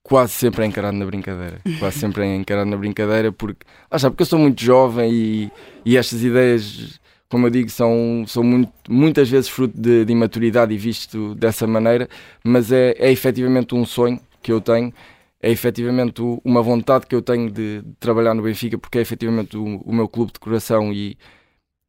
Quase 0.03 0.33
sempre 0.33 0.65
é 0.65 0.67
encarado 0.67 0.97
na 0.97 1.07
brincadeira. 1.07 1.61
Quase 1.79 1.99
sempre 1.99 2.25
é 2.25 2.35
encarado 2.35 2.69
na 2.69 2.77
brincadeira, 2.77 3.31
porque, 3.33 3.67
ah, 3.91 3.99
já, 3.99 4.11
porque 4.11 4.23
eu 4.23 4.27
sou 4.27 4.39
muito 4.39 4.63
jovem 4.63 5.13
e, 5.13 5.53
e 5.85 5.97
estas 5.97 6.23
ideias 6.23 7.01
como 7.33 7.47
eu 7.47 7.51
digo, 7.51 7.71
são, 7.71 8.27
são 8.27 8.45
muito, 8.45 8.71
muitas 8.87 9.31
vezes 9.31 9.49
fruto 9.49 9.75
de, 9.75 10.05
de, 10.05 10.13
imaturidade 10.13 10.75
e 10.75 10.77
visto 10.77 11.35
dessa 11.35 11.67
maneira, 11.67 12.07
mas 12.45 12.71
é, 12.71 12.91
é 12.99 13.11
efetivamente 13.11 13.75
um 13.75 13.87
sonho 13.87 14.21
que 14.43 14.53
eu 14.53 14.61
tenho, 14.61 14.93
é 15.41 15.51
efetivamente 15.51 16.21
uma 16.45 16.61
vontade 16.61 17.07
que 17.07 17.15
eu 17.15 17.23
tenho 17.23 17.51
de, 17.51 17.81
de 17.81 17.95
trabalhar 17.99 18.35
no 18.35 18.43
Benfica, 18.43 18.77
porque 18.77 18.99
é 18.99 19.01
efetivamente 19.01 19.57
o, 19.57 19.79
o 19.79 19.95
meu 19.95 20.11
clube 20.11 20.31
de 20.31 20.39
coração 20.39 20.93
e, 20.93 21.17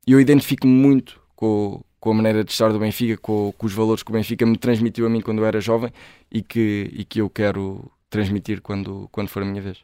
eu 0.08 0.18
identifico-me 0.18 0.74
muito 0.74 1.20
com, 1.36 1.84
com 2.00 2.12
a 2.12 2.14
maneira 2.14 2.42
de 2.42 2.50
estar 2.50 2.72
do 2.72 2.80
Benfica, 2.80 3.18
com, 3.18 3.54
com, 3.58 3.66
os 3.66 3.74
valores 3.74 4.02
que 4.02 4.12
o 4.12 4.14
Benfica 4.14 4.46
me 4.46 4.58
transmitiu 4.58 5.06
a 5.06 5.10
mim 5.10 5.20
quando 5.20 5.40
eu 5.40 5.46
era 5.46 5.60
jovem 5.60 5.92
e 6.32 6.42
que, 6.42 6.90
e 6.94 7.04
que 7.04 7.20
eu 7.20 7.30
quero 7.30 7.92
transmitir 8.10 8.62
quando, 8.62 9.10
quando 9.12 9.28
for 9.28 9.44
a 9.44 9.46
minha 9.46 9.62
vez. 9.62 9.80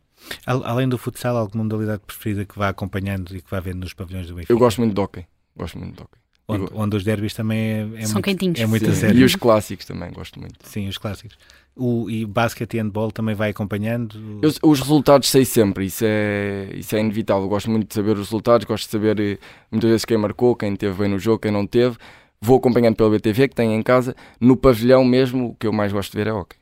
Além 0.45 0.88
do 0.88 0.97
futsal, 0.97 1.36
alguma 1.36 1.66
modalidade 1.66 2.01
preferida 2.07 2.45
que 2.45 2.57
vá 2.57 2.70
acompanhando 2.70 3.36
e 3.36 3.41
que 3.41 3.51
vá 3.51 3.60
vendo 3.60 3.82
nos 3.82 3.93
pavilhões 3.93 4.28
do 4.28 4.36
Benfica? 4.36 4.53
Eu 4.53 4.57
gosto 4.57 4.78
muito 4.78 4.93
de 4.93 5.01
hockey. 5.01 5.26
Gosto 5.60 5.78
muito 5.78 5.95
de 5.95 6.01
hockey. 6.01 6.20
Onde, 6.47 6.68
onde, 6.74 6.97
os 6.97 7.03
derbys 7.03 7.36
também 7.36 7.60
é, 7.60 7.80
é 7.97 8.05
São 8.05 8.14
muito, 8.16 8.26
quentinhos. 8.26 8.60
É 8.60 8.66
muito 8.66 8.86
Sim, 8.88 8.95
sério. 8.95 9.20
E 9.20 9.24
os 9.24 9.36
clássicos 9.36 9.86
também, 9.86 10.12
gosto 10.12 10.39
muito. 10.39 10.55
Sim, 10.64 10.88
os 10.88 10.97
clássicos. 10.97 11.38
O, 11.76 12.10
e 12.10 12.26
basquete 12.26 12.74
e 12.74 12.82
handball 12.82 13.12
também 13.12 13.36
vai 13.36 13.51
acompanhando? 13.51 14.39
Eu, 14.41 14.51
os 14.64 14.80
resultados 14.80 15.30
sei 15.30 15.45
sempre, 15.45 15.86
isso 15.86 16.03
é, 16.07 16.72
isso 16.74 16.95
é 16.95 16.99
inevitável. 16.99 17.47
Gosto 17.47 17.70
muito 17.70 17.88
de 17.88 17.93
saber 17.93 18.14
os 18.14 18.30
resultados, 18.30 18.66
gosto 18.66 18.86
de 18.86 18.91
saber 18.91 19.20
eh, 19.20 19.38
muitas 19.72 19.89
vezes 19.89 20.05
quem 20.05 20.18
marcou, 20.18 20.55
quem 20.55 20.76
teve 20.76 20.97
bem 20.97 21.07
no 21.07 21.20
jogo, 21.20 21.39
quem 21.39 21.51
não 21.51 21.68
teve. 21.68 21.97
Vou 22.41 22.57
acompanhando 22.57 22.95
pelo 22.95 23.12
BTV 23.12 23.49
que 23.49 23.55
tenho 23.55 23.74
em 23.74 23.84
casa. 23.84 24.16
No 24.39 24.57
pavilhão 24.57 25.05
mesmo, 25.05 25.49
o 25.49 25.55
que 25.55 25.68
eu 25.68 25.72
mais 25.72 25.93
gosto 25.93 26.12
de 26.12 26.18
ver 26.18 26.28
é 26.28 26.34
hockey. 26.34 26.59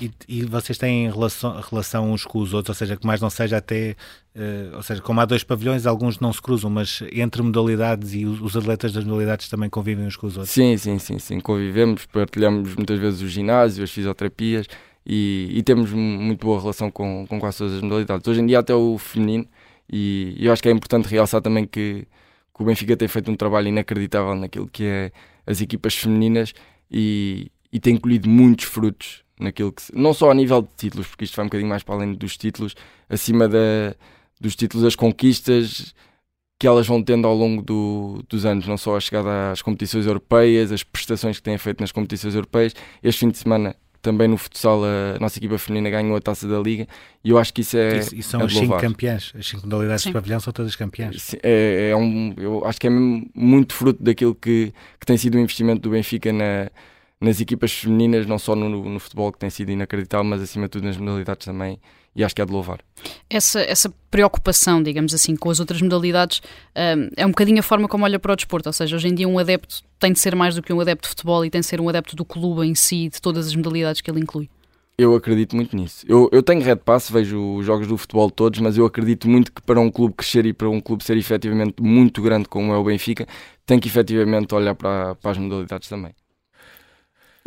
E, 0.00 0.10
e, 0.28 0.44
vocês 0.44 0.78
têm 0.78 1.10
relação, 1.10 1.60
relação 1.60 2.12
uns 2.12 2.24
com 2.24 2.38
os 2.38 2.54
outros, 2.54 2.76
ou 2.76 2.78
seja, 2.78 2.96
que 2.96 3.06
mais 3.06 3.20
não 3.20 3.28
seja 3.28 3.56
até, 3.56 3.96
uh, 4.36 4.76
ou 4.76 4.82
seja, 4.82 5.02
como 5.02 5.20
há 5.20 5.24
dois 5.24 5.42
pavilhões, 5.42 5.86
alguns 5.86 6.20
não 6.20 6.32
se 6.32 6.40
cruzam, 6.40 6.70
mas 6.70 7.02
entre 7.12 7.42
modalidades 7.42 8.14
e 8.14 8.24
os 8.24 8.56
atletas 8.56 8.92
das 8.92 9.04
modalidades 9.04 9.48
também 9.48 9.68
convivem 9.68 10.06
uns 10.06 10.16
com 10.16 10.26
os 10.26 10.36
outros? 10.36 10.52
Sim, 10.52 10.76
sim, 10.76 10.98
sim, 10.98 11.18
sim, 11.18 11.40
convivemos, 11.40 12.06
partilhamos 12.06 12.74
muitas 12.76 12.98
vezes 12.98 13.20
o 13.22 13.28
ginásio, 13.28 13.82
as 13.82 13.90
fisioterapias 13.90 14.66
e, 15.04 15.48
e 15.52 15.62
temos 15.62 15.92
muito 15.92 16.46
boa 16.46 16.60
relação 16.60 16.90
com, 16.90 17.26
com 17.26 17.40
quase 17.40 17.58
todas 17.58 17.74
as 17.74 17.82
modalidades. 17.82 18.26
Hoje 18.28 18.40
em 18.40 18.46
dia 18.46 18.58
até 18.60 18.74
o 18.74 18.98
feminino 18.98 19.46
e 19.90 20.36
eu 20.38 20.52
acho 20.52 20.62
que 20.62 20.68
é 20.68 20.72
importante 20.72 21.08
realçar 21.08 21.40
também 21.40 21.66
que, 21.66 22.06
que 22.54 22.62
o 22.62 22.64
Benfica 22.64 22.96
tem 22.96 23.08
feito 23.08 23.30
um 23.30 23.36
trabalho 23.36 23.68
inacreditável 23.68 24.34
naquilo 24.34 24.68
que 24.68 24.84
é 24.84 25.12
as 25.46 25.60
equipas 25.60 25.94
femininas 25.94 26.52
e, 26.90 27.50
e 27.72 27.80
tem 27.80 27.96
colhido 27.96 28.28
muitos 28.28 28.66
frutos 28.66 29.24
naquilo 29.40 29.72
que 29.72 29.82
não 29.92 30.12
só 30.12 30.30
a 30.30 30.34
nível 30.34 30.62
de 30.62 30.68
títulos, 30.76 31.06
porque 31.06 31.24
isto 31.24 31.36
vai 31.36 31.44
um 31.44 31.48
bocadinho 31.48 31.68
mais 31.68 31.82
para 31.82 31.94
além 31.94 32.14
dos 32.14 32.36
títulos, 32.36 32.74
acima 33.08 33.48
da, 33.48 33.94
dos 34.40 34.54
títulos, 34.54 34.86
as 34.86 34.94
conquistas, 34.94 35.94
que 36.58 36.66
elas 36.66 36.86
vão 36.86 37.02
tendo 37.02 37.26
ao 37.26 37.34
longo 37.34 37.62
do, 37.62 38.24
dos 38.28 38.44
anos, 38.44 38.66
não 38.66 38.76
só 38.76 38.96
a 38.96 39.00
chegada 39.00 39.52
às 39.52 39.62
competições 39.62 40.06
europeias, 40.06 40.72
as 40.72 40.82
prestações 40.82 41.36
que 41.36 41.42
têm 41.42 41.56
feito 41.56 41.80
nas 41.80 41.92
competições 41.92 42.34
europeias. 42.34 42.74
Este 43.02 43.20
fim 43.20 43.30
de 43.30 43.38
semana, 43.38 43.76
também 44.02 44.26
no 44.26 44.36
futsal, 44.36 44.82
a 44.84 45.18
nossa 45.20 45.38
equipa 45.38 45.56
feminina 45.56 45.90
ganhou 45.90 46.16
a 46.16 46.20
taça 46.20 46.48
da 46.48 46.58
Liga 46.58 46.88
e 47.22 47.30
eu 47.30 47.38
acho 47.38 47.54
que 47.54 47.60
isso 47.60 47.76
é. 47.76 47.98
E, 48.12 48.18
e 48.18 48.22
são 48.24 48.40
é 48.40 48.44
as 48.44 48.52
cinco 48.52 48.76
campeãs, 48.76 49.32
as 49.38 49.46
cinco 49.46 49.66
modalidades 49.66 50.02
Sim. 50.02 50.10
de 50.10 50.14
pavilhão 50.14 50.40
são 50.40 50.52
todas 50.52 50.74
campeãs. 50.74 51.34
É, 51.42 51.90
é, 51.90 51.96
um, 51.96 52.34
eu 52.36 52.64
acho 52.64 52.80
que 52.80 52.88
é 52.88 52.90
muito 52.90 53.72
fruto 53.72 54.02
daquilo 54.02 54.34
que, 54.34 54.72
que 54.98 55.06
tem 55.06 55.16
sido 55.16 55.36
o 55.36 55.38
investimento 55.38 55.82
do 55.82 55.90
Benfica 55.90 56.32
na, 56.32 56.70
nas 57.20 57.40
equipas 57.40 57.72
femininas, 57.72 58.26
não 58.26 58.38
só 58.38 58.54
no, 58.54 58.68
no 58.68 59.00
futebol, 59.00 59.32
que 59.32 59.38
tem 59.38 59.50
sido 59.50 59.70
inacreditável, 59.70 60.24
mas 60.24 60.40
acima 60.40 60.66
de 60.66 60.70
tudo 60.70 60.84
nas 60.84 60.96
modalidades 60.96 61.44
também 61.44 61.78
e 62.18 62.24
acho 62.24 62.34
que 62.34 62.42
é 62.42 62.44
de 62.44 62.52
louvar. 62.52 62.80
Essa, 63.30 63.60
essa 63.60 63.92
preocupação, 64.10 64.82
digamos 64.82 65.14
assim, 65.14 65.36
com 65.36 65.50
as 65.50 65.60
outras 65.60 65.80
modalidades 65.80 66.42
um, 66.76 67.10
é 67.16 67.24
um 67.24 67.30
bocadinho 67.30 67.60
a 67.60 67.62
forma 67.62 67.86
como 67.86 68.04
olha 68.04 68.18
para 68.18 68.32
o 68.32 68.36
desporto, 68.36 68.68
ou 68.68 68.72
seja, 68.72 68.96
hoje 68.96 69.08
em 69.08 69.14
dia 69.14 69.28
um 69.28 69.38
adepto 69.38 69.82
tem 70.00 70.12
de 70.12 70.18
ser 70.18 70.34
mais 70.34 70.54
do 70.54 70.62
que 70.62 70.72
um 70.72 70.80
adepto 70.80 71.02
de 71.02 71.10
futebol 71.10 71.44
e 71.44 71.50
tem 71.50 71.60
de 71.60 71.66
ser 71.66 71.80
um 71.80 71.88
adepto 71.88 72.16
do 72.16 72.24
clube 72.24 72.66
em 72.66 72.74
si, 72.74 73.08
de 73.08 73.20
todas 73.20 73.46
as 73.46 73.54
modalidades 73.54 74.00
que 74.00 74.10
ele 74.10 74.20
inclui. 74.20 74.48
Eu 74.96 75.14
acredito 75.14 75.54
muito 75.54 75.76
nisso. 75.76 76.04
Eu, 76.08 76.28
eu 76.32 76.42
tenho 76.42 76.60
Red 76.60 76.76
Pass, 76.76 77.08
vejo 77.08 77.54
os 77.54 77.64
jogos 77.64 77.86
do 77.86 77.96
futebol 77.96 78.28
todos, 78.32 78.58
mas 78.58 78.76
eu 78.76 78.84
acredito 78.84 79.28
muito 79.28 79.52
que 79.52 79.62
para 79.62 79.78
um 79.78 79.92
clube 79.92 80.14
crescer 80.14 80.44
e 80.44 80.52
para 80.52 80.68
um 80.68 80.80
clube 80.80 81.04
ser 81.04 81.16
efetivamente 81.16 81.80
muito 81.80 82.20
grande 82.20 82.48
como 82.48 82.72
é 82.72 82.76
o 82.76 82.82
Benfica, 82.82 83.24
tem 83.64 83.78
que 83.78 83.86
efetivamente 83.86 84.52
olhar 84.56 84.74
para, 84.74 85.14
para 85.14 85.30
as 85.30 85.38
modalidades 85.38 85.88
também. 85.88 86.12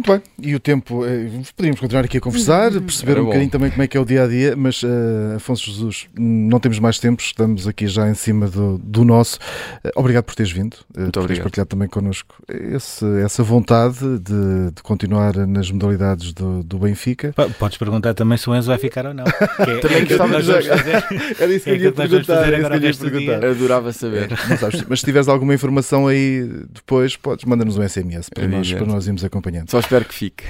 Muito 0.01 0.13
bem, 0.13 0.21
e 0.41 0.55
o 0.55 0.59
tempo, 0.59 1.05
eh, 1.05 1.29
poderíamos 1.55 1.79
continuar 1.79 2.05
aqui 2.05 2.17
a 2.17 2.21
conversar, 2.21 2.71
uhum. 2.71 2.81
perceber 2.81 3.11
Era 3.11 3.21
um 3.21 3.25
bocadinho 3.25 3.51
também 3.51 3.69
como 3.69 3.83
é 3.83 3.87
que 3.87 3.95
é 3.95 3.99
o 3.99 4.05
dia 4.05 4.23
a 4.23 4.27
dia, 4.27 4.55
mas 4.55 4.81
uh, 4.81 5.35
Afonso 5.35 5.69
Jesus, 5.69 6.07
não 6.17 6.59
temos 6.59 6.79
mais 6.79 6.97
tempo, 6.97 7.21
estamos 7.21 7.67
aqui 7.67 7.85
já 7.85 8.09
em 8.09 8.15
cima 8.15 8.47
do, 8.47 8.79
do 8.79 9.05
nosso. 9.05 9.37
Uh, 9.85 9.91
obrigado 9.95 10.23
por 10.23 10.33
teres 10.33 10.51
vindo, 10.51 10.73
uh, 10.73 11.01
Muito 11.01 11.19
por 11.19 11.27
teres 11.27 11.43
partilhado 11.43 11.69
também 11.69 11.87
connosco 11.87 12.33
esse, 12.49 13.05
essa 13.23 13.43
vontade 13.43 13.99
de, 13.99 14.71
de, 14.73 14.81
continuar 14.81 15.35
nas 15.45 15.69
modalidades 15.69 16.33
do, 16.33 16.63
do 16.63 16.79
Benfica. 16.79 17.31
Podes 17.59 17.77
perguntar 17.77 18.15
também 18.15 18.39
se 18.39 18.49
o 18.49 18.55
Enzo 18.55 18.69
vai 18.69 18.79
ficar 18.79 19.05
ou 19.05 19.13
não. 19.13 19.25
Que 19.25 19.69
é, 19.69 19.77
também 19.81 19.97
é 20.01 20.05
que 20.07 20.15
nós 20.15 20.47
vamos 20.47 20.67
fazer. 20.67 21.05
Era 21.39 21.53
isso 21.53 21.63
que 21.65 21.69
é 21.69 21.73
eu 21.73 21.77
ia 21.77 21.91
perguntar. 21.91 22.53
Agora 22.55 22.79
que 22.79 22.97
perguntar. 22.97 23.45
Adorava 23.45 23.93
saber. 23.93 24.29
sabes, 24.59 24.83
mas 24.89 24.99
se 24.99 25.05
tiveres 25.05 25.27
alguma 25.27 25.53
informação 25.53 26.07
aí 26.07 26.49
depois, 26.73 27.15
podes 27.15 27.45
mandar-nos 27.45 27.77
um 27.77 27.87
SMS 27.87 28.29
para, 28.29 28.47
nós, 28.47 28.73
para 28.73 28.85
nós 28.87 29.05
irmos 29.05 29.23
acompanhando. 29.23 29.69
Só 29.69 29.90
espero 29.91 30.05
que 30.05 30.13
fique. 30.13 30.43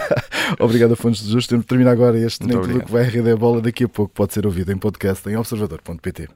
obrigado, 0.58 0.94
Afonso 0.94 1.22
Jesus. 1.22 1.46
Temos 1.46 1.64
de 1.64 1.68
terminar 1.68 1.92
agora 1.92 2.18
este 2.18 2.46
Nem 2.46 2.58
Tudo 2.58 2.80
que 2.84 2.90
vai 2.90 3.04
a 3.04 3.08
rede 3.08 3.28
é 3.28 3.36
bola. 3.36 3.60
Daqui 3.60 3.84
a 3.84 3.88
pouco 3.88 4.14
pode 4.14 4.32
ser 4.32 4.46
ouvido 4.46 4.72
em 4.72 4.78
podcast 4.78 5.28
em 5.28 5.36
observador.pt. 5.36 6.28